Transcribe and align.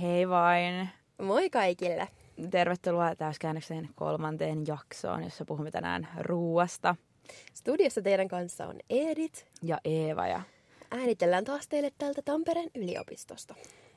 Hei 0.00 0.28
vain. 0.28 0.88
Moi 1.22 1.50
kaikille. 1.50 2.08
Tervetuloa 2.50 3.16
täyskäännöksen 3.16 3.88
kolmanteen 3.94 4.62
jaksoon, 4.66 5.24
jossa 5.24 5.44
puhumme 5.44 5.70
tänään 5.70 6.08
ruuasta. 6.20 6.96
Studiossa 7.54 8.02
teidän 8.02 8.28
kanssa 8.28 8.66
on 8.66 8.76
Edit. 8.90 9.46
Ja 9.62 9.78
Eeva. 9.84 10.26
Ja, 10.26 10.40
Äänitellään 10.90 11.44
taas 11.44 11.68
teille 11.68 11.90
täältä 11.98 12.22
Tampereen 12.22 12.70
yliopistosta. 12.74 13.54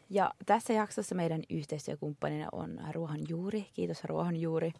ja 0.10 0.32
tässä 0.46 0.74
jaksossa 0.74 1.16
meidän 1.16 1.42
yhteistyökumppanina 1.50 2.50
on 2.52 2.80
Ruohonjuuri. 2.92 3.68
Kiitos 3.74 4.04
Ruohonjuuri, 4.04 4.72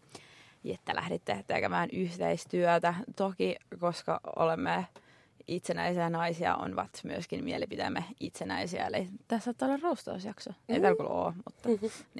että 0.74 0.94
lähditte 0.94 1.44
tekemään 1.46 1.88
yhteistyötä. 1.92 2.94
Toki, 3.16 3.56
koska 3.80 4.20
olemme 4.36 4.86
itsenäisiä 5.48 6.10
naisia, 6.10 6.56
ovat 6.56 7.00
myöskin 7.04 7.44
mielipiteemme 7.44 8.04
itsenäisiä. 8.20 8.86
Eli 8.86 9.08
tässä 9.28 9.44
saattaa 9.44 9.68
olla 9.68 9.78
roustausjakso. 9.82 10.50
Ei 10.68 10.74
Mhm. 10.74 10.82
täällä 10.82 10.96
kyllä 10.96 11.10
ole, 11.10 11.34
mutta 11.44 11.68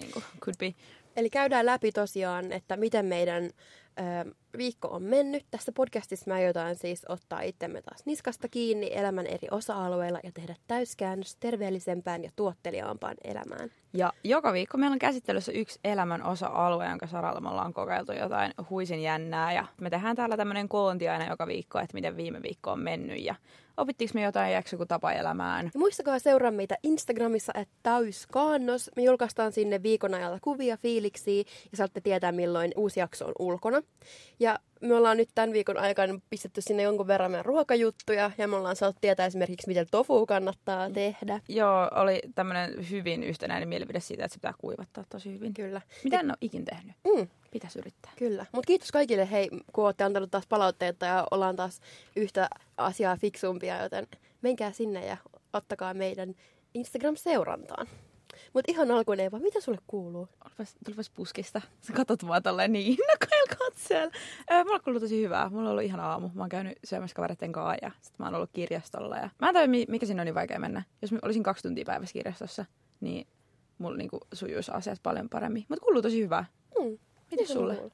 niin 0.01 0.13
kuin, 0.13 0.25
could 0.41 0.57
be. 0.59 0.75
Eli 1.17 1.31
käydään 1.31 1.67
läpi 1.67 1.93
tosiaan, 1.93 2.53
että 2.53 2.77
miten 2.77 3.07
meidän 3.07 3.45
ö, 3.45 3.51
viikko 4.59 4.89
on 4.89 5.03
mennyt. 5.03 5.45
Tässä 5.51 5.73
podcastissa 5.73 6.25
me 6.29 6.35
aiotaan 6.35 6.77
siis 6.77 7.03
ottaa 7.09 7.41
itsemme 7.41 7.83
taas 7.83 8.07
niskasta 8.07 8.49
kiinni 8.49 8.91
elämän 8.93 9.27
eri 9.27 9.49
osa-alueilla 9.51 10.21
ja 10.23 10.31
tehdä 10.35 10.55
täyskäännös 10.67 11.37
terveellisempään 11.37 12.25
ja 12.25 12.31
tuotteliaampaan 12.37 13.17
elämään. 13.25 13.71
Ja 13.93 14.13
joka 14.25 14.53
viikko 14.53 14.79
meillä 14.79 14.95
on 14.95 14.99
käsittelyssä 14.99 15.53
yksi 15.53 15.81
elämän 15.85 16.23
osa-alue, 16.23 16.89
jonka 16.89 17.07
saralla 17.07 17.41
me 17.41 17.49
ollaan 17.49 17.75
kokeiltu 17.75 18.13
jotain 18.13 18.55
huisin 18.71 19.03
jännää. 19.03 19.53
Ja 19.53 19.65
me 19.81 19.91
tehdään 19.91 20.17
täällä 20.17 20.37
tämmöinen 20.37 20.69
koonti 20.69 21.09
aina 21.09 21.29
joka 21.29 21.47
viikko, 21.47 21.79
että 21.79 21.95
miten 21.95 22.17
viime 22.17 22.43
viikko 22.43 22.71
on 22.73 22.81
mennyt. 22.81 23.25
Ja 23.25 23.35
opittiinko 23.77 24.15
me 24.15 24.23
jotain, 24.23 24.53
jääkö 24.53 24.69
joku 24.73 24.87
tapa 24.87 25.13
elämään. 25.13 25.71
Ja 25.75 25.79
muistakaa 25.79 26.19
seuraa 26.19 26.51
meitä 26.51 26.77
Instagramissa, 26.83 27.53
että 27.55 27.75
täyskaannos. 27.83 28.91
Me 28.97 29.03
julkaistaan 29.03 29.53
sinne 29.53 29.83
viikon 29.83 30.15
ajalta 30.15 30.39
kuvia, 30.43 30.77
fiiliksiä 30.77 31.45
ja 31.71 31.77
saatte 31.77 32.01
tietää, 32.01 32.33
milloin 32.33 32.73
uusi 32.77 33.01
jakso 33.01 33.27
on 33.27 33.33
ulkona. 33.39 33.83
Ja 34.41 34.59
me 34.81 34.95
ollaan 34.95 35.17
nyt 35.17 35.29
tämän 35.35 35.53
viikon 35.53 35.77
aikana 35.79 36.21
pistetty 36.31 36.61
sinne 36.61 36.83
jonkun 36.83 37.07
verran 37.07 37.31
meidän 37.31 37.45
ruokajuttuja 37.45 38.31
ja 38.39 38.49
me 38.49 38.57
ollaan 38.57 38.77
saatu 38.77 38.99
tietää 39.01 39.27
esimerkiksi, 39.27 39.69
miten 39.69 39.87
tofu 39.91 40.27
kannattaa 40.27 40.91
tehdä. 40.91 41.41
Joo, 41.49 41.89
oli 41.95 42.21
tämmöinen 42.35 42.91
hyvin 42.91 43.23
yhtenäinen 43.23 43.69
mielipide 43.69 44.01
siitä, 44.01 44.25
että 44.25 44.33
se 44.35 44.39
pitää 44.39 44.55
kuivattaa 44.59 45.05
tosi 45.11 45.33
hyvin. 45.33 45.55
Kyllä. 45.55 45.81
Mitä 46.05 46.21
en 46.21 46.27
ole 46.31 46.37
ikin 46.41 46.65
tehnyt? 46.65 46.97
Mm, 47.17 47.29
Pitäisi 47.51 47.79
yrittää. 47.79 48.13
kyllä. 48.19 48.47
Mutta 48.53 48.67
kiitos 48.67 48.93
kaikille, 48.93 49.31
hei, 49.31 49.49
kun 49.73 49.85
olette 49.85 50.05
antanut 50.05 50.31
taas 50.31 50.47
palautteita 50.47 51.07
ja 51.07 51.27
ollaan 51.31 51.57
taas 51.57 51.81
yhtä 52.17 52.49
asiaa 52.77 53.17
fiksumpia, 53.17 53.83
joten 53.83 54.07
menkää 54.43 54.73
sinne 54.73 55.07
ja 55.07 55.17
ottakaa 55.53 55.95
meidän 55.95 56.35
Instagram-seurantaan. 56.75 57.87
Mutta 58.55 58.73
ihan 58.73 58.91
alkuun 58.91 59.21
Eeva, 59.21 59.39
mitä 59.39 59.61
sulle 59.61 59.79
kuuluu? 59.87 60.29
Tulipas, 60.43 60.77
tulipas 60.85 61.11
puskista. 61.11 61.61
Sä 61.81 61.93
katot 61.93 62.23
mua 62.23 62.41
tolleen 62.41 62.73
niin 62.73 62.87
innokkailla 63.01 63.55
katseella. 63.59 64.13
Öö, 64.51 64.65
mulla 64.65 64.75
on 64.75 64.81
kuullut 64.85 65.03
tosi 65.03 65.23
hyvää. 65.23 65.49
Mulla 65.49 65.63
on 65.65 65.71
ollut 65.71 65.85
ihan 65.85 66.01
aamu. 66.01 66.31
Mä 66.35 66.43
oon 66.43 66.49
käynyt 66.49 66.79
syömässä 66.85 67.15
kavereiden 67.15 67.53
kanssa 67.53 67.77
ja 67.83 67.91
sit 68.01 68.19
mä 68.19 68.25
oon 68.27 68.35
ollut 68.35 68.51
kirjastolla. 68.53 69.17
Ja... 69.17 69.31
Mä 69.39 69.49
en 69.49 69.55
tajua, 69.55 69.69
mi- 69.69 69.87
mikä 69.89 70.07
siinä 70.07 70.23
on 70.23 70.27
niin 70.27 70.35
vaikea 70.35 70.59
mennä. 70.59 70.83
Jos 71.03 71.13
mä 71.13 71.19
olisin 71.23 71.43
kaksi 71.43 71.63
tuntia 71.63 71.85
päivässä 71.85 72.13
kirjastossa, 72.13 72.65
niin 73.01 73.27
mulla 73.79 73.97
niinku 73.97 74.21
sujuisi 74.33 74.71
asiat 74.75 74.99
paljon 75.03 75.29
paremmin. 75.29 75.67
Mutta 75.69 75.85
kuuluu 75.85 76.03
tosi 76.03 76.23
hyvää. 76.23 76.45
Mm. 76.79 76.99
Miten 77.31 77.45
Ihan 77.45 77.57
sulle? 77.57 77.75
kuuluu. 77.75 77.93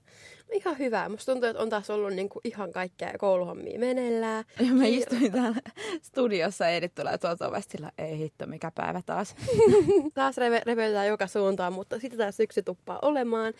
Ihan 0.53 0.78
hyvä. 0.78 1.09
Musta 1.09 1.33
tuntuu, 1.33 1.48
että 1.50 1.62
on 1.62 1.70
taas 1.70 1.91
ollut 1.91 2.12
niinku 2.12 2.41
ihan 2.45 2.73
kaikkea 2.73 3.12
kouluhommia 3.19 3.78
meneillään. 3.78 4.45
Ja 4.61 4.75
mä 4.75 4.83
Kiire. 4.83 4.97
istuin 4.97 5.33
täällä 5.33 5.61
studiossa 6.03 6.64
ja 6.64 6.70
Edith 6.70 6.95
tulee 6.95 7.19
tuolta 7.19 7.61
sillä, 7.61 7.92
ei 7.98 8.19
hitto, 8.19 8.46
mikä 8.46 8.70
päivä 8.74 9.02
taas. 9.07 9.36
Taas 10.14 10.36
reve, 10.36 10.63
repeytetään 10.67 11.07
joka 11.07 11.27
suuntaan, 11.27 11.73
mutta 11.73 11.98
sitten 12.01 12.19
tämä 12.19 12.33
syksy 12.33 12.63
tuppaa 12.63 12.98
olemaan. 13.02 13.52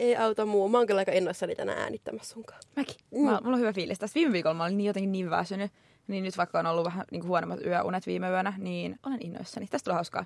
Ei 0.00 0.16
auta 0.16 0.46
muu. 0.46 0.68
Mä 0.68 0.78
oon 0.78 0.86
kyllä 0.86 0.98
aika 0.98 1.12
innoissani 1.12 1.54
tänään 1.54 1.78
äänittämässä 1.78 2.32
sunkaan. 2.32 2.60
Mäkin. 2.76 2.96
Mm. 3.10 3.20
Mä, 3.20 3.40
mulla 3.42 3.56
on 3.56 3.60
hyvä 3.60 3.72
fiilis. 3.72 3.98
Tästä 3.98 4.14
viime 4.14 4.32
viikolla 4.32 4.54
mä 4.54 4.64
olin 4.64 4.76
niin 4.76 4.86
jotenkin 4.86 5.12
niin 5.12 5.30
väsynyt. 5.30 5.72
Niin 6.06 6.24
nyt 6.24 6.36
vaikka 6.36 6.58
on 6.58 6.66
ollut 6.66 6.84
vähän 6.84 7.04
niin 7.10 7.20
kuin 7.20 7.28
huonommat 7.28 7.66
yöunet 7.66 8.06
viime 8.06 8.30
yönä, 8.30 8.52
niin 8.58 8.98
olen 9.06 9.26
innoissani. 9.26 9.66
Tästä 9.66 9.84
tulee 9.84 9.94
hauskaa. 9.94 10.24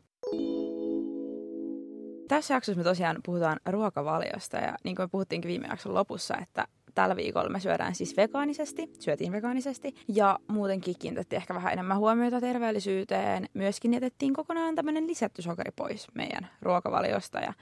Tässä 2.29 2.55
jaksossa 2.55 2.79
me 2.79 2.85
tosiaan 2.85 3.17
puhutaan 3.25 3.61
ruokavaliosta 3.67 4.57
ja 4.57 4.75
niin 4.85 4.97
kuin 4.97 5.05
me 5.05 5.09
puhuttiinkin 5.09 5.49
viime 5.49 5.69
jakson 5.69 5.95
lopussa, 5.95 6.35
että 6.43 6.67
tällä 6.95 7.17
viikolla 7.17 7.49
me 7.49 7.61
syödään 7.61 7.95
siis 7.95 8.17
vegaanisesti, 8.17 8.93
syötiin 9.01 9.33
vegaanisesti 9.33 9.95
ja 10.09 10.39
muutenkin 10.49 10.95
kiinnitettiin 10.99 11.37
ehkä 11.37 11.55
vähän 11.55 11.73
enemmän 11.73 11.99
huomiota 11.99 12.41
terveellisyyteen. 12.41 13.49
Myöskin 13.55 13.95
jätettiin 13.95 14.35
kokonaan 14.35 14.75
tämmöinen 14.75 15.07
lisätty 15.07 15.43
sokeri 15.43 15.71
pois 15.77 16.07
meidän 16.15 16.51
ruokavaliosta 16.63 17.39
ja 17.39 17.53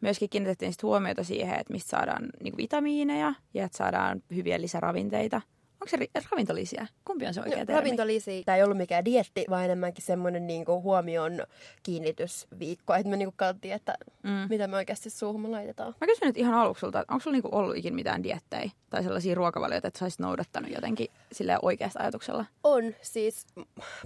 myöskin 0.00 0.30
kiinnitettiin 0.30 0.72
sit 0.72 0.82
huomiota 0.82 1.24
siihen, 1.24 1.60
että 1.60 1.72
mistä 1.72 1.90
saadaan 1.90 2.28
niin 2.42 2.56
vitamiineja 2.56 3.34
ja 3.54 3.64
että 3.64 3.78
saadaan 3.78 4.22
hyviä 4.34 4.60
lisäravinteita. 4.60 5.40
Onko 5.80 5.90
se 5.90 5.96
ri- 5.96 6.10
ravintolisiä? 6.30 6.86
Kumpi 7.04 7.26
on 7.26 7.34
se 7.34 7.40
oikea 7.40 7.58
No, 7.58 7.64
termi? 7.66 7.80
ravintolisi. 7.80 8.42
Tämä 8.46 8.56
ei 8.56 8.62
ollut 8.62 8.76
mikään 8.76 9.04
dietti, 9.04 9.44
vaan 9.50 9.64
enemmänkin 9.64 10.04
semmoinen 10.04 10.46
niinku 10.46 10.82
huomion 10.82 11.42
kiinnitysviikko. 11.82 12.94
Että 12.94 13.08
me 13.08 13.16
niinku 13.16 13.34
katsottiin, 13.36 13.74
että 13.74 13.94
Mm. 14.22 14.46
mitä 14.50 14.66
me 14.66 14.76
oikeasti 14.76 15.10
suuhun 15.10 15.52
laitetaan. 15.52 15.94
Mä 16.00 16.06
kysyn 16.06 16.26
nyt 16.26 16.36
ihan 16.36 16.54
aluksi 16.54 16.80
sulta, 16.80 17.00
että 17.00 17.12
onko 17.12 17.22
sulla 17.22 17.34
niinku 17.34 17.48
ollut 17.52 17.76
ikin 17.76 17.94
mitään 17.94 18.22
diettejä 18.22 18.70
tai 18.90 19.02
sellaisia 19.02 19.34
ruokavalioita, 19.34 19.88
että 19.88 19.98
sä 19.98 20.04
olisit 20.04 20.20
noudattanut 20.20 20.70
jotenkin 20.70 21.08
sille 21.32 21.58
oikeasta 21.62 22.00
ajatuksella? 22.02 22.44
On 22.64 22.94
siis 23.02 23.46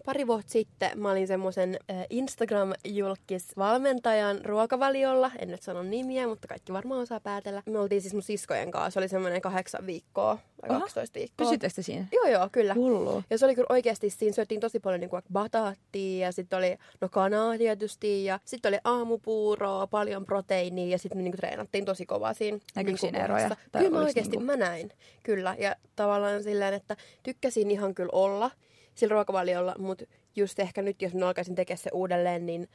pari 0.04 0.26
vuotta 0.26 0.52
sitten 0.52 1.00
mä 1.00 1.10
olin 1.10 1.26
semmoisen 1.26 1.76
äh, 1.90 1.96
Instagram-julkis-valmentajan 2.10 4.44
ruokavaliolla. 4.44 5.30
En 5.38 5.48
nyt 5.50 5.62
sano 5.62 5.82
nimiä, 5.82 6.26
mutta 6.28 6.48
kaikki 6.48 6.72
varmaan 6.72 7.00
osaa 7.00 7.20
päätellä. 7.20 7.62
Me 7.66 7.78
oltiin 7.78 8.02
siis 8.02 8.14
mun 8.14 8.22
siskojen 8.22 8.70
kanssa. 8.70 8.90
Se 8.90 8.98
oli 8.98 9.08
semmoinen 9.08 9.40
kahdeksan 9.42 9.86
viikkoa 9.86 10.38
vai 10.62 10.70
Oho. 10.70 10.80
12 10.80 11.14
viikkoa. 11.18 11.44
Pysyttekö 11.46 11.63
te 11.74 11.82
siinä? 11.82 12.06
Joo, 12.12 12.26
joo, 12.26 12.48
kyllä. 12.52 12.74
Hullu. 12.74 13.22
Ja 13.30 13.38
se 13.38 13.44
oli 13.44 13.54
kyllä 13.54 13.66
oikeasti, 13.68 14.10
siinä 14.10 14.34
syötiin 14.34 14.60
tosi 14.60 14.80
paljon 14.80 15.00
niin 15.00 15.10
kuin 15.10 15.22
bataattia 15.32 16.26
ja 16.26 16.32
sitten 16.32 16.58
oli 16.58 16.76
no 17.00 17.08
kanaa 17.08 17.58
tietysti 17.58 18.24
ja 18.24 18.40
sitten 18.44 18.70
oli 18.70 18.78
aamupuuroa, 18.84 19.86
paljon 19.86 20.24
proteiinia 20.24 20.88
ja 20.90 20.98
sitten 20.98 21.18
me 21.18 21.22
niin 21.22 21.32
kuin 21.32 21.40
treenattiin 21.40 21.84
tosi 21.84 22.06
kovaa 22.06 22.34
siinä. 22.34 22.58
Näkyykö 22.74 22.76
niin 22.76 22.86
kuin 22.86 22.98
siinä 22.98 23.24
eroja? 23.24 23.46
ohessa. 23.46 23.56
Tai 23.72 23.82
Kyllä 23.82 23.98
mä 23.98 24.04
oikeasti, 24.04 24.30
niinku- 24.30 24.46
mä 24.46 24.56
näin. 24.56 24.90
Kyllä. 25.22 25.56
Ja 25.58 25.76
tavallaan 25.96 26.42
silleen, 26.42 26.74
että 26.74 26.96
tykkäsin 27.22 27.70
ihan 27.70 27.94
kyllä 27.94 28.10
olla 28.12 28.50
sillä 28.94 29.12
ruokavaliolla, 29.12 29.74
mutta 29.78 30.04
just 30.36 30.58
ehkä 30.58 30.82
nyt, 30.82 31.02
jos 31.02 31.14
mä 31.14 31.26
alkaisin 31.26 31.54
tekemään 31.54 31.78
se 31.78 31.90
uudelleen, 31.92 32.46
niin 32.46 32.68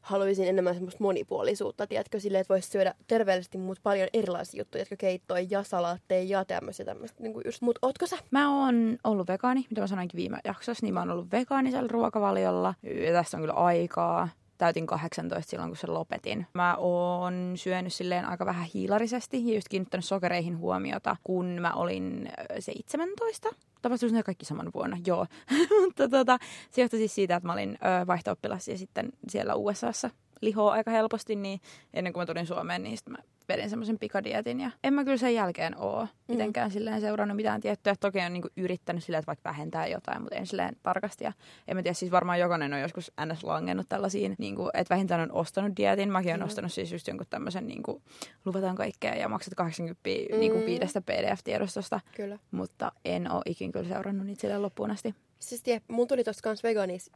haluaisin 0.00 0.48
enemmän 0.48 0.74
semmoista 0.74 1.04
monipuolisuutta, 1.04 1.86
tiedätkö, 1.86 2.20
silleen, 2.20 2.40
että 2.40 2.54
voisi 2.54 2.70
syödä 2.70 2.94
terveellisesti, 3.06 3.58
mutta 3.58 3.80
paljon 3.82 4.08
erilaisia 4.12 4.60
juttuja, 4.60 4.82
jotka 4.82 4.96
keittoja 4.96 5.46
ja 5.50 5.62
salaatteja 5.62 6.38
ja 6.38 6.44
tämmöisiä 6.44 6.86
tämmöistä. 6.86 7.22
Niin 7.22 7.34
just, 7.44 7.62
mutta 7.62 7.86
ootko 7.86 8.06
sä? 8.06 8.16
Mä 8.30 8.64
oon 8.64 8.98
ollut 9.04 9.28
vegaani, 9.28 9.66
mitä 9.70 9.80
mä 9.80 9.86
sanoinkin 9.86 10.18
viime 10.18 10.38
jaksossa, 10.44 10.86
niin 10.86 10.94
mä 10.94 11.00
oon 11.00 11.10
ollut 11.10 11.32
vegaanisella 11.32 11.88
ruokavaliolla. 11.88 12.74
Ja 13.06 13.12
tästä 13.12 13.36
on 13.36 13.42
kyllä 13.42 13.54
aikaa. 13.54 14.28
Täytin 14.58 14.86
18 14.86 15.50
silloin, 15.50 15.70
kun 15.70 15.76
sen 15.76 15.94
lopetin. 15.94 16.46
Mä 16.54 16.76
oon 16.76 17.52
syönyt 17.54 17.92
silleen 17.92 18.24
aika 18.24 18.46
vähän 18.46 18.66
hiilarisesti 18.74 19.48
ja 19.48 19.54
just 19.54 19.68
kiinnittänyt 19.68 20.04
sokereihin 20.04 20.58
huomiota, 20.58 21.16
kun 21.24 21.46
mä 21.46 21.72
olin 21.72 22.28
ö, 22.56 22.60
17. 22.60 23.48
Tapahtuisi 23.82 24.14
ne 24.14 24.22
kaikki 24.22 24.44
saman 24.44 24.70
vuonna, 24.74 24.96
joo. 25.06 25.26
Mutta 25.84 26.08
tota, 26.08 26.38
se 26.70 26.80
johtui 26.80 26.98
siis 26.98 27.14
siitä, 27.14 27.36
että 27.36 27.46
mä 27.46 27.52
olin 27.52 27.78
ö, 28.02 28.06
vaihto-oppilas 28.06 28.68
ja 28.68 28.78
sitten 28.78 29.12
siellä 29.28 29.54
USAssa 29.54 30.10
lihoo 30.40 30.70
aika 30.70 30.90
helposti, 30.90 31.36
niin 31.36 31.60
ennen 31.94 32.12
kuin 32.12 32.22
mä 32.22 32.26
tulin 32.26 32.46
Suomeen, 32.46 32.82
niin 32.82 32.96
sitten 32.96 33.12
mä 33.12 33.18
vedin 33.48 33.70
semmoisen 33.70 33.98
pikadietin. 33.98 34.60
Ja 34.60 34.70
en 34.84 34.94
mä 34.94 35.04
kyllä 35.04 35.16
sen 35.16 35.34
jälkeen 35.34 35.76
oo 35.78 36.06
mitenkään 36.28 36.70
silleen 36.70 37.00
seurannut 37.00 37.36
mitään 37.36 37.60
tiettyä. 37.60 37.94
Toki 38.00 38.18
on 38.20 38.32
niinku 38.32 38.48
yrittänyt 38.56 39.04
silleen, 39.04 39.18
että 39.18 39.26
vaikka 39.26 39.48
vähentää 39.50 39.86
jotain, 39.86 40.22
mutta 40.22 40.36
en 40.36 40.46
silleen 40.46 40.76
tarkasti. 40.82 41.24
Ja 41.24 41.32
en 41.68 41.76
mä 41.76 41.82
tiedä, 41.82 41.94
siis 41.94 42.12
varmaan 42.12 42.40
jokainen 42.40 42.72
on 42.74 42.80
joskus 42.80 43.12
ns. 43.26 43.44
langennut 43.44 43.86
tällaisiin, 43.88 44.34
niinku, 44.38 44.70
että 44.74 44.94
vähintään 44.94 45.20
on 45.20 45.32
ostanut 45.32 45.76
dietin. 45.76 46.12
Mäkin 46.12 46.30
olen 46.30 46.40
Mm. 46.40 46.46
ostanut 46.46 46.72
siis 46.72 46.92
just 46.92 47.08
jonkun 47.08 47.26
tämmöisen, 47.30 47.66
niinku, 47.66 48.02
luvataan 48.44 48.76
kaikkea 48.76 49.14
ja 49.14 49.28
maksat 49.28 49.54
80 49.54 50.00
niinku 50.38 50.58
Mm. 50.58 50.66
viidestä 50.66 51.00
PDF-tiedostosta. 51.00 52.00
Kyllä. 52.16 52.38
Mutta 52.50 52.92
en 53.04 53.30
ole 53.30 53.42
ikin 53.46 53.72
kyllä 53.72 53.88
seurannut 53.88 54.26
niitä 54.26 54.40
silleen 54.40 54.62
loppuun 54.62 54.90
asti. 54.90 55.14
Siis 55.38 55.62
tiedä, 55.62 55.80
mun 55.88 56.08
tuli 56.08 56.24
tuosta 56.24 56.42
kans 56.42 56.62
veganis, 56.62 57.10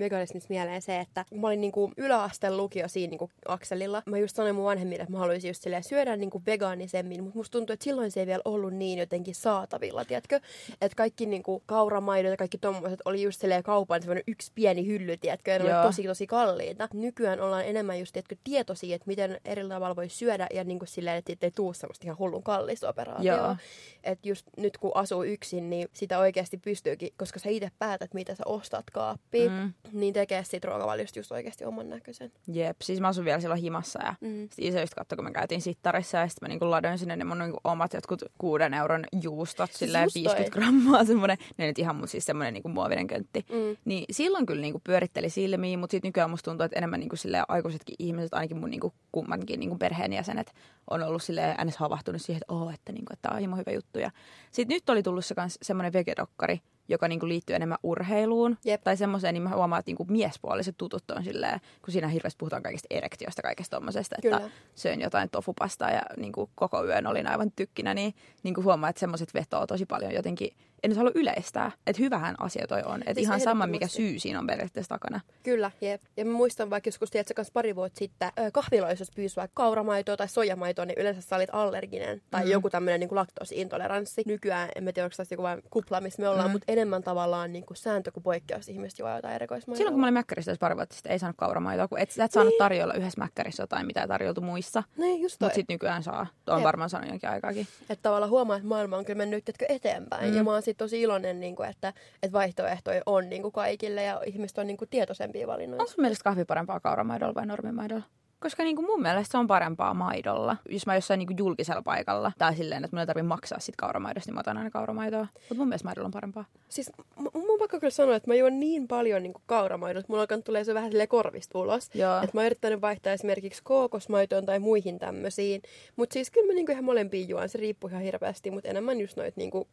veganismista 0.00 0.46
mieleen 0.48 0.82
se, 0.82 1.00
että 1.00 1.24
kun 1.28 1.40
mä 1.40 1.46
olin 1.46 1.60
niinku 1.60 1.92
yläasteen 1.96 2.56
lukio 2.56 2.88
siinä 2.88 3.10
niinku 3.10 3.30
akselilla, 3.48 4.02
mä 4.06 4.18
just 4.18 4.36
sanoin 4.36 4.54
mun 4.54 4.64
vanhemmille, 4.64 5.02
että 5.02 5.12
mä 5.12 5.18
haluaisin 5.18 5.48
just 5.48 5.64
syödä 5.80 6.16
niinku 6.16 6.42
vegaanisemmin, 6.46 7.22
mutta 7.22 7.38
musta 7.38 7.58
tuntuu, 7.58 7.74
että 7.74 7.84
silloin 7.84 8.10
se 8.10 8.20
ei 8.20 8.26
vielä 8.26 8.42
ollut 8.44 8.74
niin 8.74 8.98
jotenkin 8.98 9.34
saatavilla, 9.34 10.04
tiedätkö? 10.04 10.40
Että 10.80 10.96
kaikki 10.96 11.26
niinku 11.26 11.62
kauramaidot 11.66 12.30
ja 12.30 12.36
kaikki 12.36 12.58
tommoset 12.58 13.00
oli 13.04 13.22
just 13.22 13.40
silleen 13.40 13.62
kaupan 13.62 14.02
semmoinen 14.02 14.24
yksi 14.26 14.52
pieni 14.54 14.86
hylly, 14.86 15.16
tiedätkö? 15.16 15.50
Ja 15.50 15.58
ne 15.58 15.64
oli 15.64 15.86
tosi 15.86 16.02
tosi 16.02 16.26
kalliita. 16.26 16.88
Nykyään 16.94 17.40
ollaan 17.40 17.64
enemmän 17.64 17.98
just 17.98 18.12
tiedätkö, 18.12 18.36
tietoisia, 18.44 18.96
että 18.96 19.06
miten 19.06 19.40
eri 19.44 19.68
tavalla 19.68 19.96
voi 19.96 20.08
syödä 20.08 20.46
ja 20.54 20.64
niinku 20.64 20.86
silleen, 20.86 21.16
että 21.16 21.46
ei 21.46 21.50
tuu 21.50 21.72
semmoista 21.72 22.06
ihan 22.06 22.18
hullun 22.18 22.42
kallista 22.42 22.88
operaatiota. 22.88 23.56
Että 24.04 24.28
just 24.28 24.46
nyt 24.56 24.78
kun 24.78 24.92
asuu 24.94 25.22
yksin, 25.22 25.70
niin 25.70 25.88
sitä 25.92 26.18
oikeasti 26.18 26.56
pystyykin, 26.56 27.10
koska 27.16 27.38
sä 27.38 27.48
itse 27.48 27.67
päätät, 27.78 28.14
mitä 28.14 28.34
sä 28.34 28.42
ostat 28.46 28.90
kaappiin, 28.90 29.52
mm. 29.52 29.72
niin 29.92 30.14
tekee 30.14 30.44
siitä 30.44 30.68
ruokavaliosta 30.68 31.18
just 31.18 31.32
oikeasti 31.32 31.64
oman 31.64 31.88
näköisen. 31.88 32.32
Jep, 32.46 32.76
siis 32.82 33.00
mä 33.00 33.08
asun 33.08 33.24
vielä 33.24 33.40
silloin 33.40 33.60
himassa 33.60 34.04
ja 34.04 34.14
mm. 34.20 34.48
iso 34.58 34.80
just 34.80 34.94
katsoi, 34.94 35.16
kun 35.16 35.24
me 35.24 35.32
käytiin 35.32 35.62
sittarissa 35.62 36.18
ja 36.18 36.28
sitten 36.28 36.46
mä 36.46 36.48
niinku 36.48 36.70
ladoin 36.70 36.98
sinne 36.98 37.16
ne 37.16 37.24
mun 37.24 37.38
niinku 37.38 37.60
omat 37.64 37.92
jotkut 37.92 38.22
kuuden 38.38 38.74
euron 38.74 39.04
juustot, 39.22 39.70
siis 39.70 39.78
silleen 39.78 40.08
50 40.14 40.50
grammaa 40.50 41.04
semmonen, 41.04 41.38
ne 41.56 41.66
nyt 41.66 41.78
ihan 41.78 41.96
mun 41.96 42.08
siis 42.08 42.24
semmonen 42.24 42.54
niinku 42.54 42.68
muovinen 42.68 43.06
köntti. 43.06 43.44
Mm. 43.48 43.76
Niin 43.84 44.04
silloin 44.10 44.46
kyllä 44.46 44.60
niinku 44.60 44.80
pyöritteli 44.84 45.30
silmiin, 45.30 45.78
mutta 45.78 45.90
sitten 45.90 46.08
nykyään 46.08 46.30
musta 46.30 46.50
tuntuu, 46.50 46.64
että 46.64 46.78
enemmän 46.78 47.00
niinku 47.00 47.16
silleen 47.16 47.44
aikuisetkin 47.48 47.96
ihmiset, 47.98 48.34
ainakin 48.34 48.56
mun 48.56 48.70
niinku 48.70 48.92
kummankin 49.12 49.60
niinku 49.60 49.78
perheenjäsenet, 49.78 50.52
on 50.90 51.02
ollut 51.02 51.22
silleen 51.22 51.54
äänes 51.58 51.76
havahtunut 51.76 52.22
siihen, 52.22 52.42
että, 52.42 52.54
oh, 52.54 52.74
että, 52.74 52.92
niinku, 52.92 53.12
että 53.12 53.28
tämä 53.28 53.52
on 53.52 53.58
hyvä 53.58 53.72
juttu. 53.72 53.98
Ja 53.98 54.10
sitten 54.52 54.74
nyt 54.74 54.90
oli 54.90 55.02
tullut 55.02 55.24
se 55.24 55.34
semmoinen 55.62 55.92
vegedokkari, 55.92 56.60
joka 56.88 57.08
niinku 57.08 57.28
liittyy 57.28 57.56
enemmän 57.56 57.78
urheiluun 57.82 58.58
Jep. 58.64 58.82
tai 58.84 58.96
semmoiseen, 58.96 59.34
niin 59.34 59.42
mä 59.42 59.54
huomaan, 59.54 59.80
että 59.80 59.88
niinku 59.88 60.06
miespuoliset 60.08 60.74
tutut 60.78 61.10
on 61.10 61.24
silleen, 61.24 61.60
kun 61.82 61.92
siinä 61.92 62.08
hirveästi 62.08 62.38
puhutaan 62.38 62.62
kaikista 62.62 62.86
erektiosta, 62.90 63.42
kaikesta 63.42 63.76
tommosesta, 63.76 64.16
että 64.18 64.36
Kyllä. 64.36 64.50
söin 64.74 65.00
jotain 65.00 65.30
tofupastaa 65.30 65.90
ja 65.90 66.02
niinku 66.16 66.50
koko 66.54 66.84
yön 66.84 67.06
olin 67.06 67.26
aivan 67.26 67.52
tykkinä, 67.56 67.94
niin 67.94 68.14
niinku 68.42 68.62
huomaa, 68.62 68.90
että 68.90 69.00
semmoiset 69.00 69.34
vetoo 69.34 69.66
tosi 69.66 69.86
paljon 69.86 70.14
jotenkin 70.14 70.50
en 70.82 70.90
nyt 70.90 70.96
halua 70.96 71.12
yleistää, 71.14 71.72
että 71.86 72.02
hyvähän 72.02 72.34
asia 72.38 72.66
toi 72.66 72.82
on. 72.84 73.00
Että 73.00 73.14
siis 73.14 73.26
ihan 73.26 73.40
sama, 73.40 73.66
mikä 73.66 73.86
syy 73.86 74.18
siinä 74.18 74.38
on 74.38 74.46
periaatteessa 74.46 74.94
takana. 74.94 75.20
Kyllä, 75.42 75.70
jep. 75.80 76.02
Ja 76.16 76.24
mä 76.24 76.32
muistan 76.32 76.70
vaikka 76.70 76.88
joskus, 76.88 77.10
tiedätkö, 77.10 77.34
kanssa 77.34 77.52
pari 77.52 77.76
vuotta 77.76 77.98
sitten 77.98 78.32
kahviloissa, 78.52 79.02
jos 79.02 79.10
pyysi 79.16 79.36
vaikka 79.36 79.62
kauramaitoa 79.62 80.16
tai 80.16 80.28
sojamaitoa, 80.28 80.84
niin 80.84 80.98
yleensä 80.98 81.20
sä 81.20 81.36
olit 81.36 81.50
allerginen. 81.52 82.22
Tai 82.30 82.44
mm. 82.44 82.50
joku 82.50 82.70
tämmöinen 82.70 83.00
niin 83.00 83.08
laktoosiintoleranssi. 83.12 84.22
Nykyään, 84.26 84.68
en 84.76 84.84
mä 84.84 84.92
tiedä, 84.92 85.06
onko 85.06 85.14
tässä 85.16 85.32
joku 85.32 85.42
vain 85.42 85.62
kupla, 85.70 86.00
missä 86.00 86.22
me 86.22 86.28
ollaan, 86.28 86.48
mm. 86.48 86.52
mutta 86.52 86.72
enemmän 86.72 87.02
tavallaan 87.02 87.52
niin 87.52 87.66
kuin 87.66 87.76
sääntö 87.76 88.12
kuin 88.12 88.22
poikkeus 88.22 88.68
ihmiset 88.68 88.98
juo 88.98 89.16
jotain 89.16 89.34
erikoismaitoa. 89.34 89.76
Silloin 89.76 89.92
kun 89.92 90.00
mä 90.00 90.06
olin 90.06 90.14
mäkkärissä 90.14 90.56
pari 90.60 90.76
vuotta 90.76 90.94
sitten, 90.94 91.12
ei 91.12 91.18
saanut 91.18 91.36
kauramaitoa, 91.36 91.88
kun 91.88 91.98
et, 91.98 92.10
et 92.18 92.32
saanut 92.32 92.50
niin. 92.50 92.58
tarjolla 92.58 92.94
yhdessä 92.94 93.20
mäkkärissä 93.20 93.62
jotain, 93.62 93.86
mitä 93.86 94.00
ei 94.00 94.08
tarjoltu 94.08 94.40
muissa. 94.40 94.82
Niin, 94.96 95.22
just 95.22 95.40
Mutta 95.40 95.54
sitten 95.54 95.74
nykyään 95.74 96.02
saa. 96.02 96.26
Tuo 96.44 96.54
on 96.54 96.62
varmaan 96.62 96.90
sanonut 96.90 97.10
jonkin 97.10 97.30
aikaakin. 97.30 97.66
Että 97.90 98.02
tavallaan 98.02 98.30
huomaa, 98.30 98.56
että 98.56 98.68
maailma 98.68 98.96
on 98.96 99.04
kyllä 99.04 99.18
mennyt 99.18 99.44
eteenpäin. 99.68 100.30
Mm. 100.30 100.36
Ja 100.36 100.44
mä 100.44 100.50
oon 100.50 100.62
sitten 100.68 100.84
tosi 100.84 101.00
iloinen, 101.02 101.40
niin 101.40 101.56
kuin, 101.56 101.68
että, 101.68 101.92
että 102.22 102.32
vaihtoehtoja 102.32 103.02
on 103.06 103.28
niin 103.28 103.42
kuin 103.42 103.52
kaikille 103.52 104.02
ja 104.02 104.20
ihmiset 104.26 104.58
on 104.58 104.66
niin 104.66 104.76
kuin 104.76 104.88
tietoisempia 104.88 105.46
valinnoita. 105.46 105.82
On 105.82 105.88
sun 105.88 106.02
mielestä 106.02 106.24
kahvi 106.24 106.44
parempaa 106.44 106.80
kauramaidolla 106.80 107.34
vai 107.34 107.46
normimaidolla? 107.46 108.02
Koska 108.40 108.62
niin 108.62 108.76
kuin 108.76 108.86
mun 108.86 109.02
mielestä 109.02 109.32
se 109.32 109.38
on 109.38 109.46
parempaa 109.46 109.94
maidolla. 109.94 110.56
Jos 110.68 110.86
mä 110.86 110.94
jossain 110.94 111.18
niin 111.18 111.26
kuin 111.26 111.38
julkisella 111.38 111.82
paikalla, 111.82 112.32
tai 112.38 112.56
silleen, 112.56 112.84
että 112.84 112.96
mun 112.96 113.00
ei 113.00 113.06
tarvitse 113.06 113.28
maksaa 113.28 113.58
sit 113.58 113.76
kauramaidosta, 113.76 114.28
niin 114.28 114.34
mä 114.34 114.40
otan 114.40 114.56
aina 114.56 114.70
kauramaitoa. 114.70 115.26
Mutta 115.34 115.54
mun 115.54 115.68
mielestä 115.68 115.88
maidolla 115.88 116.06
on 116.06 116.12
parempaa. 116.12 116.44
Siis 116.68 116.90
mun 117.16 117.30
on 117.34 117.58
pakko 117.58 117.80
kyllä 117.80 117.90
sanoa, 117.90 118.16
että 118.16 118.30
mä 118.30 118.34
juon 118.34 118.60
niin 118.60 118.88
paljon 118.88 119.22
niin 119.22 119.34
kauramaidosta, 119.46 120.06
mulla 120.08 120.22
alkaa 120.22 120.38
tulee 120.38 120.64
se 120.64 120.74
vähän 120.74 120.90
silleen 120.90 121.08
korvista 121.08 121.58
ulos. 121.58 121.86
Että 121.86 122.30
mä 122.32 122.40
oon 122.40 122.46
yrittänyt 122.46 122.80
vaihtaa 122.80 123.12
esimerkiksi 123.12 123.62
kookosmaitoon 123.62 124.46
tai 124.46 124.58
muihin 124.58 124.98
tämmöisiin. 124.98 125.62
Mutta 125.96 126.12
siis 126.12 126.30
kyllä 126.30 126.46
mä 126.46 126.52
niin 126.52 126.66
kuin 126.66 126.72
ihan 126.72 126.84
molempiin 126.84 127.28
juon, 127.28 127.48
se 127.48 127.58
riippuu 127.58 127.90
ihan 127.90 128.02
hirveästi, 128.02 128.50
mutta 128.50 128.68
enemmän 128.68 129.00
just 129.00 129.16
noit 129.16 129.36
niin 129.36 129.50
kuin 129.50 129.68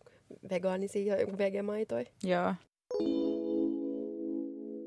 vegaanisia 0.50 1.16
ja 1.16 1.38
vegemaitoja. 1.38 2.06
Joo. 2.24 2.54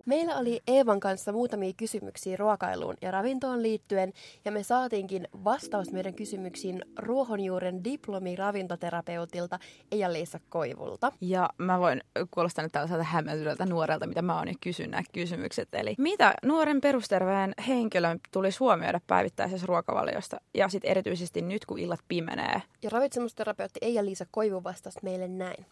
Meillä 0.08 0.36
oli 0.36 0.60
Eevan 0.66 1.00
kanssa 1.00 1.32
muutamia 1.32 1.72
kysymyksiä 1.76 2.36
ruokailuun 2.36 2.94
ja 3.02 3.10
ravintoon 3.10 3.62
liittyen, 3.62 4.12
ja 4.44 4.52
me 4.52 4.62
saatiinkin 4.62 5.28
vastaus 5.44 5.92
meidän 5.92 6.14
kysymyksiin 6.14 6.82
ruohonjuuren 6.98 7.84
diplomi 7.84 8.36
ravintoterapeutilta 8.36 9.58
Eija-Liisa 9.92 10.40
Koivulta. 10.48 11.12
Ja 11.20 11.50
mä 11.58 11.80
voin 11.80 12.00
kuulostaa 12.30 12.62
nyt 12.62 12.72
tällaiselta 12.72 13.02
hämmentyneeltä 13.02 13.66
nuorelta, 13.66 14.06
mitä 14.06 14.22
mä 14.22 14.36
oon 14.36 14.46
nyt 14.46 14.56
kysynyt 14.60 14.90
nämä 14.90 15.02
kysymykset. 15.12 15.68
Eli 15.72 15.94
mitä 15.98 16.34
nuoren 16.44 16.80
perusterveen 16.80 17.54
henkilön 17.68 18.20
tulisi 18.32 18.58
huomioida 18.58 19.00
päivittäisessä 19.06 19.66
ruokavaliosta, 19.66 20.40
ja 20.54 20.68
sitten 20.68 20.90
erityisesti 20.90 21.42
nyt, 21.42 21.66
kun 21.66 21.78
illat 21.78 22.00
pimenee? 22.08 22.62
Ja 22.82 22.90
ravitsemusterapeutti 22.90 23.80
Eija-Liisa 23.82 24.26
Koivu 24.30 24.64
vastasi 24.64 24.98
meille 25.02 25.28
näin 25.28 25.66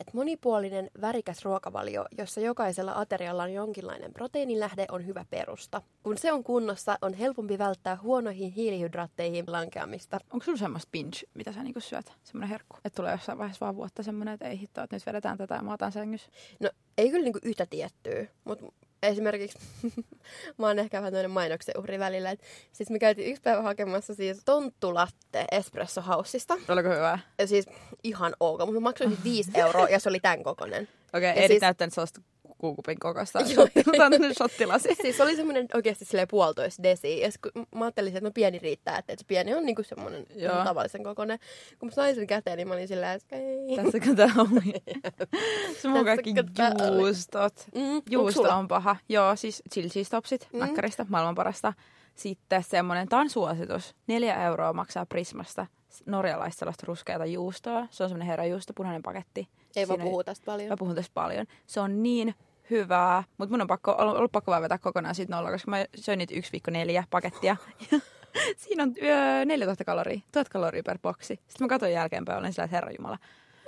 että 0.00 0.12
monipuolinen 0.14 0.90
värikäs 1.00 1.44
ruokavalio, 1.44 2.04
jossa 2.18 2.40
jokaisella 2.40 2.92
aterialla 2.96 3.42
on 3.42 3.52
jonkinlainen 3.52 4.12
proteiinilähde, 4.12 4.86
on 4.90 5.06
hyvä 5.06 5.24
perusta. 5.30 5.82
Kun 6.02 6.18
se 6.18 6.32
on 6.32 6.44
kunnossa, 6.44 6.98
on 7.02 7.14
helpompi 7.14 7.58
välttää 7.58 7.98
huonoihin 8.02 8.52
hiilihydraatteihin 8.52 9.44
lankeamista. 9.48 10.20
Onko 10.32 10.44
sulla 10.44 10.58
semmoista 10.58 10.88
binge, 10.92 11.18
mitä 11.34 11.52
sä 11.52 11.62
niinku 11.62 11.80
syöt? 11.80 12.12
Semmoinen 12.24 12.48
herkku? 12.48 12.76
Että 12.84 12.96
tulee 12.96 13.12
jossain 13.12 13.38
vaiheessa 13.38 13.64
vaan 13.64 13.76
vuotta 13.76 14.02
semmoinen, 14.02 14.34
että 14.34 14.48
ei 14.48 14.60
hittoa, 14.60 14.84
että 14.84 14.96
nyt 14.96 15.06
vedetään 15.06 15.38
tätä 15.38 15.54
ja 15.54 15.62
mä 15.62 15.72
otan 15.72 15.92
sängys? 15.92 16.28
No 16.60 16.70
ei 16.98 17.10
kyllä 17.10 17.24
niinku 17.24 17.40
yhtä 17.42 17.66
tiettyä, 17.66 18.26
mutta 18.44 18.66
esimerkiksi 19.02 19.58
mä 20.58 20.66
oon 20.66 20.78
ehkä 20.78 20.98
vähän 20.98 21.12
tämmöinen 21.12 21.30
mainoksen 21.30 21.74
uhri 21.78 21.98
välillä. 21.98 22.30
Et, 22.30 22.40
siis 22.72 22.90
me 22.90 22.98
käytiin 22.98 23.30
yksi 23.30 23.42
päivä 23.42 23.62
hakemassa 23.62 24.14
siis 24.14 24.42
tonttulatte 24.44 25.44
Espresso 25.52 26.00
Houseista. 26.00 26.54
Oliko 26.68 26.88
hyvä? 26.88 27.18
Ja 27.38 27.46
siis 27.46 27.66
ihan 28.04 28.34
ok, 28.40 28.58
mutta 28.58 28.72
mä 28.72 28.80
maksoin 28.80 29.18
5 29.24 29.50
euroa 29.60 29.88
ja 29.88 29.98
se 29.98 30.08
oli 30.08 30.20
tämän 30.20 30.42
kokonen. 30.42 30.88
Okei, 31.14 31.30
okay, 31.30 31.42
ei 31.42 31.48
siis... 31.48 31.60
sellaista 31.90 32.20
kuukupin 32.58 32.98
kokosta 32.98 33.38
shottilasi. 34.38 34.94
siis 35.02 35.20
oli 35.20 35.36
semmoinen 35.36 35.66
oikeasti 35.74 36.04
silleen 36.04 36.28
puolitoista 36.28 36.82
desi. 36.82 37.20
Ja 37.20 37.30
kun 37.42 37.66
mä 37.74 37.84
ajattelin, 37.84 38.16
että 38.16 38.28
no 38.28 38.30
pieni 38.34 38.58
riittää, 38.58 38.98
että 38.98 39.14
se 39.18 39.24
pieni 39.26 39.54
on 39.54 39.66
niinku 39.66 39.82
semmoinen 39.82 40.26
Joo. 40.34 40.64
tavallisen 40.64 41.02
kokoinen. 41.02 41.38
Kun 41.78 41.88
mä 41.88 41.94
sain 41.94 42.14
sen 42.14 42.26
käteen, 42.26 42.56
niin 42.56 42.68
mä 42.68 42.74
olin 42.74 42.88
silleen, 42.88 43.16
että 43.16 43.36
ei. 43.36 43.76
Tässä 43.76 44.14
tää 44.16 44.30
on. 44.36 44.48
se 45.82 45.88
on 45.88 46.04
kaikki 46.04 46.34
juustot. 46.96 47.66
Mm, 47.74 48.02
Juusto 48.10 48.42
on 48.42 48.68
paha. 48.68 48.96
Joo, 49.08 49.36
siis 49.36 49.62
chill 49.72 49.88
cheese 49.88 50.10
topsit, 50.10 50.48
mm. 50.52 50.58
mäkkäristä, 50.58 51.06
maailman 51.08 51.34
parasta. 51.34 51.72
Sitten 52.14 52.62
semmoinen, 52.62 53.08
tämä 53.08 53.22
on 53.22 53.30
suositus. 53.30 53.94
Neljä 54.06 54.44
euroa 54.44 54.72
maksaa 54.72 55.06
Prismasta 55.06 55.66
norjalaista 56.06 56.58
sellaista 56.58 56.86
ruskeata 56.86 57.26
juustoa. 57.26 57.86
Se 57.90 58.02
on 58.02 58.08
semmoinen 58.08 58.28
herrajuusto, 58.28 58.72
punainen 58.76 59.02
paketti. 59.02 59.48
Ei 59.76 59.88
vaan 59.88 60.00
puhu 60.00 60.24
tästä 60.24 60.44
paljon. 60.44 60.68
Mä 60.68 60.76
puhun 60.76 60.94
tästä 60.94 61.14
paljon. 61.14 61.46
Se 61.66 61.80
on 61.80 62.02
niin 62.02 62.34
hyvää, 62.70 63.24
mutta 63.38 63.50
mun 63.52 63.60
on 63.60 63.66
pakko, 63.66 63.94
ollut 63.98 64.32
pakko 64.32 64.50
vaan 64.50 64.62
vetää 64.62 64.78
kokonaan 64.78 65.14
siitä 65.14 65.36
nolla, 65.36 65.50
koska 65.50 65.70
mä 65.70 65.84
söin 65.94 66.18
niitä 66.18 66.34
yksi 66.34 66.52
viikko 66.52 66.70
neljä 66.70 67.04
pakettia. 67.10 67.56
Siinä 68.56 68.82
on 68.82 68.94
yö, 69.02 69.44
4000 69.44 69.84
kaloria, 69.84 70.20
1000 70.32 70.48
kaloria 70.48 70.82
per 70.82 70.98
boksi. 70.98 71.26
Sitten 71.26 71.64
mä 71.64 71.68
katsoin 71.68 71.92
jälkeenpäin, 71.92 72.38
olen 72.38 72.52
sillä, 72.52 72.64
että 72.64 72.76
herra 72.76 72.90
Jumala. 72.98 73.18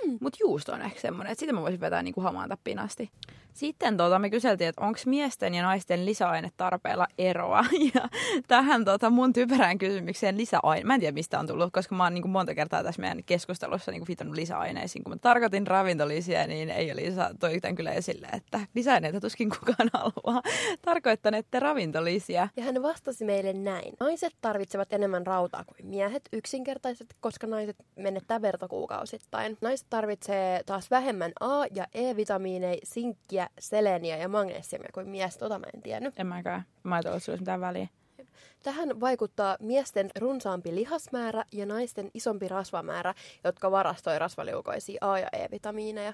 Hmm. 0.05 0.17
Mutta 0.21 0.37
juusto 0.41 0.73
on 0.73 0.81
ehkä 0.81 0.99
semmoinen, 0.99 1.31
että 1.31 1.39
sitä 1.39 1.53
mä 1.53 1.61
voisin 1.61 1.79
vetää 1.79 2.03
niinku 2.03 2.21
hamaan 2.21 2.49
tappiin 2.49 2.79
asti. 2.79 3.11
Sitten 3.59 3.97
tota, 3.97 4.19
me 4.19 4.29
kyseltiin, 4.29 4.67
että 4.67 4.81
onko 4.81 4.99
miesten 5.05 5.53
ja 5.53 5.63
naisten 5.63 6.05
lisäainetarpeella 6.05 7.07
eroa. 7.17 7.65
Ja 7.93 8.09
tähän 8.47 8.85
tota, 8.85 9.09
mun 9.09 9.33
typerään 9.33 9.77
kysymykseen 9.77 10.37
lisäaine. 10.37 10.83
Mä 10.83 10.93
en 10.93 10.99
tiedä, 10.99 11.13
mistä 11.13 11.39
on 11.39 11.47
tullut, 11.47 11.73
koska 11.73 11.95
mä 11.95 12.03
oon 12.03 12.13
niin 12.13 12.21
kuin 12.21 12.31
monta 12.31 12.55
kertaa 12.55 12.83
tässä 12.83 13.01
meidän 13.01 13.23
keskustelussa 13.23 13.91
niin 13.91 14.05
kuin 14.05 14.35
lisäaineisiin. 14.35 15.03
Kun 15.03 15.13
mä 15.13 15.17
tarkoitin 15.21 15.67
ravintolisia, 15.67 16.47
niin 16.47 16.69
ei 16.69 16.91
ole 16.91 17.01
lisä, 17.01 17.31
toi 17.39 17.59
tämän 17.59 17.75
kyllä 17.75 17.91
esille, 17.91 18.27
että 18.33 18.59
lisäaineita 18.75 19.19
tuskin 19.19 19.49
kukaan 19.49 19.89
haluaa. 19.93 20.41
Tarkoittanette 20.81 21.59
ravintolisia. 21.59 22.49
Ja 22.55 22.63
hän 22.63 22.83
vastasi 22.83 23.25
meille 23.25 23.53
näin. 23.53 23.93
Naiset 23.99 24.33
tarvitsevat 24.41 24.93
enemmän 24.93 25.27
rautaa 25.27 25.63
kuin 25.63 25.87
miehet 25.87 26.29
yksinkertaisesti, 26.33 27.15
koska 27.19 27.47
naiset 27.47 27.77
menettää 27.95 28.41
vertokuukausittain. 28.41 29.57
Naiset 29.61 29.87
tarvitsee 29.89 30.61
taas 30.65 30.91
vähemmän 30.91 31.31
A- 31.39 31.65
ja 31.75 31.87
E-vitamiineja, 31.93 32.79
sinkkiä 32.83 33.48
seleniä 33.59 34.17
ja 34.17 34.27
magnesiumia 34.27 34.89
kuin 34.93 35.09
mies. 35.09 35.37
Tota 35.37 35.59
mä 35.59 35.65
en 35.73 35.81
tiennyt. 35.81 36.19
En 36.19 36.27
mäkään. 36.27 36.63
Mä 36.83 36.95
ajattelin, 36.95 37.17
että 37.17 37.31
mitään 37.37 37.61
väliä. 37.61 37.87
Tähän 38.63 38.99
vaikuttaa 38.99 39.57
miesten 39.59 40.09
runsaampi 40.19 40.75
lihasmäärä 40.75 41.43
ja 41.51 41.65
naisten 41.65 42.11
isompi 42.13 42.47
rasvamäärä, 42.47 43.13
jotka 43.43 43.71
varastoi 43.71 44.19
rasvaliukoisia 44.19 44.97
A- 45.01 45.19
ja 45.19 45.27
E-vitamiineja. 45.33 46.13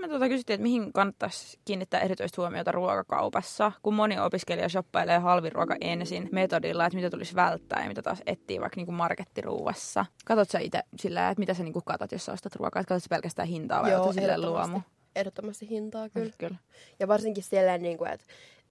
Me 0.00 0.08
tuota 0.08 0.28
kysyttiin, 0.28 0.54
että 0.54 0.62
mihin 0.62 0.92
kannattaisi 0.92 1.58
kiinnittää 1.64 2.00
erityistä 2.00 2.42
huomiota 2.42 2.72
ruokakaupassa, 2.72 3.72
kun 3.82 3.94
moni 3.94 4.18
opiskelija 4.18 4.68
shoppailee 4.68 5.18
halviruoka 5.18 5.76
ensin 5.80 6.28
metodilla, 6.32 6.86
että 6.86 6.96
mitä 6.96 7.10
tulisi 7.10 7.34
välttää 7.34 7.82
ja 7.82 7.88
mitä 7.88 8.02
taas 8.02 8.22
etsii 8.26 8.60
vaikka 8.60 8.80
niin 8.80 8.94
markettiruuassa. 8.94 10.06
Katsot 10.24 10.50
sä 10.50 10.58
itse 10.58 10.82
sillä, 10.96 11.30
että 11.30 11.40
mitä 11.40 11.54
sä 11.54 11.62
niin 11.62 11.74
katsot, 11.84 12.12
jos 12.12 12.24
sä 12.24 12.32
ostat 12.32 12.56
ruokaa, 12.56 12.80
että 12.80 12.94
katsot 12.94 13.10
pelkästään 13.10 13.48
hintaa 13.48 13.82
vai 13.82 13.94
oletko 13.94 14.12
silleen 14.12 14.40
luomu? 14.40 14.80
Ehdottomasti 15.16 15.68
hintaa 15.68 16.08
kyllä. 16.08 16.32
Kyllä. 16.38 16.56
Ja 17.00 17.08
varsinkin 17.08 17.44
siellä, 17.44 17.78
niin 17.78 17.98
kuin, 17.98 18.10
että 18.10 18.24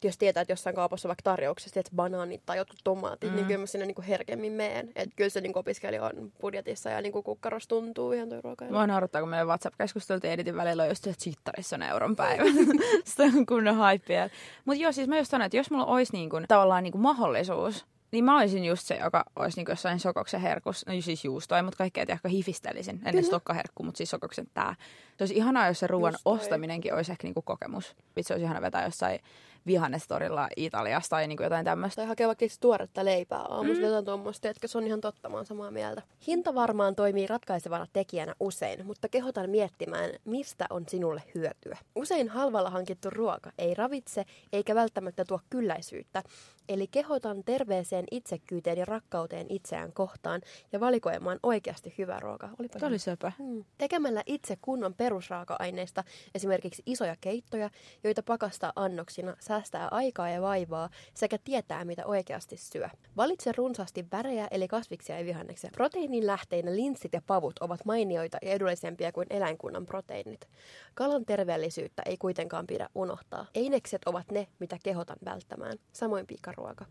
jos 0.03 0.17
tietää, 0.17 0.41
että 0.41 0.51
jossain 0.51 0.75
kaupassa 0.75 1.07
on 1.07 1.09
vaikka 1.09 1.23
tarjouksessa, 1.23 1.79
että 1.79 1.91
banaanit 1.95 2.41
tai 2.45 2.57
jotkut 2.57 2.79
tomaatit, 2.83 3.29
mm. 3.29 3.35
niin 3.35 3.45
kyllä 3.45 3.59
mä 3.59 3.65
sinne 3.65 3.85
niin 3.85 3.95
kuin 3.95 4.05
herkemmin 4.05 4.51
meen. 4.51 4.91
Että 4.95 5.15
kyllä 5.15 5.29
se 5.29 5.41
niin 5.41 5.53
kuin 5.53 5.61
opiskelijan 5.61 6.31
budjetissa 6.41 6.89
ja 6.89 7.01
niin 7.01 7.11
kuin 7.11 7.23
kukkarossa 7.23 7.69
tuntuu 7.69 8.11
ihan 8.11 8.29
toi 8.29 8.41
ruoka. 8.41 8.65
Mua 8.65 8.87
naurattaa, 8.87 9.21
kun 9.21 9.29
meidän 9.29 9.47
WhatsApp-keskusteltiin 9.47 10.33
editin 10.33 10.55
välillä 10.55 10.83
on 10.83 10.89
just 10.89 11.07
että 11.07 11.23
sittarissa 11.23 11.75
on 11.75 11.83
euron 11.83 12.15
päivä. 12.15 12.43
Sitä 13.05 13.23
on 13.23 13.45
kunnon 13.45 13.91
hypeä. 13.91 14.29
Mutta 14.65 14.83
joo, 14.83 14.91
siis 14.91 15.07
mä 15.07 15.17
just 15.17 15.31
sanon, 15.31 15.45
että 15.45 15.57
jos 15.57 15.71
mulla 15.71 15.85
olisi 15.85 16.13
niin 16.13 16.29
kuin, 16.29 16.45
tavallaan 16.47 16.83
niin 16.83 16.91
kuin 16.91 17.01
mahdollisuus 17.01 17.85
niin 18.11 18.23
mä 18.23 18.37
olisin 18.37 18.65
just 18.65 18.87
se, 18.87 18.95
joka 18.95 19.25
olisi 19.35 19.59
niin 19.59 19.69
jossain 19.69 19.99
sokoksen 19.99 20.41
herkus, 20.41 20.85
no 20.85 21.01
siis 21.01 21.25
juustoja, 21.25 21.63
mutta 21.63 21.77
kaikkea 21.77 22.05
ehkä 22.09 22.29
hifistelisin. 22.29 23.01
Ennen 23.05 23.23
stokkaherkku, 23.23 23.83
mutta 23.83 23.97
siis 23.97 24.09
sokoksen 24.09 24.47
tää. 24.53 24.75
Se 25.17 25.23
olisi 25.23 25.35
ihanaa, 25.35 25.67
jos 25.67 25.79
se 25.79 25.87
ruoan 25.87 26.13
ostaminenkin 26.25 26.93
olisi 26.93 27.11
ehkä 27.11 27.27
niinku 27.27 27.41
kokemus. 27.41 27.95
Vitsi 28.15 28.33
olisi 28.33 28.45
ihana 28.45 28.61
vetää 28.61 28.85
jossain 28.85 29.19
vihannestorilla 29.67 30.47
Italiasta 30.55 31.09
tai 31.09 31.27
niin 31.27 31.37
kuin 31.37 31.45
jotain 31.45 31.65
tämmöistä. 31.65 31.95
Tai 31.95 32.05
hakea 32.05 32.27
vaikka 32.27 32.45
tuoretta 32.59 33.05
leipää 33.05 33.39
aamusta, 33.39 33.81
mm. 33.81 33.85
jotain 33.85 34.05
tuommoista, 34.05 34.49
että 34.49 34.67
se 34.67 34.77
on 34.77 34.87
ihan 34.87 35.01
totta, 35.01 35.29
mä 35.29 35.43
samaa 35.43 35.71
mieltä. 35.71 36.01
Hinta 36.27 36.55
varmaan 36.55 36.95
toimii 36.95 37.27
ratkaisevana 37.27 37.87
tekijänä 37.93 38.35
usein, 38.39 38.85
mutta 38.85 39.09
kehotan 39.09 39.49
miettimään, 39.49 40.09
mistä 40.25 40.65
on 40.69 40.83
sinulle 40.87 41.23
hyötyä. 41.35 41.77
Usein 41.95 42.29
halvalla 42.29 42.69
hankittu 42.69 43.09
ruoka 43.09 43.51
ei 43.57 43.73
ravitse 43.73 44.25
eikä 44.53 44.75
välttämättä 44.75 45.25
tuo 45.25 45.39
kylläisyyttä, 45.49 46.23
Eli 46.69 46.87
kehotan 46.87 47.43
terveeseen 47.43 48.05
itsekkyyteen 48.11 48.77
ja 48.77 48.85
rakkauteen 48.85 49.45
itseään 49.49 49.93
kohtaan 49.93 50.41
ja 50.71 50.79
valikoimaan 50.79 51.39
oikeasti 51.43 51.93
hyvää 51.97 52.19
ruokaa. 52.19 52.49
Olipa 52.59 52.79
Tämä 52.79 52.89
oli 52.89 52.99
söpö. 52.99 53.31
Hmm. 53.37 53.65
Tekemällä 53.77 54.23
itse 54.25 54.57
kunnon 54.61 54.93
perusraaka-aineista, 54.93 56.03
esimerkiksi 56.35 56.83
isoja 56.85 57.15
keittoja, 57.21 57.69
joita 58.03 58.23
pakastaa 58.23 58.73
annoksina, 58.75 59.35
säästää 59.57 59.87
aikaa 59.91 60.29
ja 60.29 60.41
vaivaa 60.41 60.89
sekä 61.13 61.37
tietää, 61.43 61.85
mitä 61.85 62.05
oikeasti 62.05 62.57
syö. 62.57 62.89
Valitse 63.17 63.51
runsaasti 63.51 64.05
värejä 64.11 64.47
eli 64.51 64.67
kasviksia 64.67 65.19
ja 65.19 65.25
vihanneksia. 65.25 65.69
Proteiinin 65.73 66.27
lähteinä 66.27 66.75
linssit 66.75 67.13
ja 67.13 67.21
pavut 67.27 67.59
ovat 67.59 67.85
mainioita 67.85 68.37
ja 68.41 68.51
edullisempia 68.51 69.11
kuin 69.11 69.27
eläinkunnan 69.29 69.85
proteiinit. 69.85 70.47
Kalan 70.93 71.25
terveellisyyttä 71.25 72.01
ei 72.05 72.17
kuitenkaan 72.17 72.67
pidä 72.67 72.89
unohtaa. 72.95 73.45
Einekset 73.55 74.01
ovat 74.05 74.31
ne, 74.31 74.47
mitä 74.59 74.77
kehotan 74.83 75.17
välttämään. 75.25 75.77
Samoin 75.93 76.27
pikaruoka. 76.27 76.85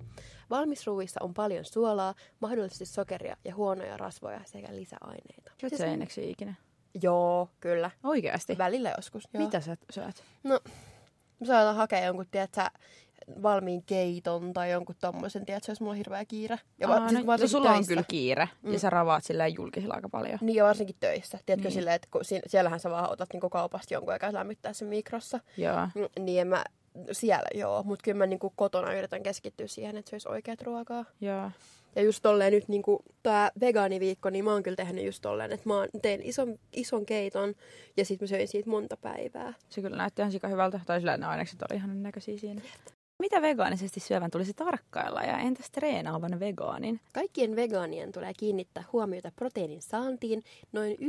Valmisruuissa 0.50 1.20
on 1.22 1.34
paljon 1.34 1.64
suolaa, 1.64 2.14
mahdollisesti 2.40 2.86
sokeria 2.86 3.36
ja 3.44 3.54
huonoja 3.54 3.96
rasvoja 3.96 4.40
sekä 4.44 4.68
lisäaineita. 4.70 5.52
Syötkö 5.60 5.86
eineksi 5.86 6.30
ikinä? 6.30 6.54
Joo, 7.02 7.48
kyllä. 7.60 7.90
Oikeasti? 8.04 8.58
Välillä 8.58 8.94
joskus. 8.96 9.28
Joo. 9.32 9.44
Mitä 9.44 9.60
sä 9.60 9.76
syöt? 9.90 10.24
No, 10.44 10.60
saatan 11.44 11.76
hakea 11.76 12.04
jonkun, 12.04 12.26
tiedätkö, 12.30 12.62
valmiin 13.42 13.82
keiton 13.82 14.52
tai 14.52 14.70
jonkun 14.70 14.94
tommosen, 15.00 15.46
tiedätkö, 15.46 15.72
jos 15.72 15.80
mulla 15.80 15.90
on 15.90 15.96
hirveä 15.96 16.24
kiire. 16.24 16.58
Ja 16.78 16.88
Aa, 16.88 17.08
siis 17.08 17.24
no, 17.24 17.36
no, 17.36 17.48
sulla 17.48 17.66
töissä. 17.66 17.80
on 17.80 17.86
kyllä 17.86 18.04
kiire, 18.08 18.48
mm. 18.62 18.72
ja 18.72 18.78
sä 18.78 18.90
ravaat 18.90 19.24
silleen 19.24 19.54
julkisilla 19.54 19.94
aika 19.94 20.08
paljon. 20.08 20.38
Niin, 20.40 20.56
ja 20.56 20.64
varsinkin 20.64 20.96
töissä. 21.00 21.38
Tiedätkö, 21.46 21.68
niin. 21.68 21.74
silleen, 21.74 21.96
että 21.96 22.08
kun, 22.10 22.20
siellähän 22.46 22.80
sä 22.80 22.90
vaan 22.90 23.10
otat 23.10 23.28
niinku 23.32 23.50
kaupasta 23.50 23.94
jonkun 23.94 24.14
ja 24.22 24.32
lämmittää 24.32 24.72
sen 24.72 24.88
mikrossa. 24.88 25.40
Joo. 25.56 25.88
Niin 26.18 26.40
en 26.40 26.48
mä, 26.48 26.64
siellä 27.12 27.48
joo, 27.54 27.82
mutta 27.82 28.02
kyllä 28.02 28.18
mä 28.18 28.26
niinku 28.26 28.52
kotona 28.56 28.92
yritän 28.92 29.22
keskittyä 29.22 29.66
siihen, 29.66 29.96
että 29.96 30.10
se 30.10 30.14
olisi 30.14 30.28
oikeat 30.28 30.62
ruokaa. 30.62 31.04
Joo. 31.20 31.50
Ja 31.96 32.02
just 32.02 32.22
tolleen 32.22 32.52
nyt 32.52 32.68
niinku 32.68 33.02
tää 33.22 33.50
vegaaniviikko, 33.60 34.30
niin 34.30 34.44
mä 34.44 34.52
oon 34.52 34.62
kyllä 34.62 34.76
tehnyt 34.76 35.04
just 35.04 35.22
tolleen, 35.22 35.52
että 35.52 35.68
mä 35.68 35.74
teen 36.02 36.22
ison, 36.22 36.58
ison 36.72 37.06
keiton 37.06 37.54
ja 37.96 38.04
sit 38.04 38.20
mä 38.20 38.26
söin 38.26 38.48
siitä 38.48 38.70
monta 38.70 38.96
päivää. 38.96 39.54
Se 39.68 39.82
kyllä 39.82 39.96
näytti 39.96 40.22
ihan 40.22 40.32
sika 40.32 40.48
hyvältä, 40.48 40.80
tai 40.86 41.00
sillä 41.00 41.16
ne 41.16 41.26
ainekset 41.26 41.62
oli 41.62 41.76
ihan 41.76 42.02
näköisiä 42.02 42.38
siinä. 42.38 42.62
Mitä 43.18 43.42
vegaanisesti 43.42 44.00
syövän 44.00 44.30
tulisi 44.30 44.54
tarkkailla 44.54 45.22
ja 45.22 45.38
entäs 45.38 45.70
treenaavan 45.70 46.40
vegaanin? 46.40 47.00
Kaikkien 47.12 47.56
vegaanien 47.56 48.12
tulee 48.12 48.32
kiinnittää 48.38 48.84
huomiota 48.92 49.32
proteiinin 49.36 49.82
saantiin. 49.82 50.42
Noin 50.72 50.96
1-1,5 51.00 51.06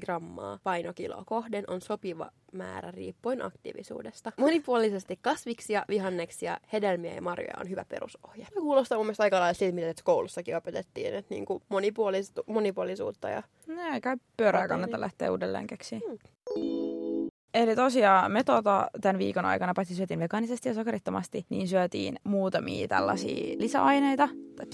grammaa 0.00 0.58
painokiloa 0.62 1.22
kohden 1.26 1.64
on 1.66 1.80
sopiva 1.80 2.30
määrä 2.52 2.90
riippuen 2.90 3.44
aktiivisuudesta. 3.44 4.32
Monipuolisesti 4.36 5.18
kasviksia, 5.22 5.84
vihanneksia, 5.88 6.58
hedelmiä 6.72 7.14
ja 7.14 7.22
marjoja 7.22 7.54
on 7.60 7.70
hyvä 7.70 7.84
perusohje. 7.88 8.46
Tämä 8.54 8.62
kuulostaa 8.62 8.98
mun 8.98 9.06
mielestä 9.06 9.22
aika 9.22 9.40
lailla 9.40 9.54
siltä, 9.54 9.74
mitä 9.74 10.02
koulussakin 10.04 10.56
opetettiin, 10.56 11.14
että 11.14 11.34
niinku 11.34 11.62
monipuolisu- 11.68 12.44
monipuolisuutta 12.46 13.28
ja... 13.28 13.42
No, 13.66 13.82
eikä 13.94 14.16
pyörää 14.36 14.68
kannata 14.68 15.00
lähteä 15.00 15.30
uudelleen 15.30 15.66
keksiä. 15.66 16.00
Hmm. 16.08 17.07
Eli 17.54 17.76
tosiaan 17.76 18.32
me 18.32 18.44
tuota, 18.44 18.90
tämän 19.00 19.18
viikon 19.18 19.44
aikana 19.44 19.74
paitsi 19.74 19.94
syötiin 19.94 20.20
vegaanisesti 20.20 20.68
ja 20.68 20.74
sokerittomasti, 20.74 21.46
niin 21.48 21.68
syötiin 21.68 22.18
muutamia 22.24 22.88
tällaisia 22.88 23.58
lisäaineita. 23.58 24.28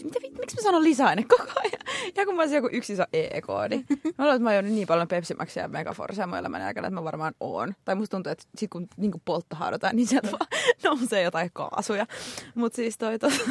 Mitä, 0.05 0.21
miksi 0.39 0.57
mä 0.57 0.63
sanon 0.63 0.85
lisäaine 0.85 1.25
koko 1.29 1.51
ajan? 1.57 2.13
Ja 2.17 2.27
kun 2.27 2.35
mä 2.35 2.43
olisin 2.43 2.57
joku 2.57 2.69
yksi 2.73 2.93
iso 2.93 3.05
E-koodi. 3.13 3.77
Mä 3.79 4.25
luulen, 4.25 4.37
että 4.37 4.45
mä 4.45 4.51
oon 4.51 4.65
niin 4.65 4.87
paljon 4.87 5.09
Pepsi 5.09 5.35
Maxia 5.35 5.63
ja 5.63 5.69
Megaforcea 5.69 6.27
mun 6.27 6.39
elämän 6.39 6.63
aikana, 6.63 6.89
että 6.89 6.95
mä 6.95 7.05
varmaan 7.05 7.35
oon. 7.41 7.75
Tai 7.85 7.95
musta 7.95 8.17
tuntuu, 8.17 8.33
että 8.33 8.45
sit 8.59 8.71
kun 8.71 8.89
niin 8.97 9.13
polttahaadotaan, 9.25 9.97
niin 9.97 10.07
sieltä 10.07 10.33
vaan 10.33 10.47
nousee 10.85 11.23
jotain 11.23 11.51
kaasuja. 11.53 12.07
Mutta 12.55 12.77
siis 12.77 12.99
toi 12.99 13.19
tos... 13.19 13.33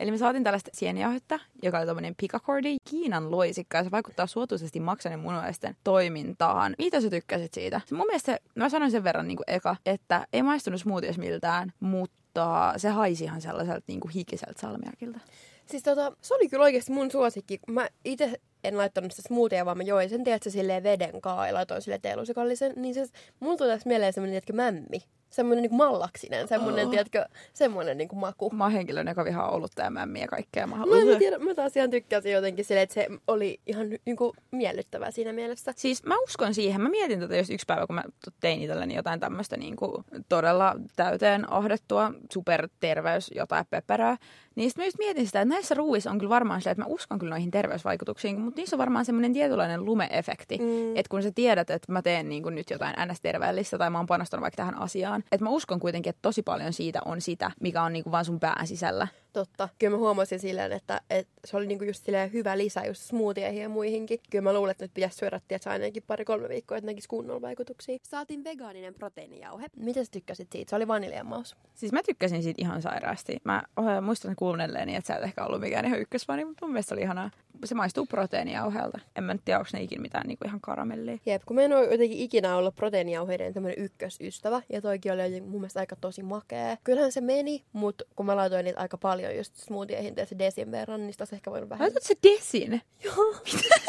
Eli 0.00 0.10
me 0.10 0.18
saatiin 0.18 0.44
tällaista 0.44 0.70
sienijauhetta, 0.74 1.40
joka 1.62 1.78
oli 1.78 1.86
tämmöinen 1.86 2.14
picacordi, 2.20 2.76
Kiinan 2.90 3.30
loisikka, 3.30 3.78
ja 3.78 3.84
se 3.84 3.90
vaikuttaa 3.90 4.26
suotuisesti 4.26 4.80
maksanen 4.80 5.18
munuaisten 5.18 5.76
toimintaan. 5.84 6.74
Mitä 6.78 7.00
sä 7.00 7.10
tykkäsit 7.10 7.54
siitä? 7.54 7.80
Mun 7.92 8.06
mielestä, 8.06 8.38
mä 8.54 8.68
sanoin 8.68 8.90
sen 8.90 9.04
verran 9.04 9.28
niin 9.28 9.36
kuin 9.36 9.44
eka, 9.46 9.76
että 9.86 10.26
ei 10.32 10.42
maistunut 10.42 10.80
smoothies 10.80 11.18
miltään, 11.18 11.72
mutta 11.80 12.74
se 12.76 12.88
haisi 12.88 13.24
ihan 13.24 13.40
sellaiselta 13.40 13.84
niin 13.86 14.00
kuin 14.00 14.12
hikiseltä 14.12 14.60
salmiakilta. 14.60 15.20
Siis 15.66 15.82
tota, 15.82 16.12
se 16.20 16.34
oli 16.34 16.48
kyllä 16.48 16.64
oikeasti 16.64 16.92
mun 16.92 17.10
suosikki. 17.10 17.60
Mä 17.68 17.88
itse 18.04 18.40
en 18.64 18.78
laittanut 18.78 19.12
sitä 19.12 19.28
smoothia, 19.28 19.64
vaan 19.64 19.76
mä 19.76 19.82
join 19.82 20.08
sen, 20.08 20.24
tiedätkö, 20.24 20.50
silleen 20.50 20.82
veden 20.82 21.20
kaa 21.20 21.46
ja 21.46 21.54
laitoin 21.54 21.82
sille 21.82 21.98
teelusikallisen. 21.98 22.72
Niin 22.76 22.94
se, 22.94 23.06
mulla 23.40 23.56
tuli 23.56 23.68
tässä 23.68 23.88
mieleen 23.88 24.12
semmoinen, 24.12 24.32
tiedätkö, 24.32 24.52
mämmi 24.52 25.02
semmoinen 25.30 25.62
niin 25.62 25.74
mallaksinen, 25.74 26.48
semmoinen, 26.48 26.84
oh. 26.84 26.90
tiedätkö, 26.90 27.24
semmoinen 27.52 27.98
niin 27.98 28.08
kuin 28.08 28.18
maku. 28.18 28.50
Mä 28.50 28.64
oon 28.64 28.72
henkilö, 28.72 29.04
joka 29.08 29.24
vihaa 29.24 29.50
olutta 29.50 29.82
ja 29.82 29.90
mämmiä 29.90 30.22
ja 30.22 30.28
kaikkea 30.28 30.66
mahdollista. 30.66 31.06
Mä 31.06 31.12
en 31.12 31.18
tiedä, 31.18 31.38
mä 31.38 31.54
taas 31.54 31.76
ihan 31.76 31.90
tykkäsin 31.90 32.32
jotenkin 32.32 32.64
silleen, 32.64 32.82
että 32.82 32.94
se 32.94 33.08
oli 33.26 33.60
ihan 33.66 33.86
niin 34.04 34.16
kuin 34.16 34.32
miellyttävää 34.50 35.10
siinä 35.10 35.32
mielessä. 35.32 35.72
Siis 35.76 36.04
mä 36.04 36.14
uskon 36.18 36.54
siihen. 36.54 36.80
Mä 36.80 36.88
mietin 36.88 37.20
tätä 37.20 37.36
jos 37.36 37.50
yksi 37.50 37.66
päivä, 37.66 37.86
kun 37.86 37.94
mä 37.94 38.04
tein 38.40 38.62
itselleni 38.62 38.94
jotain 38.94 39.20
tämmöistä 39.20 39.56
niin 39.56 39.76
kuin 39.76 40.04
todella 40.28 40.76
täyteen 40.96 41.52
ahdettua 41.52 42.12
superterveys 42.32 43.30
jotain 43.34 43.66
pepperää. 43.70 44.16
Niin 44.60 44.70
sitten 44.70 44.82
mä 44.82 44.86
just 44.86 44.98
mietin 44.98 45.26
sitä, 45.26 45.40
että 45.40 45.54
näissä 45.54 45.74
ruuissa 45.74 46.10
on 46.10 46.18
kyllä 46.18 46.30
varmaan 46.30 46.60
sitä, 46.60 46.70
että 46.70 46.82
mä 46.82 46.86
uskon 46.88 47.18
kyllä 47.18 47.30
noihin 47.34 47.50
terveysvaikutuksiin, 47.50 48.40
mutta 48.40 48.60
niissä 48.60 48.76
on 48.76 48.78
varmaan 48.78 49.04
semmoinen 49.04 49.32
tietynlainen 49.32 49.84
lumeefekti. 49.84 50.58
Mm. 50.58 50.96
Että 50.96 51.10
kun 51.10 51.22
sä 51.22 51.32
tiedät, 51.34 51.70
että 51.70 51.92
mä 51.92 52.02
teen 52.02 52.28
niin 52.28 52.42
kuin 52.42 52.54
nyt 52.54 52.70
jotain 52.70 52.94
ns-terveellistä 53.06 53.78
tai 53.78 53.90
mä 53.90 53.98
oon 53.98 54.06
panostanut 54.06 54.42
vaikka 54.42 54.56
tähän 54.56 54.78
asiaan, 54.78 55.24
että 55.32 55.44
mä 55.44 55.50
uskon 55.50 55.80
kuitenkin, 55.80 56.10
että 56.10 56.22
tosi 56.22 56.42
paljon 56.42 56.72
siitä 56.72 57.00
on 57.04 57.20
sitä, 57.20 57.50
mikä 57.60 57.82
on 57.82 57.92
niin 57.92 58.02
kuin 58.02 58.12
vaan 58.12 58.24
sun 58.24 58.40
pään 58.40 58.66
sisällä. 58.66 59.08
Totta. 59.32 59.68
Kyllä 59.78 59.90
mä 59.90 59.98
huomasin 59.98 60.40
silleen, 60.40 60.72
että, 60.72 61.00
että 61.10 61.32
se 61.44 61.56
oli 61.56 61.66
niinku 61.66 61.84
just 61.84 62.04
silleen 62.04 62.32
hyvä 62.32 62.58
lisä 62.58 62.86
just 62.86 63.02
smoothieihin 63.02 63.62
ja 63.62 63.68
muihinkin. 63.68 64.18
Kyllä 64.30 64.42
mä 64.42 64.52
luulen, 64.52 64.70
että 64.70 64.84
nyt 64.84 64.94
pitäisi 64.94 65.16
syödä 65.16 65.40
tietysti 65.48 65.68
ainakin 65.68 66.02
pari-kolme 66.06 66.48
viikkoa, 66.48 66.76
että 66.76 66.86
näkisi 66.90 67.08
kunnolla 67.08 67.40
vaikutuksia. 67.40 67.98
Saatiin 68.02 68.44
vegaaninen 68.44 68.94
proteiinijauhe. 68.94 69.66
Mitä 69.76 70.04
sä 70.04 70.10
tykkäsit 70.10 70.48
siitä? 70.52 70.70
Se 70.70 70.76
oli 70.76 70.88
vaniljan 70.88 71.26
maus. 71.26 71.56
Siis 71.74 71.92
mä 71.92 72.02
tykkäsin 72.02 72.42
siitä 72.42 72.62
ihan 72.62 72.82
sairaasti. 72.82 73.36
Mä 73.44 73.62
oh, 73.76 73.84
muistan 74.02 74.36
kuunnelleeni, 74.36 74.96
että 74.96 75.08
sä 75.08 75.16
et 75.16 75.24
ehkä 75.24 75.44
ollut 75.44 75.60
mikään 75.60 75.84
ihan 75.84 76.00
ykkösvani, 76.00 76.44
mutta 76.44 76.66
mun 76.66 76.72
mielestä 76.72 76.88
se 76.88 76.94
oli 76.94 77.02
ihanaa. 77.02 77.30
Se 77.64 77.74
maistuu 77.74 78.06
proteiinijauheelta. 78.06 78.98
En 79.16 79.24
mä 79.24 79.34
nyt 79.34 79.44
tiedä, 79.44 79.58
onko 79.58 79.70
ne 79.72 79.82
ikinä 79.82 80.02
mitään 80.02 80.26
niinku 80.26 80.44
ihan 80.46 80.60
karamellia. 80.60 81.18
Jep, 81.26 81.42
kun 81.46 81.56
mä 81.56 81.62
en 81.62 81.72
ole 81.72 81.84
jotenkin 81.84 82.18
ikinä 82.18 82.56
ollut 82.56 82.76
proteiinijauheiden 82.76 83.54
tämmönen 83.54 83.78
ykkösystävä. 83.78 84.62
Ja 84.72 84.82
toikin 84.82 85.12
oli 85.12 85.40
mun 85.40 85.60
mielestä 85.60 85.80
aika 85.80 85.96
tosi 85.96 86.22
makea. 86.22 86.76
Kyllähän 86.84 87.12
se 87.12 87.20
meni, 87.20 87.64
mutta 87.72 88.04
kun 88.16 88.26
mä 88.26 88.36
laitoin 88.36 88.64
niitä 88.64 88.80
aika 88.80 88.98
paljon 88.98 89.19
just 89.36 89.56
smoothieihin 89.56 90.14
se 90.24 90.38
desin 90.38 90.70
verran, 90.70 91.00
niin 91.00 91.12
sitä 91.12 91.22
olisi 91.22 91.34
ehkä 91.34 91.50
voinut 91.50 91.70
vähän. 91.70 91.82
Laitat 91.82 92.02
se 92.02 92.14
desin? 92.22 92.82
Joo. 93.04 93.34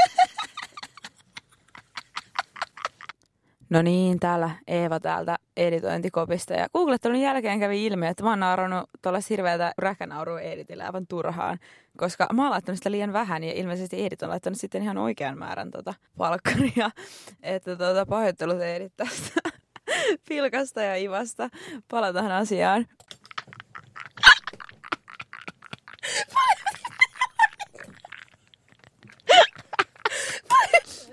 No 3.72 3.82
niin, 3.82 4.20
täällä 4.20 4.50
Eeva 4.68 5.00
täältä 5.00 5.38
editointikopista. 5.58 6.54
Ja 6.54 6.68
googlettelun 6.74 7.20
jälkeen 7.20 7.60
kävi 7.60 7.86
ilmi, 7.86 8.08
että 8.08 8.24
mä 8.24 8.30
oon 8.30 8.40
naurannut 8.40 8.90
tuolla 9.02 9.20
hirveätä 9.30 9.74
räkänaurua 9.78 10.42
Editille 10.42 10.84
aivan 10.84 11.08
turhaan. 11.08 11.60
Koska 11.98 12.28
mä 12.34 12.42
oon 12.42 12.52
laittanut 12.52 12.78
sitä 12.78 12.92
liian 12.92 13.14
vähän 13.14 13.44
ja 13.44 13.54
ilmeisesti 13.54 14.06
Edit 14.06 14.24
on 14.24 14.30
laittanut 14.30 14.60
sitten 14.60 14.84
ihan 14.84 14.98
oikean 14.98 15.38
määrän 15.38 15.72
tota 15.72 15.94
palkkaria. 16.18 16.92
Että 17.44 17.76
tota, 17.76 18.06
pahoittelut 18.06 18.62
Edit 18.62 18.94
tästä 18.98 19.50
pilkasta 20.30 20.82
ja 20.82 20.96
ivasta. 20.96 21.50
Palataan 21.88 22.32
asiaan. 22.32 22.86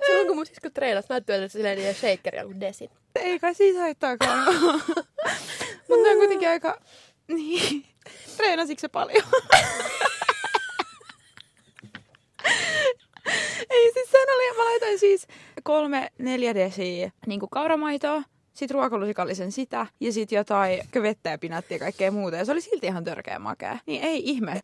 Silloin 0.07 0.27
kun 0.27 0.37
mun 0.37 0.47
sisko 0.47 0.61
kun 0.63 0.68
treenat, 0.79 1.09
mä 1.09 1.21
työtän 1.21 1.51
silleen 1.51 1.79
niiden 1.79 1.95
shakeria 1.95 2.45
kuin 2.45 2.61
desin. 2.61 2.91
Ei 3.15 3.39
kai 3.39 3.55
siitä 3.55 3.81
haittaakaan. 3.81 4.55
Mutta 5.89 6.09
on 6.11 6.17
kuitenkin 6.17 6.49
aika... 6.49 6.81
Niin. 7.29 7.85
Treenasitko 8.37 8.81
se 8.81 8.89
paljon? 8.89 9.25
Ei 13.71 13.93
siis 13.93 14.11
sen 14.11 14.35
oli, 14.35 14.57
mä 14.57 14.65
laitoin 14.65 14.99
siis 14.99 15.27
kolme, 15.63 16.11
neljä 16.19 16.55
desiä 16.55 17.11
niin 17.27 17.41
kuin 17.41 17.51
kauramaitoa, 17.51 18.23
sit 18.55 18.71
ruokalusikallisen 18.71 19.53
sitä 19.53 19.87
ja 20.01 20.13
sit 20.13 20.33
jotain 20.33 20.81
vettä 21.03 21.31
ja 21.31 21.39
pinattia 21.39 21.75
ja 21.75 21.79
kaikkea 21.79 22.11
muuta. 22.11 22.37
Ja 22.37 22.45
se 22.45 22.53
oli 22.53 22.61
silti 22.61 22.87
ihan 22.87 23.05
törkeä 23.05 23.39
makea. 23.39 23.79
Niin 23.87 24.03
ei 24.03 24.23
ihme. 24.25 24.61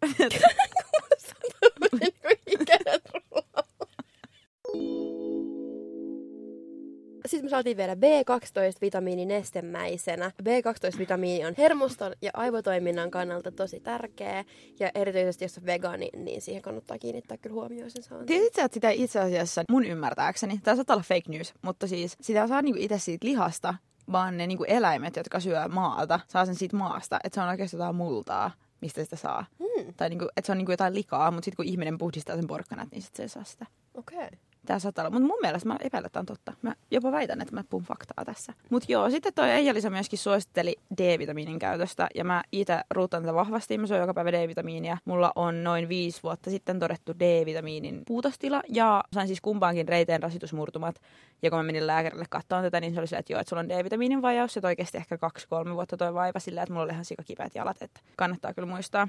Sitten 7.27 7.47
me 7.47 7.51
saatiin 7.51 7.77
vielä 7.77 7.95
B12-vitamiini 7.95 9.27
nestemäisenä. 9.27 10.33
B12-vitamiini 10.43 11.47
on 11.47 11.55
hermoston 11.59 12.13
ja 12.23 12.31
aivotoiminnan 12.35 13.11
kannalta 13.11 13.53
tosi 13.53 13.81
tärkeä. 13.81 14.45
Ja 14.81 14.91
erityisesti 14.95 15.45
jos 15.45 15.59
on 15.59 15.67
vegaani, 15.67 16.09
niin 16.17 16.43
siihen 16.43 16.63
kannattaa 16.63 16.99
kiinnittää 16.99 17.37
kyllä 17.37 17.55
huomioon 17.55 17.91
sen 17.91 18.03
saantiin. 18.03 18.27
Tiesitkö, 18.27 18.63
että 18.63 18.75
sitä 18.75 18.91
itse 18.91 19.21
asiassa 19.21 19.63
mun 19.71 19.85
ymmärtääkseni, 19.85 20.59
tämä 20.59 20.75
saattaa 20.75 20.95
olla 20.95 21.05
fake 21.09 21.29
news, 21.29 21.55
mutta 21.63 21.87
siis 21.87 22.17
sitä 22.21 22.47
saa 22.47 22.63
niinku 22.63 22.81
itse 22.83 22.99
siitä 22.99 23.27
lihasta, 23.27 23.75
vaan 24.13 24.37
ne 24.37 24.47
niinku 24.47 24.65
eläimet, 24.65 25.17
jotka 25.17 25.41
syö 25.41 25.69
maata, 25.69 26.21
saa 26.29 26.47
sen 26.47 26.55
siitä 26.55 26.77
maasta. 26.77 27.21
Että 27.25 27.35
se 27.35 27.41
on 27.41 27.49
oikeastaan 27.49 27.79
jotain 27.79 27.97
multaa, 27.97 28.51
mistä 28.81 29.05
sitä 29.05 29.17
saa. 29.17 29.45
Hmm. 29.59 29.95
Tai 29.97 30.09
niinku, 30.09 30.29
että 30.37 30.47
se 30.47 30.53
on 30.53 30.59
niinku 30.59 30.73
jotain 30.73 30.95
likaa, 30.95 31.31
mutta 31.31 31.45
sitten 31.45 31.57
kun 31.57 31.73
ihminen 31.73 31.99
puhdistaa 31.99 32.37
sen 32.37 32.47
porkkanat, 32.47 32.89
niin 32.91 33.03
sitten 33.03 33.17
se 33.17 33.23
ei 33.23 33.29
saa 33.29 33.45
sitä. 33.45 33.67
Okei. 33.95 34.19
Okay. 34.19 34.31
Tämä 34.67 34.79
saattaa 34.79 35.03
olla, 35.03 35.11
mutta 35.11 35.27
mun 35.27 35.39
mielestä 35.43 35.69
mä 35.69 35.77
epäilen, 35.81 36.07
että 36.07 36.19
on 36.19 36.27
totta. 36.27 36.53
Mä 36.63 36.75
jopa 36.91 37.13
väitän, 37.13 37.41
että 37.41 37.55
mä 37.55 37.65
puhun 37.71 37.85
faktaa 37.85 38.25
tässä. 38.25 38.53
Mutta 38.71 38.93
joo, 38.93 39.11
sitten 39.11 39.35
toi 39.35 39.51
Eija-Lisa 39.51 39.91
myöskin 39.91 40.19
suositteli 40.19 40.77
D-vitamiinin 40.99 41.59
käytöstä. 41.59 42.09
Ja 42.15 42.25
mä 42.25 42.43
itse 42.53 42.81
ruutan 42.91 43.23
tätä 43.23 43.35
vahvasti. 43.35 43.79
Mä 43.79 43.87
syön 43.87 44.01
joka 44.01 44.15
päivä 44.15 44.33
D-vitamiinia. 44.33 44.99
Mulla 45.05 45.33
on 45.35 45.65
noin 45.65 45.89
viisi 45.89 46.23
vuotta 46.23 46.51
sitten 46.51 46.79
todettu 46.79 47.13
D-vitamiinin 47.21 48.03
puutostila. 48.07 48.63
Ja 48.69 49.05
sain 49.13 49.27
siis 49.27 49.41
kumpaankin 49.41 49.89
reiteen 49.89 50.23
rasitusmurtumat. 50.23 51.01
Ja 51.43 51.51
kun 51.51 51.59
mä 51.59 51.63
menin 51.63 51.87
lääkärille 51.87 52.25
katsomaan 52.31 52.65
tätä, 52.65 52.81
niin 52.81 52.95
se 52.95 53.01
oli 53.01 53.07
se, 53.07 53.17
että 53.17 53.33
joo, 53.33 53.41
että 53.41 53.49
sulla 53.49 53.61
on 53.61 53.69
D-vitamiinin 53.69 54.23
vajaus. 54.23 54.57
Ja 54.57 54.63
toi 54.63 54.77
kesti 54.77 54.99
ehkä 54.99 55.19
kaksi-kolme 55.19 55.75
vuotta 55.75 55.97
toi 55.97 56.15
vaiva 56.15 56.39
sillä, 56.39 56.63
että 56.63 56.73
mulla 56.73 56.85
oli 56.85 56.93
ihan 56.93 57.05
sikakipeät 57.05 57.55
jalat. 57.55 57.83
Että 57.83 58.01
kannattaa 58.17 58.55
kyllä 58.55 58.69
muistaa. 58.69 59.09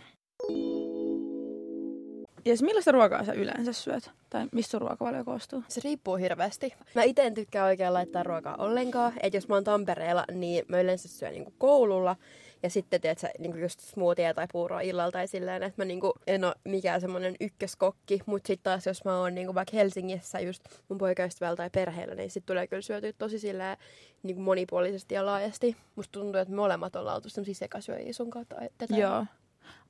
Ja 2.45 2.55
millaista 2.61 2.91
ruokaa 2.91 3.23
sä 3.23 3.33
yleensä 3.33 3.73
syöt? 3.73 4.11
Tai 4.29 4.47
mistä 4.51 4.79
ruokavalio 4.79 5.23
koostuu? 5.23 5.63
Se 5.67 5.81
riippuu 5.83 6.15
hirveästi. 6.15 6.73
Mä 6.95 7.03
itse 7.03 7.23
en 7.23 7.33
tykkää 7.33 7.65
oikein 7.65 7.93
laittaa 7.93 8.23
ruokaa 8.23 8.55
ollenkaan. 8.55 9.13
Että 9.23 9.37
jos 9.37 9.47
mä 9.47 9.55
oon 9.55 9.63
Tampereella, 9.63 10.25
niin 10.31 10.65
mä 10.67 10.79
yleensä 10.79 11.07
syön 11.07 11.31
niinku 11.31 11.53
koululla. 11.57 12.15
Ja 12.63 12.69
sitten 12.69 13.01
teet 13.01 13.19
sä 13.19 13.29
niinku 13.39 13.57
just 13.57 13.79
smoothie 13.79 14.33
tai 14.33 14.47
puuroa 14.51 14.81
illalla 14.81 15.11
tai 15.11 15.27
silleen, 15.27 15.63
että 15.63 15.81
mä 15.81 15.85
niinku 15.85 16.13
en 16.27 16.43
ole 16.43 16.55
mikään 16.63 17.01
semmonen 17.01 17.35
ykköskokki. 17.39 18.19
Mutta 18.25 18.47
sitten 18.47 18.63
taas 18.63 18.85
jos 18.85 19.05
mä 19.05 19.19
oon 19.19 19.35
niinku 19.35 19.55
vaikka 19.55 19.77
Helsingissä 19.77 20.39
just 20.39 20.63
mun 20.89 20.97
poikaystävällä 20.97 21.55
tai 21.55 21.69
perheellä, 21.69 22.15
niin 22.15 22.31
sitten 22.31 22.53
tulee 22.53 22.67
kyllä 22.67 22.81
syötyä 22.81 23.13
tosi 23.17 23.39
silleen 23.39 23.77
niinku 24.23 24.41
monipuolisesti 24.41 25.15
ja 25.15 25.25
laajasti. 25.25 25.75
Musta 25.95 26.11
tuntuu, 26.19 26.41
että 26.41 26.51
me 26.51 26.55
molemmat 26.55 26.95
ollaan 26.95 27.15
oltu 27.15 27.29
semmosia 27.29 27.55
sekasyöjiä 27.55 28.13
sun 28.13 28.29
kautta. 28.29 28.55
Tätä. 28.77 28.97
Joo. 28.97 29.25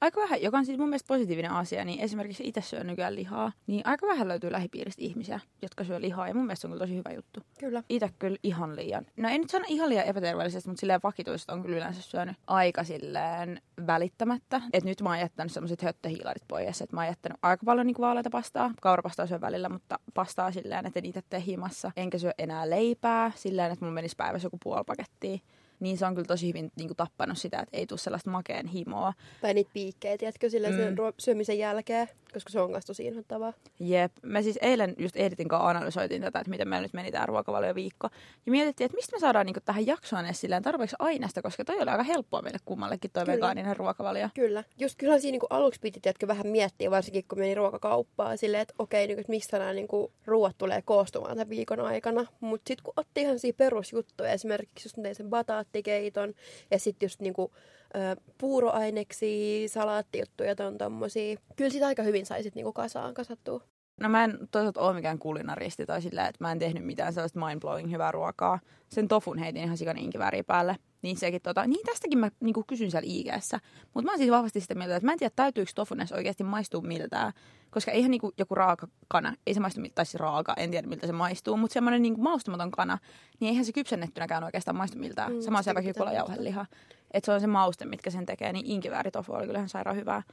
Aika 0.01 0.21
vähän, 0.21 0.41
joka 0.41 0.57
on 0.57 0.65
siis 0.65 0.77
mun 0.77 0.89
mielestä 0.89 1.07
positiivinen 1.07 1.51
asia, 1.51 1.85
niin 1.85 1.99
esimerkiksi 1.99 2.47
itse 2.47 2.61
syön 2.61 2.87
nykyään 2.87 3.15
lihaa, 3.15 3.51
niin 3.67 3.81
aika 3.85 4.07
vähän 4.07 4.27
löytyy 4.27 4.51
lähipiiristä 4.51 5.01
ihmisiä, 5.01 5.39
jotka 5.61 5.83
syö 5.83 6.01
lihaa, 6.01 6.27
ja 6.27 6.33
mun 6.33 6.45
mielestä 6.45 6.61
se 6.61 6.67
on 6.67 6.71
kyllä 6.71 6.83
tosi 6.83 6.95
hyvä 6.95 7.11
juttu. 7.15 7.39
Kyllä. 7.59 7.83
Itse 7.89 8.09
kyllä 8.19 8.37
ihan 8.43 8.75
liian, 8.75 9.05
no 9.17 9.29
ei 9.29 9.37
nyt 9.37 9.49
sano 9.49 9.65
ihan 9.67 9.89
liian 9.89 10.05
epäterveellisesti, 10.05 10.69
mutta 10.69 10.79
silleen 10.79 10.99
vakituista 11.03 11.53
on 11.53 11.61
kyllä 11.61 11.77
yleensä 11.77 12.01
syönyt 12.01 12.37
aika 12.47 12.83
silleen 12.83 13.61
välittämättä. 13.87 14.61
Että 14.73 14.89
nyt 14.89 15.01
mä 15.01 15.09
oon 15.09 15.19
jättänyt 15.19 15.51
semmoiset 15.51 15.81
höttöhiilarit 15.81 16.43
pois, 16.47 16.81
että 16.81 16.95
mä 16.95 17.01
oon 17.01 17.07
jättänyt 17.07 17.37
aika 17.41 17.65
paljon 17.65 17.87
niin 17.87 17.95
vaaleita 17.99 18.29
pastaa, 18.29 18.71
kaurapastaa 18.81 19.27
syön 19.27 19.41
välillä, 19.41 19.69
mutta 19.69 19.99
pastaa 20.13 20.51
silleen, 20.51 20.85
että 20.85 20.99
en 20.99 21.05
itse 21.05 21.21
tee 21.29 21.43
himassa. 21.45 21.91
Enkä 21.97 22.17
syö 22.17 22.31
enää 22.37 22.69
leipää 22.69 23.31
silleen, 23.35 23.71
että 23.71 23.85
mun 23.85 23.93
menisi 23.93 24.15
päivässä 24.15 24.45
joku 24.45 24.57
puoli 24.63 24.83
pakettia 24.87 25.37
niin 25.79 25.97
se 25.97 26.05
on 26.05 26.15
kyllä 26.15 26.27
tosi 26.27 26.47
hyvin 26.47 26.71
niin 26.75 26.87
kuin, 26.87 26.97
tappanut 26.97 27.37
sitä, 27.37 27.59
että 27.59 27.77
ei 27.77 27.87
tule 27.87 27.99
sellaista 27.99 28.29
makeen 28.29 28.67
himoa. 28.67 29.13
Tai 29.41 29.53
niitä 29.53 29.71
piikkejä, 29.73 30.17
tiedätkö, 30.17 30.49
sillä 30.49 30.69
mm. 30.69 30.75
sen 30.75 30.95
syömisen 31.19 31.59
jälkeen, 31.59 32.07
koska 32.33 32.49
se 32.49 32.59
on 32.59 32.71
myös 32.71 32.85
tosi 32.85 33.05
inhottavaa. 33.05 33.53
Jep. 33.79 34.11
Me 34.21 34.41
siis 34.41 34.59
eilen 34.61 34.95
just 34.97 35.15
Editin 35.15 35.47
kanssa 35.47 35.69
analysoitiin 35.69 36.21
tätä, 36.21 36.39
että 36.39 36.49
miten 36.49 36.67
meillä 36.67 36.85
nyt 36.85 36.93
meni 36.93 37.11
tämä 37.11 37.25
ruokavalioviikko. 37.25 38.09
Ja 38.45 38.51
mietittiin, 38.51 38.85
että 38.85 38.95
mistä 38.95 39.15
me 39.15 39.19
saadaan 39.19 39.45
niin 39.45 39.55
tähän 39.65 39.87
jaksoon 39.87 40.25
edes 40.25 40.41
silleen 40.41 40.63
tarpeeksi 40.63 40.95
aineesta, 40.99 41.41
koska 41.41 41.65
toi 41.65 41.75
oli 41.81 41.91
aika 41.91 42.03
helppoa 42.03 42.41
meille 42.41 42.59
kummallekin 42.65 43.11
toi 43.11 43.25
kyllä. 43.25 43.35
vegaaninen 43.35 43.77
ruokavalio. 43.77 44.29
Kyllä. 44.35 44.63
Just 44.79 44.95
kyllä 44.97 45.19
siinä 45.19 45.31
niin 45.31 45.47
aluksi 45.49 45.79
piti 45.79 45.99
tiedätkö, 45.99 46.27
vähän 46.27 46.47
miettiä, 46.47 46.91
varsinkin 46.91 47.25
kun 47.29 47.39
meni 47.39 47.55
ruokakauppaan, 47.55 48.37
silleen, 48.37 48.61
että 48.61 48.73
okei, 48.79 49.07
niin, 49.07 49.19
että 49.19 49.31
mistä 49.31 49.59
nämä 49.59 49.73
niin 49.73 49.87
ruoat 50.25 50.57
tulee 50.57 50.81
koostumaan 50.81 51.37
tämän 51.37 51.49
viikon 51.49 51.79
aikana. 51.79 52.25
Mutta 52.39 52.67
sitten 52.67 52.83
kun 52.83 52.93
otti 52.97 53.21
ihan 53.21 53.39
siinä 53.39 53.55
perusjuttuja, 53.57 54.31
esimerkiksi 54.31 54.87
just 54.87 55.17
sen 55.17 55.31
bataattikeiton, 55.65 56.33
ja 56.71 56.79
sitten 56.79 57.05
just 57.05 57.19
niinku, 57.19 57.51
ö, 57.95 58.21
puuroaineksi, 58.37 59.63
salaattijuttuja 59.67 60.55
on 60.67 60.77
tommosia. 60.77 61.37
Kyllä 61.55 61.69
sitä 61.69 61.87
aika 61.87 62.03
hyvin 62.03 62.25
saisit 62.25 62.55
niinku 62.55 62.73
kasaan 62.73 63.13
kasattua. 63.13 63.61
No 64.01 64.09
mä 64.09 64.23
en 64.23 64.39
toisaalta 64.51 64.81
ole 64.81 64.93
mikään 64.93 65.19
kulinaristi 65.19 65.85
tai 65.85 66.01
sillä, 66.01 66.27
että 66.27 66.43
mä 66.43 66.51
en 66.51 66.59
tehnyt 66.59 66.85
mitään 66.85 67.13
sellaista 67.13 67.39
mind-blowing 67.39 67.91
hyvää 67.91 68.11
ruokaa. 68.11 68.59
Sen 68.89 69.07
tofun 69.07 69.37
heitin 69.37 69.63
ihan 69.63 69.77
sikan 69.77 69.97
inkiväriä 69.97 70.43
päälle. 70.43 70.75
Niin 71.05 71.17
sekin 71.17 71.41
tota, 71.41 71.67
niin 71.67 71.85
tästäkin 71.85 72.19
mä 72.19 72.31
niinku 72.39 72.63
kysyn 72.67 72.91
siellä 72.91 73.07
IGssä. 73.09 73.59
Mutta 73.93 74.05
mä 74.05 74.11
oon 74.11 74.17
siis 74.17 74.31
vahvasti 74.31 74.61
sitä 74.61 74.75
mieltä, 74.75 74.95
että 74.95 75.05
mä 75.05 75.11
en 75.11 75.19
tiedä 75.19 75.33
täytyykö 75.35 75.71
tofun 75.75 75.99
edes 75.99 76.11
oikeasti 76.11 76.43
maistua 76.43 76.81
miltään. 76.81 77.33
Koska 77.71 77.91
eihän 77.91 78.11
niinku 78.11 78.31
joku 78.37 78.55
raaka 78.55 78.87
kana, 79.07 79.33
ei 79.47 79.53
se 79.53 79.59
maistu 79.59 79.81
miltä, 79.81 79.95
tai 79.95 80.05
siis 80.05 80.15
raaka, 80.15 80.53
en 80.57 80.71
tiedä 80.71 80.87
miltä 80.87 81.07
se 81.07 81.13
maistuu. 81.13 81.57
Mutta 81.57 81.73
semmoinen 81.73 82.01
niinku 82.01 82.21
maustamaton 82.21 82.71
kana, 82.71 82.97
niin 83.39 83.49
eihän 83.49 83.65
se 83.65 83.71
kypsennettynäkään 83.71 84.43
oikeastaan 84.43 84.77
maistu 84.77 84.97
miltään. 84.97 85.33
Mm, 85.33 85.41
Sama 85.41 85.61
se 85.61 85.73
vaikka 85.75 86.11
jauheliha. 86.11 86.65
Että 87.11 87.25
se 87.25 87.31
on 87.31 87.41
se 87.41 87.47
mauste, 87.47 87.85
mitkä 87.85 88.09
sen 88.09 88.25
tekee, 88.25 88.53
niin 88.53 88.65
inkivääritofu 88.65 89.33
oli 89.33 89.45
kyllähän 89.45 89.69
sairaan 89.69 89.97
hyvää. 89.97 90.23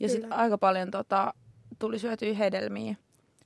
Ja 0.00 0.08
sitten 0.08 0.32
aika 0.32 0.58
paljon 0.58 0.90
tota, 0.90 1.34
tuli 1.78 1.98
syötyä 1.98 2.34
hedelmiä. 2.34 2.96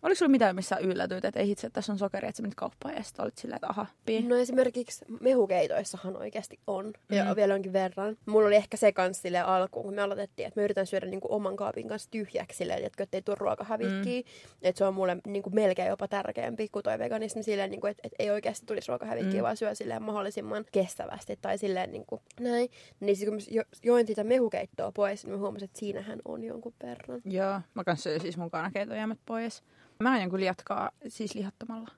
Oliko 0.04 0.18
sulla 0.18 0.30
mitään, 0.30 0.56
missä 0.56 0.76
yllätyit, 0.76 1.24
että 1.24 1.40
ei 1.40 1.50
itse, 1.50 1.66
että 1.66 1.74
tässä 1.74 1.92
on 1.92 1.98
sokeri, 1.98 2.28
että 2.28 2.36
sä 2.36 2.42
menit 2.42 2.54
kauppaan 2.54 2.94
ja 2.94 3.02
sitten 3.02 3.22
olit 3.22 3.38
silleen, 3.38 3.56
että 3.56 3.66
aha, 3.68 3.86
pii. 4.06 4.22
No 4.22 4.36
esimerkiksi 4.36 5.04
mehukeitoissahan 5.20 6.16
oikeasti 6.16 6.58
on. 6.66 6.86
Mm. 6.86 7.16
Ja 7.16 7.36
vielä 7.36 7.54
onkin 7.54 7.72
verran. 7.72 8.16
Mulla 8.26 8.46
oli 8.46 8.56
ehkä 8.56 8.76
se 8.76 8.92
kans 8.92 9.22
sille 9.22 9.40
alkuun, 9.40 9.84
kun 9.84 9.94
me 9.94 10.02
aloitettiin, 10.02 10.48
että 10.48 10.60
me 10.60 10.64
yritän 10.64 10.86
syödä 10.86 11.06
niinku 11.06 11.28
oman 11.30 11.56
kaapin 11.56 11.88
kanssa 11.88 12.10
tyhjäksi 12.10 12.56
silleen, 12.56 12.84
että 12.84 13.06
ei 13.12 13.22
tule 13.22 13.36
ruokahävikkiä. 13.40 14.20
Mm. 14.20 14.58
Että 14.62 14.78
se 14.78 14.84
on 14.84 14.94
mulle 14.94 15.16
niinku 15.26 15.50
melkein 15.50 15.88
jopa 15.88 16.08
tärkeämpi 16.08 16.68
kuin 16.68 16.82
toi 16.82 16.98
veganismi 16.98 17.42
silleen, 17.42 17.70
niinku, 17.70 17.86
että 17.86 18.00
et 18.04 18.12
ei 18.18 18.30
oikeasti 18.30 18.66
tulisi 18.66 18.88
ruokahävikkiä, 18.88 19.40
mm. 19.40 19.44
vaan 19.44 19.56
syö 19.56 19.74
silleen 19.74 20.02
mahdollisimman 20.02 20.64
kestävästi 20.72 21.38
tai 21.42 21.58
silleen 21.58 21.92
niinku, 21.92 22.20
näin. 22.40 22.68
Niin 23.00 23.16
sitten 23.16 23.38
kun 23.38 23.54
jo, 23.54 23.62
join 23.82 24.06
sitä 24.06 24.24
mehukeittoa 24.24 24.92
pois, 24.92 25.24
niin 25.24 25.32
mä 25.32 25.38
huomasin, 25.38 25.64
että 25.64 25.78
siinähän 25.78 26.18
on 26.24 26.44
jonkun 26.44 26.74
verran. 26.82 27.20
Joo, 27.24 27.60
mä 27.74 27.84
kanssa 27.84 28.18
siis 28.18 28.36
mun 28.36 28.50
kanakeitojäämät 28.50 29.18
pois. 29.26 29.62
Mä 30.04 30.12
aion 30.12 30.30
kyllä 30.30 30.44
jatkaa 30.44 30.90
siis 31.08 31.34
lihattomalla. 31.34 31.90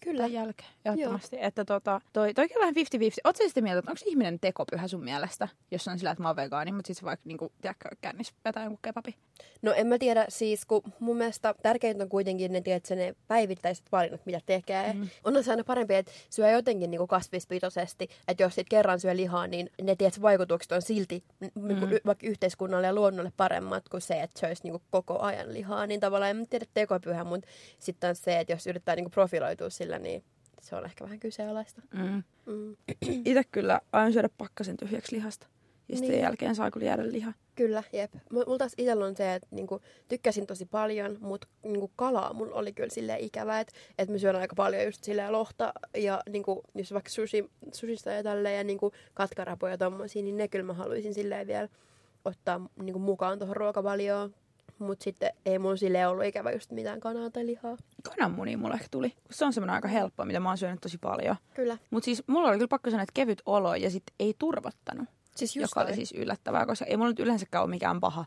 Kyllä. 0.00 0.22
Tämän 0.22 0.32
jälkeen, 0.32 0.70
ehdottomasti. 0.84 1.36
Joo. 1.36 1.46
Että 1.46 1.64
tota, 1.64 2.00
toi, 2.12 2.34
toi 2.34 2.48
on 2.54 2.60
vähän 2.60 2.74
50-50. 2.74 2.78
Oletko 3.24 3.48
sitä 3.48 3.60
mieltä, 3.60 3.78
että 3.78 3.90
onko 3.90 4.02
ihminen 4.06 4.40
tekopyhä 4.40 4.88
sun 4.88 5.04
mielestä, 5.04 5.48
jos 5.70 5.88
on 5.88 5.98
sillä, 5.98 6.10
että 6.10 6.22
mä 6.22 6.28
oon 6.28 6.36
vegaani, 6.36 6.72
mutta 6.72 6.86
sitten 6.86 7.06
vaikka 7.06 7.22
niinku, 7.26 7.52
tiedätkö, 7.60 7.88
kännis 8.00 8.34
vetää 8.44 8.64
jonkun 8.64 8.78
kebabi? 8.82 9.14
No 9.62 9.72
en 9.72 9.86
mä 9.86 9.98
tiedä, 9.98 10.26
siis 10.28 10.64
kun 10.66 10.82
mun 11.00 11.16
mielestä 11.16 11.54
tärkeintä 11.62 12.04
on 12.04 12.08
kuitenkin 12.08 12.52
ne, 12.52 12.60
tiedätkö, 12.60 12.94
ne 12.94 13.14
päivittäiset 13.28 13.84
valinnat, 13.92 14.26
mitä 14.26 14.40
tekee. 14.46 14.92
Mm. 14.92 15.08
On 15.24 15.44
se 15.44 15.50
aina 15.50 15.64
parempi, 15.64 15.94
että 15.94 16.12
syö 16.30 16.50
jotenkin 16.50 16.90
niin 16.90 17.08
kasvispitoisesti, 17.08 18.08
että 18.28 18.42
jos 18.42 18.54
sit 18.54 18.68
kerran 18.68 19.00
syö 19.00 19.16
lihaa, 19.16 19.46
niin 19.46 19.70
ne 19.82 19.96
tiedätkö, 19.96 20.22
vaikutukset 20.22 20.72
on 20.72 20.82
silti 20.82 21.24
mm. 21.40 21.68
niin 21.68 21.80
kuin, 21.80 22.00
vaikka 22.06 22.26
yhteiskunnalle 22.26 22.86
ja 22.86 22.94
luonnolle 22.94 23.32
paremmat 23.36 23.88
kuin 23.88 24.00
se, 24.00 24.22
että 24.22 24.40
söisi 24.40 24.62
niin 24.64 24.82
koko 24.90 25.18
ajan 25.18 25.54
lihaa. 25.54 25.86
Niin 25.86 26.00
tavallaan 26.00 26.30
en 26.30 26.46
tiedä 26.50 26.66
tekopyhä, 26.74 27.24
mutta 27.24 27.48
sitten 27.78 28.10
on 28.10 28.16
se, 28.16 28.40
että 28.40 28.52
jos 28.52 28.66
yrittää 28.66 28.96
niin 28.96 29.10
profiloitua 29.10 29.70
sillä, 29.90 29.98
niin 29.98 30.24
se 30.60 30.76
on 30.76 30.84
ehkä 30.84 31.04
vähän 31.04 31.20
kyseenalaista. 31.20 31.82
Mm. 31.94 32.22
Mm. 32.46 32.76
Itse 33.24 33.44
kyllä 33.52 33.80
aion 33.92 34.12
syödä 34.12 34.28
pakkasen 34.38 34.76
tyhjäksi 34.76 35.16
lihasta. 35.16 35.46
Ja 35.88 35.96
sitten 35.96 36.14
niin. 36.14 36.22
jälkeen 36.22 36.54
saa 36.54 36.70
kyllä 36.70 36.86
jäädä 36.86 37.12
liha. 37.12 37.32
Kyllä, 37.54 37.82
jep. 37.92 38.14
Mulla 38.32 38.58
taas 38.58 38.72
itsellä 38.76 39.04
on 39.04 39.16
se, 39.16 39.34
että 39.34 39.48
niinku, 39.50 39.80
tykkäsin 40.08 40.46
tosi 40.46 40.66
paljon, 40.66 41.16
mutta 41.20 41.46
niinku, 41.62 41.90
kalaa 41.96 42.32
mulla 42.32 42.54
oli 42.54 42.72
kyllä 42.72 42.88
sille 42.88 43.16
ikävä, 43.18 43.60
että 43.60 43.72
et 43.98 44.08
mä 44.08 44.18
syön 44.18 44.36
aika 44.36 44.54
paljon 44.54 44.84
just 44.84 45.04
silleen 45.04 45.32
lohta 45.32 45.72
ja 45.96 46.22
niinku, 46.28 46.62
jos 46.74 46.92
vaikka 46.92 47.10
sushi, 47.10 47.50
sushista 47.72 48.10
ja 48.10 48.22
tälleen 48.22 48.56
ja 48.56 48.64
niinku, 48.64 48.92
katkarapoja 49.14 49.72
ja 49.72 49.78
tommosia, 49.78 50.22
niin 50.22 50.36
ne 50.36 50.48
kyllä 50.48 50.64
mä 50.64 50.72
haluaisin 50.72 51.14
silleen 51.14 51.46
vielä 51.46 51.68
ottaa 52.24 52.60
niinku, 52.82 52.98
mukaan 52.98 53.38
tuohon 53.38 53.56
ruokavalioon. 53.56 54.34
Mutta 54.80 55.04
sitten 55.04 55.30
ei 55.46 55.58
mulla 55.58 55.76
sille 55.76 56.06
ollut 56.06 56.24
ikävä 56.24 56.52
just 56.52 56.70
mitään 56.70 57.00
kanaa 57.00 57.30
tai 57.30 57.46
lihaa. 57.46 57.76
Kananmuni 58.02 58.56
mulle 58.56 58.74
ehkä 58.74 58.86
tuli. 58.90 59.12
Se 59.30 59.44
on 59.44 59.52
semmoinen 59.52 59.74
aika 59.74 59.88
helppo, 59.88 60.24
mitä 60.24 60.40
mä 60.40 60.48
oon 60.48 60.58
syönyt 60.58 60.80
tosi 60.80 60.98
paljon. 60.98 61.36
Kyllä. 61.54 61.78
Mutta 61.90 62.04
siis 62.04 62.22
mulla 62.26 62.48
oli 62.48 62.56
kyllä 62.56 62.68
pakko 62.68 62.90
sanoa, 62.90 63.02
että 63.02 63.12
kevyt 63.14 63.42
olo 63.46 63.74
ja 63.74 63.90
sitten 63.90 64.14
ei 64.20 64.34
turvottanut. 64.38 65.08
Siis 65.36 65.56
just 65.56 65.70
joka 65.70 65.80
toi. 65.80 65.88
oli 65.88 65.96
siis 65.96 66.12
yllättävää, 66.12 66.66
koska 66.66 66.84
ei 66.84 66.96
mulla 66.96 67.10
nyt 67.10 67.20
yleensäkään 67.20 67.64
ole 67.64 67.70
mikään 67.70 68.00
paha. 68.00 68.24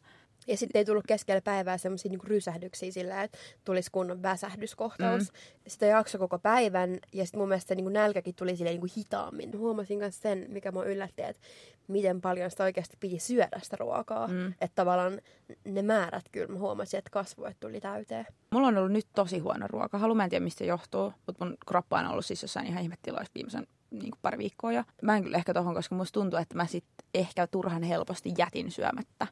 Ja 0.48 0.58
sitten 0.58 0.80
ei 0.80 0.86
tullut 0.86 1.08
keskellä 1.08 1.42
päivää 1.42 1.78
semmoisia 1.78 2.10
niinku 2.10 2.26
rysähdyksiä 2.28 2.92
sillä, 2.92 3.24
että 3.24 3.38
tulisi 3.64 3.90
kunnon 3.92 4.24
väsähdyskohtaus. 4.24 5.24
Mm. 5.24 5.38
Sitä 5.68 5.86
jakso 5.86 6.18
koko 6.18 6.40
päivän 6.40 7.00
ja 7.14 7.26
sitten 7.26 7.40
mun 7.40 7.48
mielestä 7.48 7.76
niinku 7.76 7.90
nälkäkin 7.90 8.36
tuli 8.36 8.56
silleen 8.56 8.74
niinku 8.74 8.94
hitaammin. 8.98 9.58
Huomasin 9.58 9.98
myös 9.98 10.22
sen, 10.22 10.46
mikä 10.50 10.72
mua 10.72 10.86
yllätti, 10.86 11.22
että 11.22 11.42
miten 11.88 12.22
paljon 12.22 12.52
sitä 12.52 12.64
oikeasti 12.64 12.98
piti 13.00 13.20
syödä 13.20 13.60
sitä 13.62 13.78
ruokaa. 13.80 14.28
Mm. 14.28 14.48
Että 14.48 14.76
tavallaan 14.76 15.22
ne 15.66 15.82
määrät 15.82 16.26
kyllä 16.32 16.54
mä 16.54 16.60
huomasin, 16.60 16.98
että 16.98 17.10
kasvoit 17.10 17.60
tuli 17.60 17.82
täyteen. 17.82 18.26
Mulla 18.52 18.68
on 18.68 18.78
ollut 18.78 18.92
nyt 18.92 19.08
tosi 19.16 19.40
huono 19.40 19.68
ruokahalu. 19.68 20.16
Mä 20.16 20.24
en 20.24 20.30
tiedä, 20.30 20.44
mistä 20.44 20.60
se 20.60 20.66
johtuu, 20.66 21.14
mutta 21.26 21.46
mun 21.46 21.58
kroppa 21.68 22.00
on 22.00 22.08
ollut 22.08 22.26
siis 22.26 22.42
jossain 22.42 22.68
ihan 22.68 22.84
ihmettiloissa 22.84 23.32
viimeisen 23.36 23.68
niin 23.92 24.12
kuin 24.12 24.20
pari 24.22 24.38
viikkoa 24.38 24.72
jo. 24.72 24.84
Mä 25.02 25.18
en 25.18 25.24
kyllä 25.24 25.38
ehkä 25.38 25.54
tohon, 25.54 25.76
koska 25.76 25.96
musta 25.96 26.20
tuntuu, 26.20 26.40
että 26.40 26.56
mä 26.56 26.66
sit 26.66 26.86
ehkä 27.14 27.48
turhan 27.48 27.84
helposti 27.84 28.34
jätin 28.38 28.72
syömättä 28.72 29.28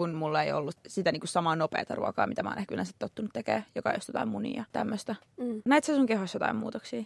kun 0.00 0.14
mulla 0.14 0.42
ei 0.42 0.52
ollut 0.52 0.76
sitä 0.86 1.12
niin 1.12 1.20
kuin 1.20 1.28
samaa 1.28 1.56
nopeata 1.56 1.94
ruokaa, 1.94 2.26
mitä 2.26 2.42
mä 2.42 2.48
oon 2.48 2.58
ehkä 2.58 2.74
yleensä 2.74 2.92
tottunut 2.98 3.30
tekemään, 3.32 3.66
joka 3.74 3.88
on 3.88 3.96
just 3.96 4.08
jotain 4.08 4.28
munia 4.28 4.60
ja 4.60 4.64
tämmöistä. 4.72 5.16
Mm. 5.36 5.62
Näit 5.64 5.84
sä 5.84 5.94
sun 5.94 6.06
kehossa 6.06 6.36
jotain 6.36 6.56
muutoksia? 6.56 7.02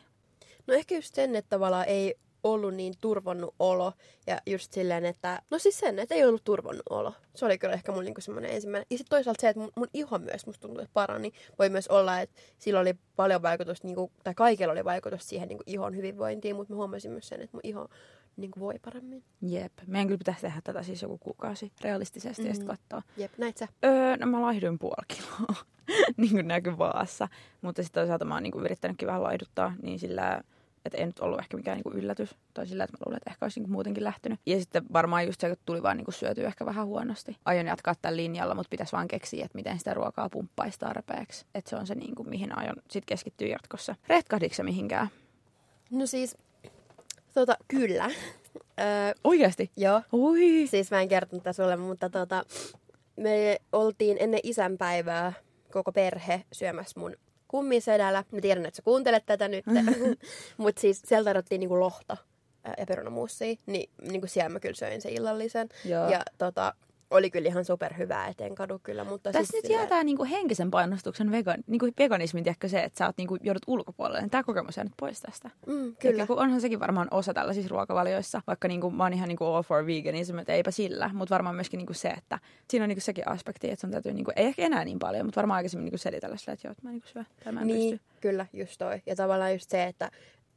No 0.67 0.75
ehkä 0.75 0.95
just 0.95 1.15
sen, 1.15 1.37
että 1.37 1.49
tavallaan 1.49 1.85
ei 1.89 2.15
ollut 2.45 2.75
niin 2.75 2.95
turvonnut 3.01 3.55
olo. 3.59 3.93
Ja 4.27 4.39
just 4.47 4.73
silleen, 4.73 5.05
että... 5.05 5.43
No 5.51 5.59
siis 5.59 5.79
sen, 5.79 5.99
että 5.99 6.15
ei 6.15 6.25
ollut 6.25 6.45
turvonnut 6.45 6.83
olo. 6.91 7.13
Se 7.35 7.47
oli 7.47 7.59
kyllä 7.59 7.75
ehkä 7.75 7.93
mun 7.93 8.05
niinku 8.05 8.21
semmoinen 8.21 8.51
ensimmäinen. 8.51 8.87
Ja 8.91 8.99
sitten 8.99 9.17
toisaalta 9.17 9.41
se, 9.41 9.49
että 9.49 9.61
mun, 9.61 9.73
mun 9.77 9.89
iho 9.95 10.19
myös 10.19 10.47
musta 10.47 10.61
tuntuu, 10.61 10.83
että 10.83 10.95
parani. 10.95 11.33
Voi 11.59 11.69
myös 11.69 11.89
olla, 11.89 12.21
että 12.21 12.41
sillä 12.59 12.81
oli 12.81 12.95
paljon 13.17 13.43
vaikutusta, 13.43 13.87
niinku, 13.87 14.13
tai 14.25 14.35
kaikilla 14.35 14.73
oli 14.73 14.85
vaikutusta 14.85 15.29
siihen 15.29 15.49
niinku 15.49 15.65
ihon 15.67 15.97
hyvinvointiin, 15.97 16.57
mutta 16.57 16.73
mä 16.73 16.77
huomasin 16.77 17.11
myös 17.11 17.29
sen, 17.29 17.41
että 17.41 17.57
mun 17.57 17.61
iho 17.65 17.89
niin 18.37 18.51
kuin 18.51 18.61
voi 18.61 18.75
paremmin. 18.85 19.25
Jep. 19.43 19.73
Meidän 19.87 20.07
kyllä 20.07 20.19
pitäisi 20.19 20.41
tehdä 20.41 20.61
tätä 20.65 20.83
siis 20.83 21.03
joku 21.03 21.19
kuukausi 21.19 21.73
realistisesti 21.81 22.43
mm. 22.43 22.49
ja 22.49 22.55
sitten 22.55 22.77
katsoa. 22.77 23.03
Jep, 23.17 23.33
näit 23.39 23.57
sä? 23.57 23.69
Öö, 23.85 24.17
no 24.17 24.27
mä 24.27 24.43
laihduin 24.43 24.79
puoli 24.79 25.05
kiloa, 25.09 25.55
niin 26.17 26.31
kuin 26.31 26.49
näkyvaassa. 26.49 27.29
Mutta 27.63 27.83
sitten 27.83 28.01
toisaalta 28.01 28.25
mä 28.25 28.35
oon 28.35 28.43
niin 28.43 28.53
kuin 28.53 28.65
yrittänytkin 28.65 29.07
vähän 29.07 29.23
laiduttaa, 29.23 29.73
niin 29.83 29.99
sillä 29.99 30.43
että 30.85 30.99
ei 30.99 31.07
nyt 31.07 31.19
ollut 31.19 31.39
ehkä 31.39 31.57
mikään 31.57 31.77
niinku 31.77 31.91
yllätys. 31.91 32.35
Tai 32.55 32.67
sillä, 32.67 32.85
että 32.85 32.97
mä 32.97 33.03
luulen, 33.07 33.17
että 33.17 33.31
ehkä 33.31 33.45
olisi 33.45 33.61
niinku 33.61 33.73
muutenkin 33.73 34.05
lähtenyt. 34.05 34.41
Ja 34.47 34.61
sitten 34.61 34.83
varmaan 34.93 35.27
just 35.27 35.41
se, 35.41 35.47
että 35.47 35.63
tuli 35.67 35.83
vaan 35.83 35.97
niinku 35.97 36.11
syötyä 36.11 36.47
ehkä 36.47 36.67
vähän 36.67 36.87
huonosti. 36.87 37.37
Aion 37.45 37.67
jatkaa 37.67 37.95
tällä 38.03 38.17
linjalla, 38.17 38.55
mutta 38.55 38.71
pitäisi 38.71 38.93
vaan 38.93 39.09
keksiä, 39.09 39.45
että 39.45 39.57
miten 39.57 39.79
sitä 39.79 39.95
ruokaa 39.95 40.29
pumppaisi 40.29 40.79
tarpeeksi. 40.79 41.47
Että 41.55 41.71
se 41.71 41.77
on 41.77 41.87
se, 41.87 41.95
niinku, 41.95 42.25
mihin 42.25 42.59
aion 42.59 42.77
sitten 42.77 43.07
keskittyä 43.07 43.49
jatkossa. 43.49 43.95
Retkahditko 44.09 44.63
mihinkään? 44.63 45.09
No 45.91 46.07
siis, 46.07 46.37
tota, 47.35 47.57
kyllä. 47.69 48.11
Öö, 48.81 49.13
Oikeasti? 49.25 49.71
Joo. 49.77 50.03
Oi. 50.13 50.67
Siis 50.67 50.91
mä 50.91 51.01
en 51.01 51.09
kertonut 51.09 51.43
tätä 51.43 51.53
sulle, 51.53 51.77
mutta 51.77 52.11
tota, 52.11 52.45
me 53.17 53.59
oltiin 53.73 54.17
ennen 54.21 54.41
isänpäivää 54.43 55.33
koko 55.73 55.93
perhe 55.93 56.45
syömässä 56.53 57.01
mun 57.01 57.17
kummisedällä. 57.49 58.25
Mä 58.31 58.41
tiedän, 58.41 58.67
että 58.67 58.77
sä 58.77 58.83
kuuntelet 58.83 59.27
tätä 59.27 59.49
nyt. 59.49 59.65
Mutta 60.57 60.81
siis 60.81 61.03
siellä 61.07 61.25
tarvittiin 61.25 61.59
niinku 61.59 61.81
lohta 61.81 62.17
ja 62.79 62.87
perunamuussia. 62.87 63.55
Niin, 63.67 63.91
niinku 64.03 64.27
siellä 64.27 64.49
mä 64.49 64.61
kyllä 64.61 64.75
söin 64.75 65.01
sen 65.01 65.13
illallisen. 65.13 65.69
Joo. 65.85 66.11
Ja 66.11 66.23
tota, 66.39 66.75
oli 67.17 67.31
kyllä 67.31 67.49
ihan 67.49 67.65
superhyvää, 67.65 68.29
eteen 68.29 68.55
kadu 68.55 68.81
kyllä. 68.83 69.05
Mutta 69.05 69.33
Tässä 69.33 69.51
siis 69.51 69.63
nyt 69.63 69.73
jää 69.73 69.87
tämä 69.87 70.05
niinku 70.05 70.25
henkisen 70.25 70.71
painostuksen 70.71 71.31
vegan, 71.31 71.57
niinku 71.67 71.89
veganismi, 71.99 72.43
tiedätkö 72.43 72.69
se, 72.69 72.81
että 72.81 72.99
sä 72.99 73.07
oot 73.07 73.17
niinku, 73.17 73.39
joudut 73.43 73.63
ulkopuolelle. 73.67 74.21
Niin 74.21 74.31
Tämä 74.31 74.43
kokemus 74.43 74.77
jää 74.77 74.85
nyt 74.85 74.93
pois 75.01 75.21
tästä. 75.21 75.51
Mm, 75.67 75.97
kyllä. 75.97 76.27
Kun 76.27 76.39
onhan 76.39 76.61
sekin 76.61 76.81
varmaan 76.81 77.09
osa 77.11 77.35
tällaisissa 77.35 77.71
ruokavalioissa, 77.71 78.43
vaikka 78.47 78.69
niinku, 78.69 78.91
mä 78.91 79.03
oon 79.03 79.13
ihan 79.13 79.29
niinku 79.29 79.45
all 79.45 79.63
for 79.63 79.87
veganism, 79.87 80.39
että 80.39 80.53
eipä 80.53 80.71
sillä. 80.71 81.11
Mutta 81.13 81.35
varmaan 81.35 81.55
myöskin 81.55 81.79
niinku 81.79 81.95
se, 81.95 82.09
että 82.09 82.39
siinä 82.71 82.85
on 82.85 82.89
niinku 82.89 83.01
sekin 83.01 83.29
aspekti, 83.29 83.71
että 83.71 83.81
sun 83.81 83.91
täytyy, 83.91 84.13
niinku, 84.13 84.33
ei 84.37 84.47
ehkä 84.47 84.63
enää 84.63 84.85
niin 84.85 84.99
paljon, 84.99 85.27
mutta 85.27 85.41
varmaan 85.41 85.57
aikaisemmin 85.57 85.85
niinku 85.85 85.99
selitellä 85.99 86.37
sillä, 86.37 86.53
että 86.53 86.67
joo, 86.67 86.73
että 86.73 86.83
mä 86.83 86.91
niinku 86.91 87.09
syö 87.09 87.25
tai 87.45 87.53
mä 87.53 87.61
en 87.61 87.67
niin, 87.67 87.99
pysty. 87.99 88.07
kyllä, 88.21 88.47
just 88.53 88.79
toi. 88.79 89.03
Ja 89.07 89.17
tavallaan 89.17 89.53
just 89.53 89.71
se, 89.71 89.85
että 89.85 90.11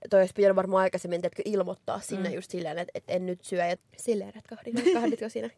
toi 0.10 0.20
olisi 0.20 0.34
pitänyt 0.34 0.56
varmaan 0.56 0.84
aikaisemmin 0.84 1.22
teetkö, 1.22 1.41
ilmoittaa 1.46 2.00
sinne 2.00 2.30
mm. 2.30 2.36
just 2.36 2.52
silleen, 2.52 2.78
että, 2.80 2.91
että 2.96 3.13
en 3.13 3.26
nyt 3.26 3.43
syö. 3.43 3.65
Ja 3.65 3.76
silleen 3.98 4.34
retkahdin. 4.34 4.78
Retkahditko 4.78 5.30
siinä? 5.34 5.50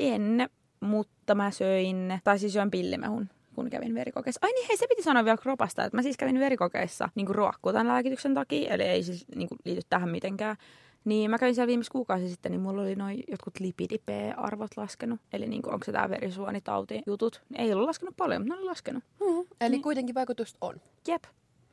En, 0.00 0.48
mutta 0.80 1.34
mä 1.34 1.50
söin, 1.50 2.20
tai 2.24 2.38
siis 2.38 2.54
join 2.54 2.70
pillimehun 2.70 3.28
kun 3.54 3.70
kävin 3.70 3.94
verikokeissa. 3.94 4.38
Ai 4.42 4.52
niin, 4.52 4.68
hei, 4.68 4.76
se 4.76 4.86
piti 4.88 5.02
sanoa 5.02 5.24
vielä 5.24 5.36
kropasta, 5.36 5.84
että 5.84 5.96
mä 5.96 6.02
siis 6.02 6.16
kävin 6.16 6.38
verikokeissa 6.38 7.08
niin 7.14 7.28
ruokkuutan 7.28 7.88
lääkityksen 7.88 8.34
takia, 8.34 8.74
eli 8.74 8.82
ei 8.82 9.02
siis 9.02 9.24
niin 9.34 9.48
kuin, 9.48 9.58
liity 9.64 9.80
tähän 9.88 10.08
mitenkään. 10.08 10.56
Niin 11.04 11.30
mä 11.30 11.38
kävin 11.38 11.54
siellä 11.54 11.66
viimeksi 11.66 11.90
kuukausi 11.90 12.28
sitten, 12.28 12.52
niin 12.52 12.60
mulla 12.60 12.82
oli 12.82 12.94
noin 12.94 13.24
jotkut 13.28 13.60
lipidi-P-arvot 13.60 14.70
laskenut. 14.76 15.20
Eli 15.32 15.46
niin 15.46 15.62
kuin, 15.62 15.74
onko 15.74 15.84
se 15.84 15.92
tää 15.92 16.10
verisuonitauti 16.10 17.02
jutut. 17.06 17.42
Ei 17.56 17.72
ollut 17.72 17.86
laskenut 17.86 18.16
paljon, 18.16 18.42
mutta 18.42 18.54
ne 18.54 18.60
oli 18.60 18.68
laskenut. 18.68 19.04
Mm. 19.20 19.46
Eli 19.60 19.70
niin. 19.70 19.82
kuitenkin 19.82 20.14
vaikutusta 20.14 20.58
on. 20.60 20.80
Jep. 21.08 21.24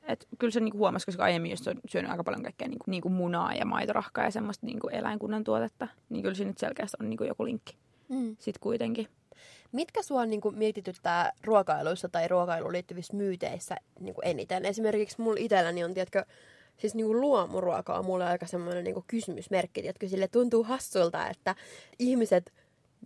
Et 0.08 0.28
kyllä 0.40 0.52
se 0.52 0.60
niinku 0.60 0.78
huomasi, 0.78 1.06
koska 1.06 1.24
aiemmin 1.24 1.52
just 1.52 1.68
on 1.68 1.80
syönyt 1.88 2.12
aika 2.12 2.24
paljon 2.24 2.44
kaikkea 2.44 2.68
niinku, 2.68 2.84
niinku 2.88 3.10
munaa 3.10 3.54
ja 3.54 3.66
maitorahkaa 3.66 4.26
ja 4.26 4.32
semmoista 4.32 4.66
niinku 4.66 4.88
eläinkunnan 4.88 5.44
tuotetta. 5.44 5.88
Niin 6.10 6.22
kyllä 6.22 6.36
siinä 6.36 6.50
nyt 6.50 6.58
selkeästi 6.58 6.98
on 7.00 7.10
niinku 7.10 7.24
joku 7.24 7.46
linkki. 7.46 7.78
Mm. 8.10 8.36
Sitten 8.40 8.60
kuitenkin. 8.60 9.08
Mitkä 9.72 10.02
sua 10.02 10.26
niin 10.26 10.42
kuin, 10.42 10.58
mietityttää 10.58 11.32
ruokailuissa 11.44 12.10
tai 12.10 12.28
ruokailuun 12.28 12.74
liittyvissä 12.74 13.16
myyteissä 13.16 13.76
niin 14.00 14.16
kuin 14.16 14.28
eniten? 14.28 14.66
Esimerkiksi 14.66 15.22
mulla 15.22 15.40
itselläni 15.40 15.84
on, 15.84 15.94
tiedätkö, 15.94 16.26
siis 16.78 16.96
niin 16.96 17.06
kuin 17.06 17.22
luomuruoka 17.22 17.98
on 17.98 18.06
mulle 18.06 18.26
aika 18.26 18.46
semmoinen 18.46 18.84
niin 18.84 18.94
kuin 18.94 19.06
kysymysmerkki. 19.08 19.82
Tiedätkö, 19.82 20.08
sille 20.08 20.28
tuntuu 20.28 20.64
hassulta, 20.64 21.28
että 21.28 21.56
ihmiset 22.00 22.54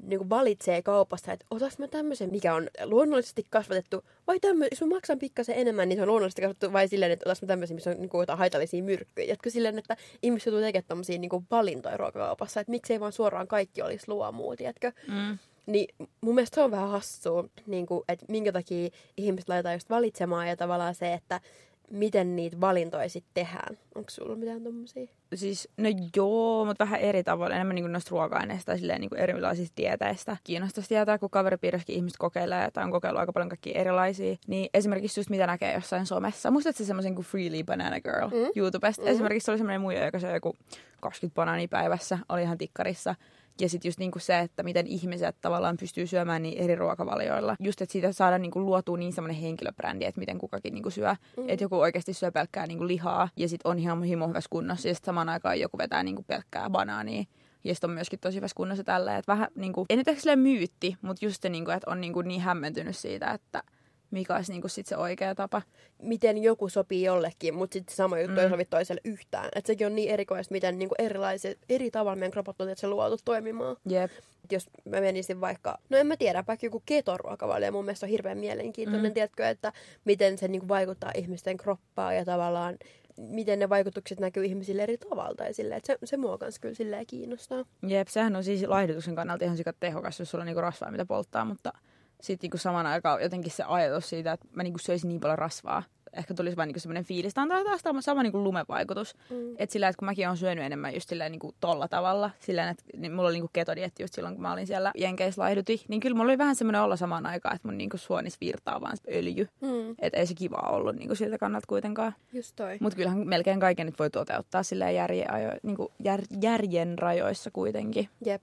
niin 0.04 0.20
kuin 0.20 0.30
valitsee 0.30 0.82
kaupasta, 0.82 1.32
että 1.32 1.46
otaks 1.52 1.80
mä 1.80 1.88
tämmöisen, 1.88 2.32
mikä 2.32 2.56
on 2.56 2.70
luonnollisesti 2.84 3.46
kasvatettu, 3.50 4.04
vai 4.28 4.40
tämmöisen, 4.40 4.70
jos 4.72 4.82
mä 4.82 4.96
maksan 4.96 5.20
pikkasen 5.20 5.56
enemmän, 5.56 5.90
niin 5.90 5.98
se 5.98 6.02
on 6.02 6.08
luonnollisesti 6.08 6.42
kasvatettu, 6.42 6.74
vai 6.74 6.88
silleen, 6.88 7.12
että 7.12 7.30
otaks 7.30 7.42
mä 7.42 7.48
tämmöisen, 7.48 7.76
missä 7.76 7.90
on 7.90 7.98
niin 7.98 8.10
kuin, 8.10 8.22
jotain 8.22 8.40
haitallisia 8.40 8.84
myrkkyjä. 8.84 9.30
Jotka 9.30 9.50
silleen, 9.50 9.80
että 9.80 9.98
ihmiset 10.22 10.46
joutuu 10.46 10.62
tekemään 10.62 10.88
tämmöisiä 10.88 11.18
niin 11.18 11.30
kuin 11.30 11.48
valintoja 11.52 11.98
ruokakaupassa, 11.98 12.60
että 12.60 12.72
miksei 12.72 13.00
vaan 13.00 13.12
suoraan 13.12 13.48
kaikki 13.48 13.82
olisi 13.82 14.08
luomua, 14.08 14.56
tiedätkö? 14.56 14.92
Mm. 15.08 15.38
Niin 15.66 15.96
mun 16.22 16.36
mielestä 16.36 16.56
se 16.56 16.62
on 16.62 16.72
vähän 16.72 16.90
hassua, 16.90 17.46
niin 17.68 17.86
kuin, 17.86 18.04
että 18.08 18.26
minkä 18.30 18.52
takia 18.52 18.90
ihmiset 19.18 19.50
laitetaan 19.50 19.76
just 19.76 19.90
valitsemaan 19.90 20.48
ja 20.48 20.58
tavallaan 20.58 20.96
se, 20.96 21.14
että 21.14 21.42
miten 21.92 22.36
niitä 22.36 22.62
valintoja 22.62 23.10
sitten 23.10 23.32
tehdään. 23.34 23.78
Onko 23.96 24.10
sulla 24.10 24.36
mitään 24.36 24.64
tommosia? 24.64 25.08
Siis, 25.36 25.70
no 25.78 25.90
joo, 26.16 26.66
mutta 26.66 26.84
vähän 26.84 27.00
eri 27.00 27.24
tavoin. 27.24 27.52
Enemmän 27.52 27.76
niin 27.76 27.92
noista 27.92 28.12
ruoka-aineista 28.12 28.78
silleen 28.78 29.02
niin 29.02 29.16
erilaisista 29.18 29.78
dieteistä. 29.78 30.38
Kiinnostaisi 30.44 30.90
tietää, 30.90 31.18
kun 31.18 31.30
kaveripiirissäkin 31.30 31.96
ihmiset 31.96 32.18
kokeilee, 32.18 32.72
tai 32.72 32.84
on 32.84 32.92
kokeillut 32.92 33.20
aika 33.20 33.34
paljon 33.34 33.50
kaikkia 33.50 33.80
erilaisia. 33.80 34.36
Niin 34.48 34.70
esimerkiksi 34.74 35.20
just 35.20 35.30
mitä 35.30 35.48
näkee 35.48 35.74
jossain 35.74 36.06
somessa. 36.06 36.52
Muistatko 36.52 36.78
se 36.78 36.86
semmoisen 36.86 37.16
kuin 37.16 37.26
Freely 37.26 37.64
Banana 37.64 38.02
Girl 38.02 38.28
mm. 38.28 38.52
YouTubesta? 38.56 39.02
Mm. 39.02 39.08
Esimerkiksi 39.08 39.46
se 39.46 39.52
oli 39.52 39.58
semmoinen 39.58 39.82
muija, 39.82 40.06
joka 40.06 40.20
söi 40.20 40.34
joku 40.34 40.56
20 41.02 41.36
banaania 41.36 41.68
päivässä. 41.68 42.20
Oli 42.30 42.42
ihan 42.42 42.58
tikkarissa. 42.58 43.16
Ja 43.60 43.70
sitten 43.70 43.90
just 43.90 44.00
niinku 44.00 44.20
se, 44.20 44.40
että 44.40 44.64
miten 44.64 44.88
ihmiset 44.88 45.36
tavallaan 45.42 45.78
pystyy 45.78 46.08
syömään 46.08 46.42
niin 46.42 46.58
eri 46.58 46.76
ruokavalioilla. 46.76 47.56
Just, 47.60 47.82
että 47.82 47.94
siitä 47.94 48.12
saadaan 48.12 48.42
niinku 48.42 48.62
luotua 48.62 48.98
niin 48.98 49.14
semmoinen 49.14 49.42
henkilöbrändi, 49.42 50.06
että 50.06 50.20
miten 50.20 50.38
kukakin 50.38 50.74
niinku 50.74 50.90
syö. 50.90 51.16
Mm. 51.38 51.44
Että 51.48 51.64
joku 51.64 51.80
oikeasti 51.80 52.14
syö 52.14 52.32
pelkkää 52.32 52.68
niinku 52.68 52.88
lihaa 52.88 53.30
ja 53.38 53.50
sitten 53.50 53.72
on 53.72 53.80
ihan 53.80 54.04
himo 54.04 54.28
hyvässä 54.28 54.48
kunnossa. 54.50 54.88
Ja 54.88 54.94
sitten 54.94 55.06
samaan 55.06 55.30
aikaan 55.30 55.60
joku 55.60 55.78
vetää 55.78 56.04
niinku 56.04 56.24
pelkkää 56.24 56.70
banaania. 56.70 57.24
Ja 57.64 57.76
sitten 57.76 57.90
on 57.90 57.94
myöskin 57.94 58.20
tosi 58.20 58.38
hyvässä 58.38 58.56
kunnossa 58.56 58.84
tällä. 58.84 59.18
Että 59.18 59.32
vähän 59.32 59.48
niinku, 59.56 59.86
ei 59.90 59.98
nyt 59.98 60.08
ehkä 60.08 60.36
myytti, 60.36 60.98
mutta 61.02 61.26
just 61.26 61.42
se, 61.42 61.50
niinku, 61.50 61.72
että 61.72 61.92
on 61.92 62.02
niinku 62.02 62.22
niin 62.22 62.42
hämmentynyt 62.42 62.98
siitä, 62.98 63.32
että 63.32 63.64
mikä 64.12 64.36
olisi 64.36 64.52
niinku 64.52 64.68
sit 64.68 64.86
se 64.86 64.98
oikea 64.98 65.36
tapa. 65.36 65.62
Miten 66.02 66.44
joku 66.44 66.70
sopii 66.70 67.04
jollekin, 67.04 67.54
mutta 67.54 67.74
sitten 67.74 67.96
sama 67.96 68.20
juttu 68.20 68.36
mm. 68.36 68.40
ei 68.40 68.50
sovi 68.50 68.66
toiselle 68.66 69.02
yhtään. 69.06 69.50
Et 69.56 69.66
sekin 69.66 69.88
on 69.88 69.96
niin 69.96 70.12
erikoista, 70.12 70.52
miten 70.52 70.80
niinku 70.80 70.96
erilaiset, 71.00 71.60
eri 71.70 71.92
tavalla 71.92 72.16
meidän 72.16 72.32
kropot 72.32 72.62
on 72.62 72.68
se 72.76 72.88
luotu 72.88 73.18
toimimaan. 73.26 73.78
Jep. 73.90 74.12
Et 74.44 74.52
jos 74.52 74.70
mä 74.86 75.02
menisin 75.02 75.42
vaikka, 75.42 75.78
no 75.90 75.98
en 75.98 76.08
mä 76.08 76.18
tiedä, 76.18 76.44
vaikka 76.48 76.66
joku 76.66 76.84
ketoruokavalio 76.86 77.72
mun 77.72 77.86
mielestä 77.86 78.06
on 78.06 78.10
hirveän 78.10 78.38
mielenkiintoinen, 78.38 79.12
mm. 79.12 79.14
tiedätkö, 79.14 79.50
että 79.50 79.74
miten 80.06 80.38
se 80.38 80.48
niinku 80.48 80.68
vaikuttaa 80.68 81.12
ihmisten 81.16 81.58
kroppaan 81.58 82.16
ja 82.16 82.26
tavallaan 82.26 82.78
miten 83.20 83.60
ne 83.60 83.70
vaikutukset 83.70 84.20
näkyy 84.20 84.46
ihmisille 84.46 84.84
eri 84.84 84.98
tavalla. 84.98 85.36
Tai 85.36 85.54
silleen, 85.54 85.78
että 85.78 85.88
se, 85.88 85.98
se 86.04 86.18
mua 86.18 86.38
kans 86.38 86.60
kyllä 86.60 86.76
silleen 86.76 87.08
kiinnostaa. 87.08 87.66
Jep, 87.88 88.08
sehän 88.08 88.36
on 88.36 88.44
siis 88.44 88.64
laihdutuksen 88.68 89.16
kannalta 89.16 89.46
ihan 89.46 89.58
sikat 89.58 89.76
tehokas, 89.80 90.20
jos 90.20 90.32
sulla 90.32 90.42
on 90.42 90.46
niinku 90.46 90.62
rasvaa, 90.62 90.92
mitä 90.92 91.06
polttaa, 91.06 91.46
mutta 91.46 91.74
sitten 92.22 92.46
niinku 92.46 92.58
saman 92.58 92.86
aikaan 92.86 93.22
jotenkin 93.22 93.52
se 93.52 93.64
ajatus 93.68 94.10
siitä, 94.10 94.32
että 94.32 94.48
mä 94.52 94.64
niinku 94.64 94.80
söisin 94.80 95.08
niin 95.08 95.20
paljon 95.20 95.38
rasvaa 95.38 95.84
ehkä 96.14 96.34
tulisi 96.34 96.58
vain 96.58 96.68
niinku 96.68 96.80
semmoinen 96.80 97.04
fiilis. 97.04 97.34
Tämä 97.34 97.58
on 97.58 97.66
taas 97.66 97.82
sama, 97.82 98.02
sama 98.02 98.24
niinku 98.24 98.44
lumevaikutus. 98.44 99.16
Mm. 99.30 99.52
Että 99.58 99.74
sillä, 99.74 99.88
että 99.88 100.00
kun 100.00 100.06
mäkin 100.06 100.28
olen 100.28 100.38
syönyt 100.38 100.66
enemmän 100.66 100.94
just 100.94 101.10
silleen 101.10 101.32
niinku 101.32 101.56
tolla 101.60 101.88
tavalla, 101.88 102.32
sillä 102.40 102.70
että 102.70 102.84
niin 102.98 103.12
mulla 103.12 103.28
oli 103.28 103.34
niinku 103.34 103.50
ketodietti 103.54 104.04
just 104.04 104.14
silloin, 104.14 104.36
kun 104.36 104.42
mä 104.42 104.54
olin 104.54 104.68
siellä 104.68 104.92
Jenkeissä 104.96 105.42
laihdutin, 105.42 105.80
niin 105.88 106.00
kyllä 106.00 106.16
mulla 106.16 106.30
oli 106.30 106.38
vähän 106.38 106.56
semmoinen 106.56 106.82
olla 106.82 106.96
samaan 106.96 107.26
aikaan, 107.26 107.56
että 107.56 107.68
mun 107.68 107.78
niinku 107.78 107.98
suonis 107.98 108.42
virtaa 108.42 108.82
vaan 108.82 108.98
öljy. 109.14 109.48
Mm. 109.62 109.96
Että 110.00 110.20
ei 110.20 110.26
se 110.26 110.34
kiva 110.34 110.70
ollut 110.70 110.96
niinku 110.96 111.16
siltä 111.16 111.38
kannalta 111.38 111.68
kuitenkaan. 111.68 112.16
Just 112.34 112.56
toi. 112.56 112.78
Mutta 112.80 112.96
kyllähän 112.96 113.28
melkein 113.28 113.60
kaiken 113.60 113.86
nyt 113.86 114.00
voi 114.00 114.10
toteuttaa 114.10 114.64
silleen 114.64 114.96
järjen, 114.96 115.34
ajo, 115.34 115.52
niinku 115.64 115.92
jär, 116.04 116.22
järjen 116.42 117.00
rajoissa 117.00 117.52
kuitenkin. 117.52 118.10
Jep. 118.26 118.42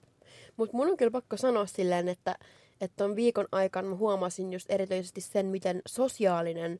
Mutta 0.57 0.77
mun 0.77 0.91
on 0.91 0.97
kyllä 0.97 1.11
pakko 1.11 1.37
sanoa 1.37 1.67
silleen, 1.67 2.09
että 2.09 2.35
että 2.81 2.97
ton 2.97 3.17
viikon 3.17 3.47
aikana 3.53 3.89
mä 3.89 3.95
huomasin 3.95 4.53
just 4.53 4.71
erityisesti 4.71 5.21
sen, 5.21 5.47
miten 5.47 5.83
sosiaalinen 5.87 6.79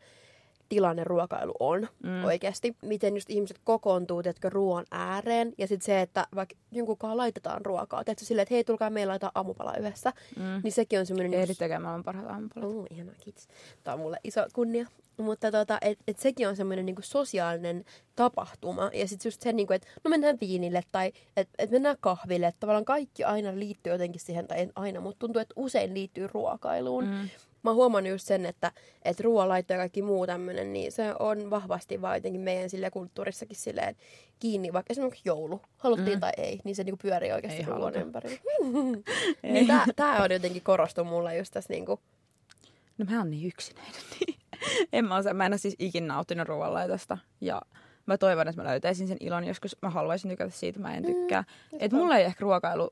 tilanne 0.69 1.05
ruokailu 1.05 1.55
on 1.61 1.89
mm. 2.03 2.25
oikeasti. 2.25 2.77
Miten 2.83 3.15
just 3.15 3.31
ihmiset 3.31 3.61
kokoontuu, 3.65 4.23
tiedätkö, 4.23 4.51
ruoan 4.51 4.85
ääreen. 4.91 5.53
Ja 5.59 5.67
sitten 5.67 5.87
se, 5.87 6.01
että 6.01 6.27
vaikka 6.35 6.55
jonkunkaan 6.73 7.17
laitetaan 7.17 7.67
ruokaa. 7.67 8.05
Tiedätkö, 8.05 8.25
silleen, 8.25 8.43
että 8.43 8.55
hei, 8.55 8.65
tulkaa 8.65 8.91
meillä 8.91 9.11
laittaa 9.11 9.31
aamupala 9.35 9.77
yhdessä. 9.77 10.13
Mm. 10.37 10.61
Niin 10.63 10.73
sekin 10.73 10.99
on 10.99 11.07
semmoinen... 11.07 11.35
Ehdit 11.35 11.59
tekemään 11.59 12.03
parhaat 12.03 12.31
aamupalat. 12.31 12.69
Oh, 12.69 12.87
ihanaa, 12.91 13.15
kiitos. 13.21 13.49
Tämä 13.85 13.95
on 13.95 14.01
mulle 14.01 14.21
iso 14.25 14.47
kunnia. 14.53 14.87
Mutta 15.19 15.51
tota, 15.53 15.79
et, 15.81 15.99
et 16.09 16.19
sekin 16.19 16.49
on 16.49 16.57
semmoinen 16.57 16.87
niinku 16.87 17.03
sosiaalinen 17.03 17.85
tapahtuma. 18.17 18.91
Ja 18.95 19.09
sitten 19.09 19.29
just 19.29 19.43
se, 19.43 19.53
niinku, 19.53 19.73
että 19.73 19.89
no 20.05 20.09
mennään 20.09 20.39
viinille 20.41 20.83
tai 20.93 21.13
että 21.37 21.55
et 21.59 21.71
mennään 21.71 21.97
kahville. 22.01 22.47
Että 22.47 22.61
tavallaan 22.61 22.85
kaikki 22.85 23.25
aina 23.25 23.59
liittyy 23.59 23.93
jotenkin 23.93 24.21
siihen, 24.21 24.47
tai 24.47 24.69
aina, 24.75 25.01
mutta 25.01 25.19
tuntuu, 25.19 25.43
että 25.43 25.55
usein 25.57 25.95
liittyy 25.95 26.27
ruokailuun. 26.33 27.05
Mm. 27.05 27.29
Mä 27.63 27.71
oon 27.71 27.77
huomannut 27.77 28.11
just 28.11 28.27
sen, 28.27 28.47
että, 28.47 28.73
että 29.05 29.23
ruoanlaitto 29.23 29.73
ja 29.73 29.79
kaikki 29.79 30.03
muu 30.03 30.27
tämmöinen, 30.27 30.73
niin 30.73 30.93
se 30.93 31.15
on 31.19 31.51
vahvasti 31.51 32.03
vaan 32.03 32.17
jotenkin 32.17 32.41
meidän 32.41 32.71
sille 32.71 32.91
kulttuurissakin 32.91 33.57
silleen 33.57 33.97
kiinni, 34.39 34.73
vaikka 34.73 34.93
esimerkiksi 34.93 35.23
joulu, 35.25 35.61
haluttiin 35.77 36.17
mm. 36.17 36.21
tai 36.21 36.33
ei, 36.37 36.61
niin 36.65 36.77
se 36.77 36.85
niinku 36.85 36.99
pyörii 37.03 37.33
oikeasti 37.33 37.63
ruoan 37.63 37.97
ympärillä. 37.97 38.39
niin 39.43 39.67
tää, 39.67 39.87
tää 39.97 40.23
on 40.23 40.31
jotenkin 40.31 40.63
korostunut 40.63 41.13
mulla 41.13 41.33
just 41.33 41.53
tässä 41.53 41.73
niinku... 41.73 42.01
No 42.99 43.05
mä 43.11 43.19
oon 43.19 43.31
niin 43.31 43.49
yksinäinen, 43.49 44.03
en 44.93 45.05
mä, 45.05 45.17
osaa, 45.17 45.35
mä 45.35 45.47
en 45.47 45.53
ole 45.53 45.59
siis 45.59 45.77
ikinä 45.79 46.07
nauttinut 46.07 46.49
ruoanlaitosta. 46.49 47.19
Ja 47.41 47.63
mä 48.07 48.19
toivon, 48.19 48.49
että 48.49 48.63
mä 48.63 48.69
löytäisin 48.69 49.09
sen 49.09 49.17
ilon 49.21 49.45
joskus. 49.45 49.77
Mä 49.83 49.91
haluaisin 49.91 50.31
tykätä 50.31 50.51
siitä, 50.51 50.81
mä 50.81 50.95
en 50.95 51.03
mm, 51.03 51.07
tykkää. 51.07 51.45
Mm, 51.73 51.79
että 51.81 51.97
mulla 51.97 52.17
ei 52.17 52.25
ehkä 52.25 52.43
ruokailu 52.43 52.91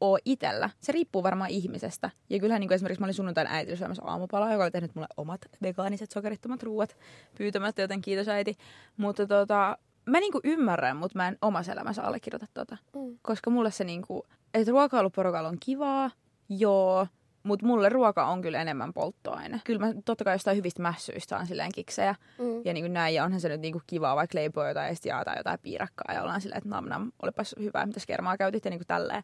ole 0.00 0.18
itellä. 0.24 0.70
Se 0.80 0.92
riippuu 0.92 1.22
varmaan 1.22 1.50
ihmisestä. 1.50 2.10
Ja 2.30 2.38
kyllähän 2.38 2.60
niin 2.60 2.68
kuin 2.68 2.74
esimerkiksi 2.74 3.00
mä 3.00 3.06
olin 3.06 3.14
sunnuntain 3.14 3.46
äitillä 3.46 3.76
syömässä 3.76 4.02
aamupalaa, 4.04 4.52
joka 4.52 4.64
oli 4.64 4.70
tehnyt 4.70 4.94
mulle 4.94 5.08
omat 5.16 5.40
vegaaniset 5.62 6.10
sokerittomat 6.10 6.62
ruuat 6.62 6.96
pyytämättä, 7.38 7.82
joten 7.82 8.00
kiitos 8.00 8.28
äiti. 8.28 8.56
Mutta 8.96 9.26
tota, 9.26 9.78
mä 10.06 10.20
niinku 10.20 10.40
ymmärrän, 10.44 10.96
mutta 10.96 11.18
mä 11.18 11.28
en 11.28 11.38
omassa 11.42 11.72
elämässä 11.72 12.02
allekirjoita 12.02 12.46
tota. 12.54 12.76
Mm. 12.94 13.18
Koska 13.22 13.50
mulle 13.50 13.70
se 13.70 13.84
niinku, 13.84 14.26
että 14.54 14.70
ruokailuporukalla 14.70 15.48
on 15.48 15.58
kivaa, 15.60 16.10
joo, 16.48 17.06
mutta 17.48 17.66
mulle 17.66 17.88
ruoka 17.88 18.26
on 18.26 18.42
kyllä 18.42 18.62
enemmän 18.62 18.92
polttoaine. 18.92 19.60
Kyllä 19.64 19.86
mä 19.86 19.92
totta 20.04 20.24
kai 20.24 20.34
jostain 20.34 20.56
hyvistä 20.56 20.82
mässyistä 20.82 21.30
saan 21.30 21.46
silleen 21.46 21.72
kiksejä. 21.74 22.14
Mm. 22.38 22.62
Ja 22.64 22.72
niin 22.72 22.84
kuin 22.84 22.92
näin, 22.92 23.14
ja 23.14 23.24
onhan 23.24 23.40
se 23.40 23.48
nyt 23.48 23.60
niin 23.60 23.72
kuin 23.72 23.84
kivaa, 23.86 24.16
vaikka 24.16 24.38
leipoo 24.38 24.68
jotain 24.68 24.90
estiaa 24.90 25.24
tai 25.24 25.36
jotain 25.36 25.58
piirakkaa. 25.62 26.14
Ja 26.14 26.22
ollaan 26.22 26.40
silleen, 26.40 26.58
että 26.58 26.68
nam 26.68 26.84
nam, 26.84 27.12
olipas 27.22 27.54
hyvä, 27.60 27.86
mitä 27.86 28.00
kermaa 28.06 28.36
käytit 28.36 28.64
ja 28.64 28.70
niin 28.70 28.78
kuin 28.78 28.86
tälleen. 28.86 29.22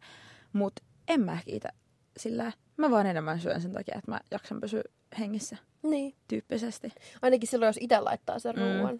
Mutta 0.52 0.82
en 1.08 1.20
mä 1.20 1.38
kiitä 1.44 1.68
sillä 2.16 2.52
mä 2.76 2.90
vaan 2.90 3.06
enemmän 3.06 3.40
syön 3.40 3.60
sen 3.60 3.72
takia, 3.72 3.94
että 3.98 4.10
mä 4.10 4.20
jaksan 4.30 4.60
pysyä 4.60 4.82
hengissä. 5.18 5.56
Niin. 5.82 6.14
Tyyppisesti. 6.28 6.92
Ainakin 7.22 7.48
silloin, 7.48 7.68
jos 7.68 7.78
itse 7.80 8.00
laittaa 8.00 8.38
sen 8.38 8.56
mm. 8.56 8.62
ruoan. 8.62 8.98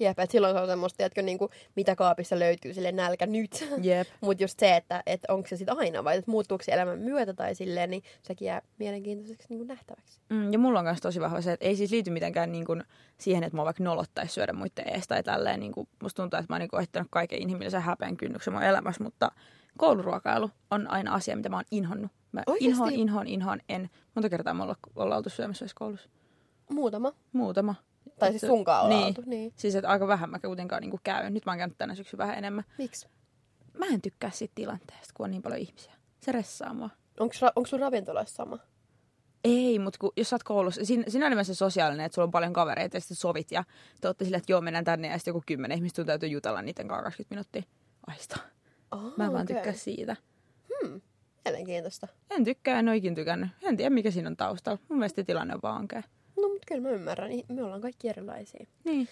Jep, 0.00 0.18
että 0.18 0.32
silloin 0.32 0.54
se 0.54 0.60
on 0.60 0.66
semmoista, 0.66 0.96
tiedätkö, 0.96 1.22
niin 1.22 1.38
kuin, 1.38 1.50
mitä 1.76 1.96
kaapissa 1.96 2.38
löytyy 2.38 2.74
sille 2.74 2.92
nälkä 2.92 3.26
nyt. 3.26 3.68
Jep. 3.82 4.08
Mutta 4.20 4.44
just 4.44 4.58
se, 4.58 4.76
että, 4.76 5.02
että 5.06 5.32
onko 5.32 5.48
se 5.48 5.56
sitten 5.56 5.78
aina 5.78 6.04
vai 6.04 6.16
että 6.16 6.30
muuttuuko 6.30 6.64
se 6.64 6.72
elämän 6.72 6.98
myötä 6.98 7.34
tai 7.34 7.54
silleen, 7.54 7.90
niin 7.90 8.02
sekin 8.22 8.46
jää 8.46 8.62
mielenkiintoiseksi 8.78 9.46
niin 9.48 9.58
kuin 9.58 9.68
nähtäväksi. 9.68 10.20
Mm, 10.30 10.52
ja 10.52 10.58
mulla 10.58 10.78
on 10.78 10.84
myös 10.84 11.00
tosi 11.00 11.20
vahva 11.20 11.40
se, 11.40 11.52
että 11.52 11.66
ei 11.66 11.76
siis 11.76 11.90
liity 11.90 12.10
mitenkään 12.10 12.52
niin 12.52 12.64
kuin 12.64 12.84
siihen, 13.18 13.44
että 13.44 13.56
mä 13.56 13.64
vaikka 13.64 13.84
nolottaisi 13.84 14.34
syödä 14.34 14.52
muiden 14.52 14.88
ees 14.88 15.08
tai 15.08 15.22
tälleen. 15.22 15.60
Niin 15.60 15.72
kuin, 15.72 15.88
musta 16.02 16.22
tuntuu, 16.22 16.38
että 16.38 16.52
mä 16.52 16.54
oon 16.54 16.60
niin 16.60 16.76
ohittanut 16.76 17.08
kaiken 17.10 17.42
inhimillisen 17.42 17.82
häpeän 17.82 18.16
kynnyksen 18.16 18.54
mun 18.54 18.62
elämässä, 18.62 19.04
mutta 19.04 19.30
kouluruokailu 19.78 20.50
on 20.70 20.90
aina 20.90 21.14
asia, 21.14 21.36
mitä 21.36 21.48
mä 21.48 21.56
oon 21.56 21.64
inhonnut. 21.70 22.12
Mä 22.32 22.42
Oikeasti? 22.46 22.70
inhoan, 22.70 22.94
inhoan, 22.94 23.26
inhoan, 23.26 23.60
en. 23.68 23.90
Monta 24.14 24.28
kertaa 24.28 24.54
me 24.54 24.62
ollaan 24.96 25.16
oltu 25.16 25.30
syömässä 25.30 25.66
koulussa? 25.74 26.08
Muutama. 26.70 27.12
Muutama. 27.32 27.74
Tai 28.18 28.30
siis 28.30 28.40
sunkaan 28.40 28.84
ollaan 28.84 29.00
niin. 29.00 29.06
oltu. 29.08 29.22
Niin. 29.26 29.52
Siis 29.56 29.74
että 29.74 29.88
aika 29.88 30.06
vähän 30.06 30.30
mä 30.30 30.38
kuitenkaan 30.38 30.82
niin 30.82 31.00
käyn. 31.02 31.34
Nyt 31.34 31.46
mä 31.46 31.52
oon 31.52 31.58
käynyt 31.58 31.78
tänä 31.78 31.94
syksy 31.94 32.18
vähän 32.18 32.38
enemmän. 32.38 32.64
Miksi? 32.78 33.08
Mä 33.78 33.86
en 33.86 34.02
tykkää 34.02 34.30
siitä 34.30 34.52
tilanteesta, 34.54 35.14
kun 35.14 35.24
on 35.24 35.30
niin 35.30 35.42
paljon 35.42 35.60
ihmisiä. 35.60 35.92
Se 36.20 36.32
ressaa 36.32 36.74
mua. 36.74 36.90
Onko 37.20 37.34
onko 37.56 37.66
sun 37.66 37.80
ravintolassa 37.80 38.34
sama? 38.34 38.58
Ei, 39.44 39.78
mutta 39.78 39.98
kun, 39.98 40.12
jos 40.16 40.30
sä 40.30 40.36
oot 40.36 40.42
koulussa, 40.42 40.84
siinä, 40.84 41.04
siinä 41.08 41.26
on 41.26 41.44
se 41.44 41.54
sosiaalinen, 41.54 42.06
että 42.06 42.14
sulla 42.14 42.26
on 42.26 42.30
paljon 42.30 42.52
kavereita 42.52 42.96
ja 42.96 43.00
sitten 43.00 43.16
sovit 43.16 43.52
ja 43.52 43.64
te 44.00 44.08
ootte 44.08 44.24
silleen, 44.24 44.38
että 44.38 44.52
joo, 44.52 44.60
mennään 44.60 44.84
tänne 44.84 45.08
ja 45.08 45.18
sitten 45.18 45.30
joku 45.30 45.42
kymmenen 45.46 45.76
ihmistä 45.76 46.04
täytyy 46.04 46.28
jutella 46.28 46.62
niiden 46.62 46.88
kanssa 46.88 47.04
20 47.04 47.34
minuuttia. 47.34 47.62
Aista. 48.06 48.36
Oh, 48.90 49.16
mä 49.16 49.32
vaan 49.32 49.42
okay. 49.42 49.46
tykkää 49.46 49.72
siitä. 49.72 50.16
Hmm. 50.68 51.00
Mielenkiintoista. 51.44 52.08
En 52.30 52.44
tykkää, 52.44 52.78
en 52.78 52.88
oikein 52.88 53.14
tykännyt. 53.14 53.48
En 53.62 53.76
tiedä, 53.76 53.90
mikä 53.90 54.10
siinä 54.10 54.28
on 54.28 54.36
taustalla. 54.36 54.78
Mun 54.88 54.98
mielestä 54.98 55.24
tilanne 55.24 55.54
on 55.54 55.60
vaan 55.62 55.76
ankea. 55.76 56.02
Kyllä 56.68 56.80
mä 56.80 56.90
ymmärrän. 56.90 57.30
Me 57.48 57.62
ollaan 57.62 57.80
kaikki 57.80 58.08
erilaisia. 58.08 58.66
Niin. 58.84 59.08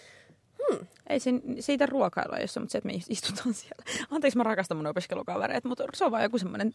Hmm. 0.71 0.87
Ei 1.09 1.21
siinä, 1.21 1.41
siitä 1.61 1.87
ruokailua 1.87 2.39
jossa, 2.39 2.61
mutta 2.61 2.73
se, 2.73 2.79
että 2.79 2.87
me 2.87 2.93
istutaan 3.09 3.55
siellä. 3.65 3.85
Anteeksi, 4.11 4.37
mä 4.37 4.43
rakastan 4.43 4.77
mun 4.77 4.87
opiskelukavereita, 4.87 5.69
mutta 5.69 5.85
se 5.95 6.05
on 6.05 6.11
vaan 6.11 6.23
joku 6.23 6.39
semmoinen 6.39 6.75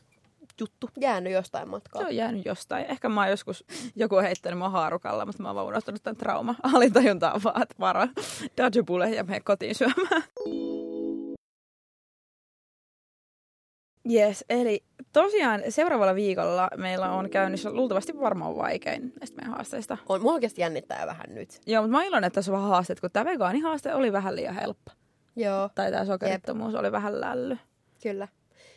juttu. 0.60 0.89
Jäänyt 1.00 1.34
jostain 1.34 1.70
matkaa. 1.70 2.02
Se 2.02 2.08
on 2.08 2.15
jäänyt 2.15 2.46
jostain. 2.46 2.86
Ehkä 2.86 3.10
mä 3.10 3.22
oon 3.22 3.30
joskus, 3.30 3.65
joku 3.96 4.17
heittänyt 4.17 4.60
mua 4.60 4.70
haarukalla, 4.70 5.26
mutta 5.26 5.44
mä 5.44 5.50
oon 5.50 5.56
vaan 5.56 5.67
unohtanut 5.67 6.04
tämän 6.04 6.17
trauma. 6.17 6.56
Alintajuntaa 6.63 7.39
vaan, 7.44 7.62
että 7.62 7.76
varo, 7.80 8.08
dodgebule 8.58 9.10
ja 9.10 9.24
mene 9.24 9.39
kotiin 9.39 9.76
syömään. 9.76 10.24
Yes, 14.10 14.46
eli 14.50 14.84
tosiaan 15.14 15.62
seuraavalla 15.70 16.16
viikolla 16.16 16.70
meillä 16.78 17.12
on 17.12 17.30
käynnissä 17.30 17.72
luultavasti 17.72 18.20
varmaan 18.20 18.58
vaikein 18.58 19.14
näistä 19.20 19.38
meidän 19.38 19.54
haasteista. 19.54 19.98
On, 20.10 20.22
mua 20.22 20.34
oikeasti 20.34 20.62
jännittää 20.62 21.08
vähän 21.08 21.26
nyt. 21.30 21.62
Joo, 21.68 21.82
mutta 21.82 21.98
mä 21.98 22.04
iloinen, 22.04 22.28
että 22.28 22.36
tässä 22.36 22.52
on 22.52 22.58
vähän 22.58 22.70
haasteet, 22.70 23.00
kun 23.00 23.12
tämä 23.12 23.32
vegaanihaaste 23.32 23.94
oli 23.94 24.12
vähän 24.12 24.36
liian 24.36 24.56
helppo. 24.56 24.92
Joo. 25.36 25.70
Tai 25.76 25.92
tämä 25.92 26.06
sokerittomuus 26.06 26.74
Jep. 26.74 26.80
oli 26.80 26.92
vähän 26.92 27.22
lälly. 27.22 27.58
Kyllä. 28.04 28.28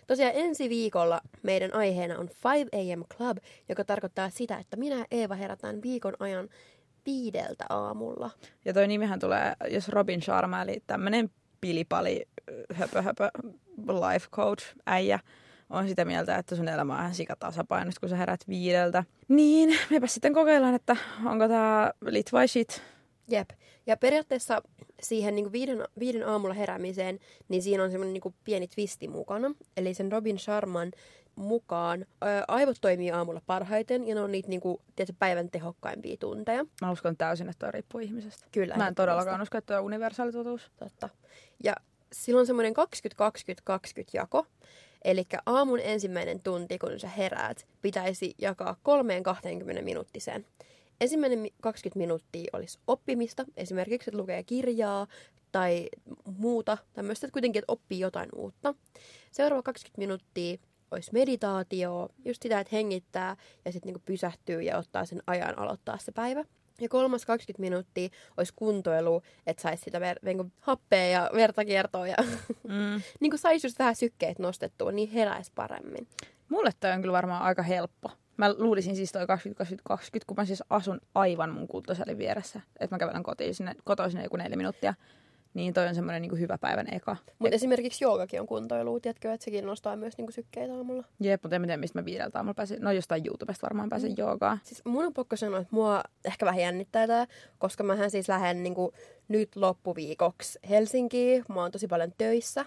Tosiaan 0.07 0.33
ensi 0.35 0.69
viikolla 0.69 1.21
meidän 1.43 1.75
aiheena 1.75 2.19
on 2.19 2.29
5 2.45 2.69
AM 2.73 3.05
Club, 3.17 3.39
joka 3.69 3.85
tarkoittaa 3.85 4.31
sitä, 4.31 4.57
että 4.57 4.77
minä 4.77 4.97
ja 4.97 5.05
Eeva 5.11 5.35
herätään 5.35 5.83
viikon 5.83 6.15
ajan 6.19 6.49
viideltä 7.07 7.65
aamulla. 7.69 8.31
Ja 8.65 8.73
toi 8.73 8.89
nimihän 8.89 9.21
tulee, 9.21 9.53
jos 9.71 9.89
Robin 9.89 10.23
Sharma, 10.23 10.63
eli 10.63 10.83
tämmönen 10.87 11.31
pilipali, 11.64 12.24
höpö, 12.72 13.03
höpö, 13.03 13.31
life 13.77 14.29
coach, 14.31 14.64
äijä, 14.87 15.18
on 15.70 15.88
sitä 15.88 16.05
mieltä, 16.05 16.37
että 16.37 16.57
sun 16.57 16.68
elämä 16.68 16.94
on 16.94 17.00
ihan 17.00 17.14
sikatasapainosta, 17.14 18.00
kun 18.00 18.09
sä 18.09 18.16
herät 18.16 18.48
viideltä. 18.48 19.05
Niin, 19.29 19.79
mepä 19.90 20.07
sitten 20.07 20.33
kokeillaan, 20.33 20.74
että 20.74 20.96
onko 21.24 21.48
tää 21.48 21.92
lit 22.07 22.33
vai 22.33 22.48
shit. 22.48 22.83
Jep. 23.29 23.50
Ja 23.87 23.96
periaatteessa 23.96 24.62
siihen 25.03 25.35
niin 25.35 25.53
viiden, 25.53 25.85
viiden 25.98 26.29
aamulla 26.29 26.55
heräämiseen, 26.55 27.18
niin 27.48 27.62
siinä 27.62 27.85
on 27.85 27.90
semmoinen 27.90 28.12
niin 28.12 28.35
pieni 28.44 28.68
twisti 28.68 29.09
mukana. 29.09 29.55
Eli 29.77 29.94
sen 29.94 30.12
Robin 30.12 30.38
Sharman 30.38 30.92
mukaan 31.37 32.07
aivot 32.49 32.77
toimii 32.81 33.11
aamulla 33.11 33.42
parhaiten 33.47 34.09
ja 34.09 34.14
ne 34.14 34.20
on 34.20 34.33
niitä 34.33 34.49
niin 34.49 34.61
kuin, 34.61 34.79
tiedätkö, 34.97 35.16
päivän 35.18 35.51
tehokkaimpia 35.51 36.16
tunteja. 36.16 36.66
Mä 36.81 36.90
uskon 36.90 37.16
täysin, 37.16 37.49
että 37.49 37.66
toi 37.66 37.73
riippuu 37.73 38.01
ihmisestä. 38.01 38.47
Kyllä. 38.53 38.77
Mä 38.77 38.88
en 38.88 38.94
todellakaan 38.94 39.42
usko, 39.42 39.59
että 39.59 39.79
on 39.79 39.85
universaali 39.85 40.33
totuus. 40.33 40.70
Totta. 40.77 41.09
Ja 41.64 41.75
silloin 42.12 42.42
on 42.42 42.47
semmoinen 42.47 42.75
20-20-20 42.77 44.05
jako. 44.12 44.47
Eli 45.05 45.27
aamun 45.47 45.81
ensimmäinen 45.81 46.40
tunti, 46.40 46.79
kun 46.79 47.01
sä 47.01 47.09
heräät, 47.09 47.66
pitäisi 47.83 48.35
jakaa 48.38 48.77
kolmeen 48.83 49.23
20 49.23 49.83
minuuttiseen. 49.83 50.47
Ensimmäinen 51.01 51.49
20 51.61 51.99
minuuttia 51.99 52.51
olisi 52.53 52.79
oppimista, 52.87 53.44
esimerkiksi 53.57 54.11
että 54.11 54.18
lukee 54.18 54.42
kirjaa 54.42 55.07
tai 55.53 55.88
muuta 56.38 56.79
tämmöistä, 56.92 57.27
että 57.27 57.33
kuitenkin 57.33 57.59
että 57.59 57.73
oppii 57.73 58.01
jotain 58.01 58.29
uutta. 58.35 58.75
Seuraava 59.33 59.62
20 59.62 59.99
minuuttia 59.99 60.59
olisi 60.90 61.11
meditaatio, 61.12 62.09
just 62.25 62.42
sitä, 62.42 62.61
että 62.61 62.77
hengittää 62.77 63.37
ja 63.64 63.73
sitten 63.73 63.88
niinku 63.88 64.03
pysähtyy 64.07 64.62
ja 64.62 64.79
ottaa 64.79 65.05
sen 65.05 65.23
ajan 65.27 65.59
aloittaa 65.59 65.99
se 65.99 66.12
päivä. 66.12 66.44
Ja 66.81 66.88
kolmas 66.88 67.27
20 67.27 67.61
minuuttia 67.61 68.09
olisi 68.37 68.53
kuntoilu, 68.57 69.23
että 69.47 69.62
saisi 69.62 69.83
sitä 69.83 69.99
ver- 69.99 70.18
niin 70.23 70.53
happea 70.61 71.07
ja 71.07 71.31
verta 71.35 71.64
kiertoa 71.64 72.07
ja 72.07 72.16
mm. 72.68 73.03
niin 73.20 73.31
kuin 73.31 73.38
saisi 73.38 73.66
just 73.66 73.79
vähän 73.79 73.97
sykkeet 73.97 74.38
nostettua, 74.38 74.92
niin 74.92 75.11
heräisi 75.11 75.53
paremmin. 75.55 76.09
Mulle 76.49 76.70
toi 76.81 76.90
on 76.90 77.01
kyllä 77.01 77.12
varmaan 77.12 77.42
aika 77.42 77.62
helppo. 77.62 78.11
Mä 78.37 78.55
luulisin 78.59 78.97
siis 78.97 79.12
toi 79.12 79.23
20-20-20, 79.23 79.27
kun 80.27 80.37
mä 80.37 80.44
siis 80.44 80.62
asun 80.70 81.01
aivan 81.14 81.51
mun 81.51 81.68
kultasalin 81.68 82.18
vieressä. 82.18 82.61
Että 82.81 82.94
mä 82.94 82.99
kävelen 82.99 83.23
kotiin 83.23 83.55
sinne, 83.55 83.75
kotoisin 83.85 84.23
joku 84.23 84.37
neljä 84.37 84.57
minuuttia. 84.57 84.94
Niin 85.55 85.75
toi 85.75 85.88
on 85.88 85.95
semmoinen 85.95 86.23
niin 86.23 86.38
hyvä 86.38 86.59
päivän 86.59 86.95
eka. 86.95 87.17
Mutta 87.38 87.55
esimerkiksi 87.55 88.05
joogakin 88.05 88.40
on 88.40 88.47
kuntoilua, 88.47 89.01
tiedätkö, 89.01 89.33
että 89.33 89.45
sekin 89.45 89.67
nostaa 89.67 89.97
myös 89.97 90.17
niinku 90.19 90.33
sykkeitä 90.33 90.75
aamulla. 90.75 91.05
Jep, 91.21 91.43
mutta 91.43 91.57
en 91.57 91.62
tiedä, 91.62 91.77
mistä 91.77 91.99
mä 91.99 92.05
viideltä 92.05 92.38
aamulla 92.38 92.55
pääsin. 92.55 92.81
No 92.81 92.93
jostain 92.93 93.27
YouTubesta 93.27 93.67
varmaan 93.67 93.88
pääsen 93.88 94.11
mm. 94.11 94.17
joogaan. 94.19 94.61
Siis 94.62 94.85
mun 94.85 95.07
on 95.07 95.14
pakko 95.14 95.37
sanoa, 95.37 95.61
että 95.61 95.75
mua 95.75 96.03
ehkä 96.25 96.47
vähän 96.47 96.61
jännittää 96.61 97.07
tää, 97.07 97.27
koska 97.59 97.85
mähän 97.85 98.11
siis 98.11 98.29
lähden 98.29 98.62
niinku 98.62 98.93
nyt 99.29 99.57
loppuviikoksi 99.57 100.59
Helsinkiin. 100.69 101.45
Mä 101.49 101.61
oon 101.61 101.73
tosi 101.73 101.87
paljon 101.87 102.12
töissä 102.19 102.64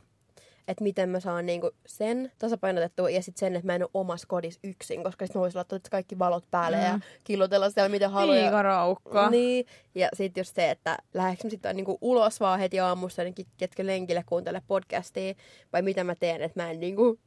että 0.68 0.84
miten 0.84 1.10
mä 1.10 1.20
saan 1.20 1.46
niinku 1.46 1.72
sen 1.86 2.32
tasapainotettua 2.40 3.10
ja 3.10 3.22
sitten 3.22 3.40
sen, 3.40 3.56
että 3.56 3.66
mä 3.66 3.76
en 3.76 3.84
ole 3.84 3.90
omassa 3.94 4.28
kodissa 4.28 4.60
yksin, 4.64 5.04
koska 5.04 5.26
sitten 5.26 5.40
mä 5.40 5.42
voisin 5.42 5.58
laittaa 5.58 5.80
kaikki 5.92 6.20
valot 6.20 6.44
päälle 6.52 6.78
mm. 6.78 6.84
ja 6.84 7.00
killotella 7.24 7.70
siellä 7.70 7.90
mitä 7.90 8.10
haluaa. 8.10 8.38
Liika 8.38 8.62
raukka. 8.62 9.30
Niin, 9.30 9.66
ja 9.96 10.10
sitten 10.14 10.42
just 10.42 10.56
se, 10.56 10.72
että 10.72 10.98
lähdekö 11.14 11.44
mä 11.44 11.50
sitten 11.50 11.76
niinku 11.76 11.98
ulos 12.02 12.40
vaan 12.40 12.60
heti 12.60 12.80
aamussa, 12.80 13.24
niin 13.24 13.36
ketkä 13.58 13.86
lenkille 13.86 14.24
kuuntele 14.26 14.62
podcastia, 14.68 15.34
vai 15.74 15.82
mitä 15.82 16.04
mä 16.04 16.16
teen, 16.16 16.42
että 16.42 16.64
mä 16.64 16.72
en 16.72 16.80
niinku 16.80 17.20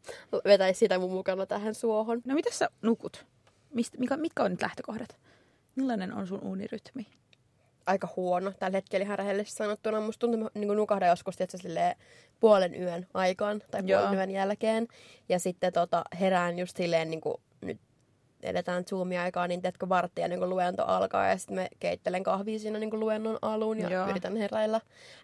vetäisi 0.45 0.79
sitä 0.79 0.99
mun 0.99 1.13
mukana 1.13 1.47
tähän 1.47 1.75
suohon. 1.75 2.21
No 2.25 2.35
mitä 2.35 2.51
sä 2.53 2.71
nukut? 2.83 3.27
Mist, 3.75 3.99
mikä, 3.99 4.17
mitkä 4.17 4.43
on 4.43 4.51
nyt 4.51 4.63
lähtökohdat? 4.63 5.17
Millainen 5.77 6.15
on 6.15 6.27
sun 6.27 6.43
unirytmi? 6.43 7.07
Aika 7.91 8.09
huono 8.17 8.53
tällä 8.59 8.77
hetkellä 8.77 9.05
ihan 9.05 9.19
rehellisesti 9.19 9.57
sanottuna. 9.57 10.01
Musta 10.01 10.27
tuntuu, 10.27 10.47
että 10.47 10.59
niin 10.59 10.77
nukahda 10.77 11.07
joskus 11.07 11.41
että 11.41 11.97
puolen 12.41 12.83
yön 12.83 13.07
aikaan 13.15 13.63
tai 13.71 13.83
puolen 13.83 14.05
Joo. 14.05 14.13
yön 14.13 14.31
jälkeen. 14.31 14.89
Ja 15.29 15.39
sitten 15.39 15.73
tota, 15.73 16.05
herään 16.21 16.59
just 16.59 16.77
silleen 16.77 17.11
niin 17.11 17.21
kuin 17.21 17.35
nyt 17.61 17.81
edetään 18.43 18.85
Zoom-aikaa, 18.85 19.49
niin 19.49 19.63
teetkö 19.63 19.89
varttia 19.89 20.29
niin 20.29 20.39
kuin 20.39 20.51
luento 20.51 20.85
alkaa 20.85 21.29
ja 21.29 21.39
sitten 21.39 21.57
me 21.57 21.69
keittelen 21.81 22.23
kahvia 22.23 22.59
siinä 22.59 22.79
niin 22.79 22.91
kuin 22.91 23.01
luennon 23.01 23.39
alun 23.43 23.79
ja 23.79 23.91
Joo. 23.91 24.09
yritän 24.11 24.37
heräillä. 24.37 24.81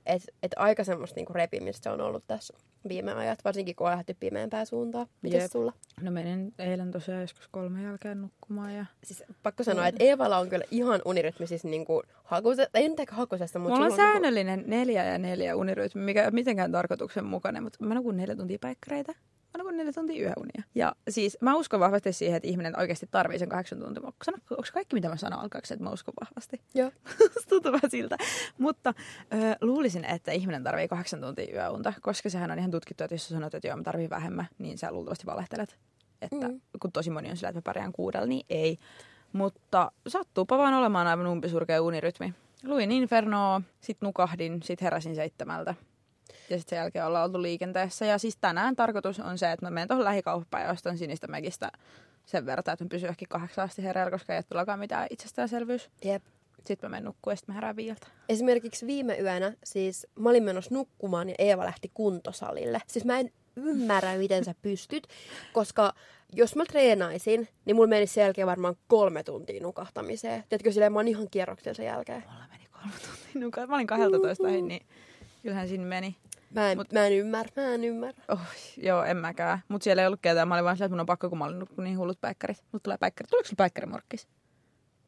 Että 0.07 0.33
et 0.43 0.53
aika 0.57 0.85
semmoista 0.85 1.17
niin 1.17 1.27
kuin 1.27 1.35
repimistä 1.35 1.83
se 1.83 1.91
on 1.91 2.01
ollut 2.01 2.25
tässä 2.27 2.55
viime 2.89 3.13
ajat, 3.13 3.45
varsinkin 3.45 3.77
kun 3.77 3.87
on 3.87 3.91
lähdetty 3.91 4.17
pimeämpään 4.21 4.67
suuntaan. 4.67 5.07
Mites 5.23 5.43
Jep. 5.43 5.53
sulla? 5.53 5.73
No 6.01 6.11
menin 6.11 6.55
eilen 6.59 6.91
tosiaan 6.91 7.21
joskus 7.21 7.49
kolme 7.49 7.83
jälkeen 7.83 8.21
nukkumaan. 8.23 8.75
Ja... 8.75 8.87
Siis 9.05 9.25
pakko 9.43 9.65
sanoa, 9.65 9.87
että 9.87 10.05
Eevalla 10.05 10.39
on 10.39 10.49
kyllä 10.49 10.65
ihan 10.71 11.03
unirytmi 11.05 11.47
siis 11.47 11.65
niin 11.65 11.85
kuin 11.85 12.03
hakusesta, 12.25 12.79
ei 12.79 12.89
nyt 12.89 13.11
hakusesta, 13.11 13.59
mutta... 13.59 13.75
Mulla 13.75 13.87
on 13.87 13.97
säännöllinen 13.97 14.59
niin 14.59 14.65
kuin... 14.65 14.71
neljä 14.71 15.05
ja 15.05 15.19
neljä 15.19 15.57
unirytmi, 15.57 16.03
mikä 16.03 16.21
ei 16.21 16.27
ole 16.27 16.35
mitenkään 16.35 16.73
tarkoituksenmukainen, 16.73 17.63
mutta 17.63 17.85
mä 17.85 17.95
nukun 17.95 18.17
neljä 18.17 18.37
tuntia 18.37 18.59
päikkäreitä 18.61 19.15
mä 19.57 19.63
nukun 19.63 19.77
neljä 19.77 19.93
tuntia 19.93 20.23
yöunia. 20.23 20.63
Ja 20.75 20.95
siis 21.09 21.39
mä 21.41 21.57
uskon 21.57 21.81
vahvasti 21.81 22.13
siihen, 22.13 22.37
että 22.37 22.49
ihminen 22.49 22.79
oikeasti 22.79 23.09
tarvii 23.11 23.39
sen 23.39 23.49
kahdeksan 23.49 23.79
tuntia. 23.79 24.13
Sano, 24.25 24.39
onko 24.51 24.63
kaikki 24.73 24.95
mitä 24.95 25.09
mä 25.09 25.17
sanon 25.17 25.41
alkaaksi, 25.41 25.75
että 25.75 25.85
mä 25.85 25.91
uskon 25.91 26.15
vahvasti? 26.21 26.61
Joo. 26.75 26.91
Tuntuu 27.49 27.73
vähän 27.73 27.91
siltä. 27.91 28.17
Mutta 28.59 28.95
ö, 29.33 29.57
luulisin, 29.61 30.05
että 30.05 30.33
ihminen 30.33 30.65
tarvii 30.65 30.89
kahdeksan 30.89 31.21
tuntia 31.21 31.55
yöunta, 31.55 31.93
koska 32.01 32.31
sehän 32.31 32.51
on 32.51 32.59
ihan 32.59 32.71
tutkittu, 32.71 33.05
että 33.05 33.15
jos 33.15 33.29
sä 33.29 33.35
sanot, 33.35 33.55
että 33.55 33.69
joo 33.69 33.77
mä 33.77 33.83
tarvii 33.83 34.11
vähemmän, 34.11 34.47
niin 34.59 34.79
sä 34.79 34.93
luultavasti 34.93 35.27
valehtelet. 35.27 35.79
Että 36.23 36.49
mm. 36.49 36.61
kun 36.81 36.93
tosi 36.93 37.11
moni 37.11 37.31
on 37.31 37.37
sillä, 37.37 37.49
että 37.49 37.59
mä 37.59 37.63
pärjään 37.63 37.93
kuudella, 37.93 38.27
niin 38.27 38.47
ei. 38.49 38.79
Mutta 39.33 39.93
sattuupa 40.09 40.59
vaan 40.59 40.75
olemaan 40.75 41.07
aivan 41.07 41.27
umpisurkea 41.27 41.83
unirytmi. 41.83 42.35
Luin 42.65 42.93
Infernoa, 42.93 43.63
sit 43.81 43.99
nukahdin, 44.01 44.63
sit 44.63 44.83
heräsin 44.83 45.15
seitsemältä. 45.15 45.75
Ja 46.51 46.59
sitten 46.59 46.71
sen 46.71 46.77
jälkeen 46.77 47.07
ollaan 47.07 47.25
oltu 47.25 47.43
liikenteessä. 47.43 48.07
Ja 48.07 48.19
siis 48.19 48.37
tänään 48.41 48.77
tarkoitus 48.77 49.21
on 49.21 49.39
se, 49.39 49.53
että 49.53 49.67
mä 49.67 49.71
menen 49.71 49.89
tuohon 49.89 50.05
lähikauppaan 50.05 50.65
ja 50.65 50.71
ostan 50.71 50.99
sinistä 50.99 51.27
megistä 51.27 51.71
sen 52.27 52.47
verran, 52.47 52.61
että 52.61 52.85
mä 52.85 52.89
pysyn 52.89 53.09
ehkä 53.09 53.27
kahdeksan 53.29 53.65
asti 53.65 53.83
hereillä, 53.83 54.11
koska 54.11 54.35
ei 54.35 54.43
tulekaan 54.43 54.79
mitään 54.79 55.07
itsestäänselvyys. 55.11 55.91
Jep. 56.05 56.23
Sitten 56.67 56.91
mä 56.91 56.97
menen 56.97 57.05
nukkuun 57.05 57.33
ja 57.33 57.37
sitten 57.37 57.53
mä 57.53 57.57
herään 57.57 57.77
viiltä. 57.77 58.07
Esimerkiksi 58.29 58.87
viime 58.87 59.19
yönä, 59.19 59.53
siis 59.65 60.07
mä 60.19 60.31
olin 60.31 60.43
menossa 60.43 60.75
nukkumaan 60.75 61.29
ja 61.29 61.35
Eeva 61.39 61.65
lähti 61.65 61.91
kuntosalille. 61.95 62.81
Siis 62.87 63.05
mä 63.05 63.19
en 63.19 63.33
ymmärrä, 63.57 64.17
miten 64.17 64.45
sä 64.45 64.55
pystyt, 64.63 65.07
koska 65.53 65.95
jos 66.33 66.57
mä 66.57 66.65
treenaisin, 66.65 67.49
niin 67.65 67.77
mulla 67.77 67.89
menisi 67.89 68.15
sen 68.15 68.23
jälkeen 68.23 68.47
varmaan 68.47 68.77
kolme 68.89 69.23
tuntia 69.23 69.63
nukahtamiseen. 69.63 70.45
Tiedätkö, 70.49 70.73
silleen 70.73 70.93
mä 70.93 70.99
oon 70.99 71.09
ihan 71.09 71.31
kierroksella 71.31 71.75
sen 71.75 71.87
jälkeen. 71.87 72.25
Mulla 72.27 72.47
meni 72.51 72.65
kolme 72.71 72.93
tuntia 72.93 73.41
nukahtamiseen. 73.41 73.69
Mä 73.71 73.77
olin 73.77 73.87
12 73.87 74.49
niin 74.49 74.87
kyllähän 75.47 75.69
siinä 75.69 75.85
meni. 75.85 76.17
Mä 76.55 76.71
en, 76.71 76.79
Mut, 76.79 76.93
mä 76.93 77.07
en 77.07 77.13
ymmärrä, 77.13 77.53
mä 77.57 77.75
en 77.75 77.85
ymmärrä. 77.85 78.23
Oh, 78.29 78.41
joo, 78.77 79.05
en 79.05 79.17
mäkään. 79.17 79.59
Mutta 79.69 79.85
siellä 79.85 80.03
ei 80.03 80.07
ollut 80.07 80.21
ketään. 80.23 80.49
Mä 80.49 80.55
olin 80.55 80.65
vaan 80.65 80.77
sillä, 80.77 80.87
että 80.87 80.93
mun 80.93 81.01
on 81.01 81.07
pakko, 81.07 81.29
kun 81.29 81.39
mä 81.39 81.45
olin 81.45 81.59
nukkunut 81.59 81.85
niin 81.85 81.99
hullut 81.99 82.21
päikkärit. 82.21 82.65
Mut 82.73 82.83
tulee 82.83 82.99
päikkärit. 82.99 83.31
Tuleeko 83.31 83.47
sulla 83.47 83.57
päikkärimorkkis? 83.57 84.29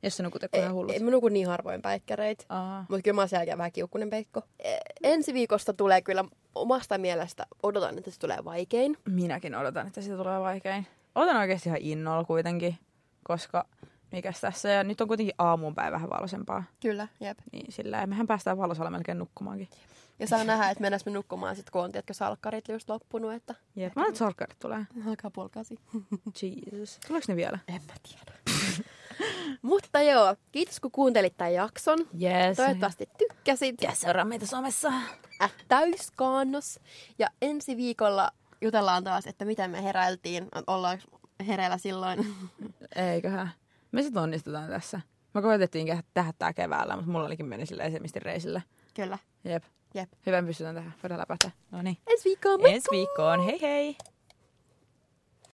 Jos 0.03 0.17
sä 0.17 0.23
nukut 0.23 0.43
ihan 0.57 0.75
hullut. 0.75 0.93
Ei, 0.93 1.03
mä 1.03 1.11
nukun 1.11 1.33
niin 1.33 1.47
harvoin 1.47 1.83
päikkäreitä. 1.83 2.45
Mutta 2.89 3.03
kyllä 3.03 3.15
mä 3.15 3.21
oon 3.21 3.29
siellä 3.29 3.59
vähän 3.59 3.73
kiukkunen 3.73 4.11
peikko. 4.11 4.43
E, 4.59 4.77
ensi 5.03 5.35
viikosta 5.35 5.75
tulee 5.75 6.03
kyllä 6.03 6.25
omasta 6.55 6.99
mielestä, 6.99 7.47
odotan, 7.63 7.99
että 7.99 8.11
se 8.11 8.19
tulee 8.19 8.45
vaikein. 8.45 8.97
Minäkin 9.09 9.55
odotan, 9.55 9.87
että 9.87 10.01
se 10.01 10.17
tulee 10.17 10.41
vaikein. 10.41 10.87
Odotan 11.15 11.37
oikeasti 11.37 11.69
ihan 11.69 11.81
innolla 11.83 12.25
kuitenkin, 12.25 12.79
koska 13.23 13.65
mikäs 14.13 14.41
tässä. 14.41 14.69
Ja 14.69 14.85
nyt 14.85 15.01
on 15.01 15.09
kuitenkin 15.09 15.35
aamuun 15.39 15.75
päin 15.75 15.93
vähän 15.93 16.11
valoisempaa. 16.11 16.65
Kyllä, 16.81 17.09
jep. 17.21 17.39
Niin 17.53 17.73
sillä 17.73 18.07
mehän 18.07 18.27
päästään 18.27 18.59
valosalla 18.59 18.91
melkein 18.91 19.19
nukkumaankin. 19.19 19.69
Jep. 19.71 19.99
Ja 20.19 20.27
saa 20.27 20.45
nähdä, 20.45 20.71
että 20.71 20.83
mennäs 20.83 21.07
me 21.07 21.13
nukkumaan 21.13 21.57
sit, 21.57 21.71
kun 21.71 21.83
on 21.83 21.93
tiedätkö, 21.93 22.15
salkkarit 22.15 22.69
just 22.69 22.89
loppunut. 22.89 23.33
Että... 23.33 23.55
Jep, 23.77 23.97
mä 23.97 24.07
että 24.07 24.19
salkkarit 24.19 24.59
tulee. 24.59 24.87
Alkaa 25.07 25.31
puoli 25.31 25.51
kasi. 25.51 25.79
Jesus. 26.43 26.99
Tuleeko 27.07 27.25
ne 27.29 27.37
vielä? 27.37 27.59
En 27.69 27.83
mä 27.87 27.95
tiedä. 28.03 28.39
Mutta 29.63 30.03
joo, 30.03 30.37
kiitos 30.53 30.81
kun 30.81 30.91
kuuntelit 30.91 31.37
tämän 31.37 31.55
jakson. 31.55 31.99
Yes. 31.99 32.57
Toivottavasti 32.57 33.09
tykkäsit. 33.19 33.83
Ja 33.83 33.95
seuraa 33.95 34.25
meitä 34.25 34.47
somessa. 34.47 34.93
At 35.41 35.53
täyskaannos. 35.69 36.81
Ja 37.19 37.29
ensi 37.43 37.77
viikolla 37.77 38.31
jutellaan 38.61 39.05
taas, 39.05 39.27
että 39.27 39.45
miten 39.45 39.71
me 39.71 39.83
heräiltiin. 39.83 40.49
Ollaanko 40.67 41.05
hereillä 41.47 41.79
silloin? 41.79 42.35
Eiköhän. 43.13 43.51
Me 43.93 44.03
sitten 44.03 44.23
onnistutaan 44.23 44.69
tässä. 44.69 45.01
Me 45.35 45.43
koetettiin 45.43 46.03
tehdä 46.15 46.33
tää 46.39 46.53
keväällä, 46.53 46.97
mutta 46.97 47.11
mulla 47.11 47.27
olikin 47.27 47.47
meni 47.47 47.67
sille 47.67 47.83
esimerkiksi 47.83 48.19
reisille. 48.19 48.63
Kyllä. 48.95 49.19
Jep. 49.45 49.65
Jep. 49.95 50.09
Hyvä, 50.27 50.43
pystytään 50.43 50.75
tähän. 50.75 50.95
Voidaan 51.03 51.21
läpähtää. 51.21 51.51
No 51.71 51.83
niin. 51.83 51.97
Ensi 52.07 52.25
viikkoon. 52.25 52.61
Ensi 52.67 52.89
viikkoon. 52.91 53.45
Hei 53.45 53.61
hei. 53.63 53.97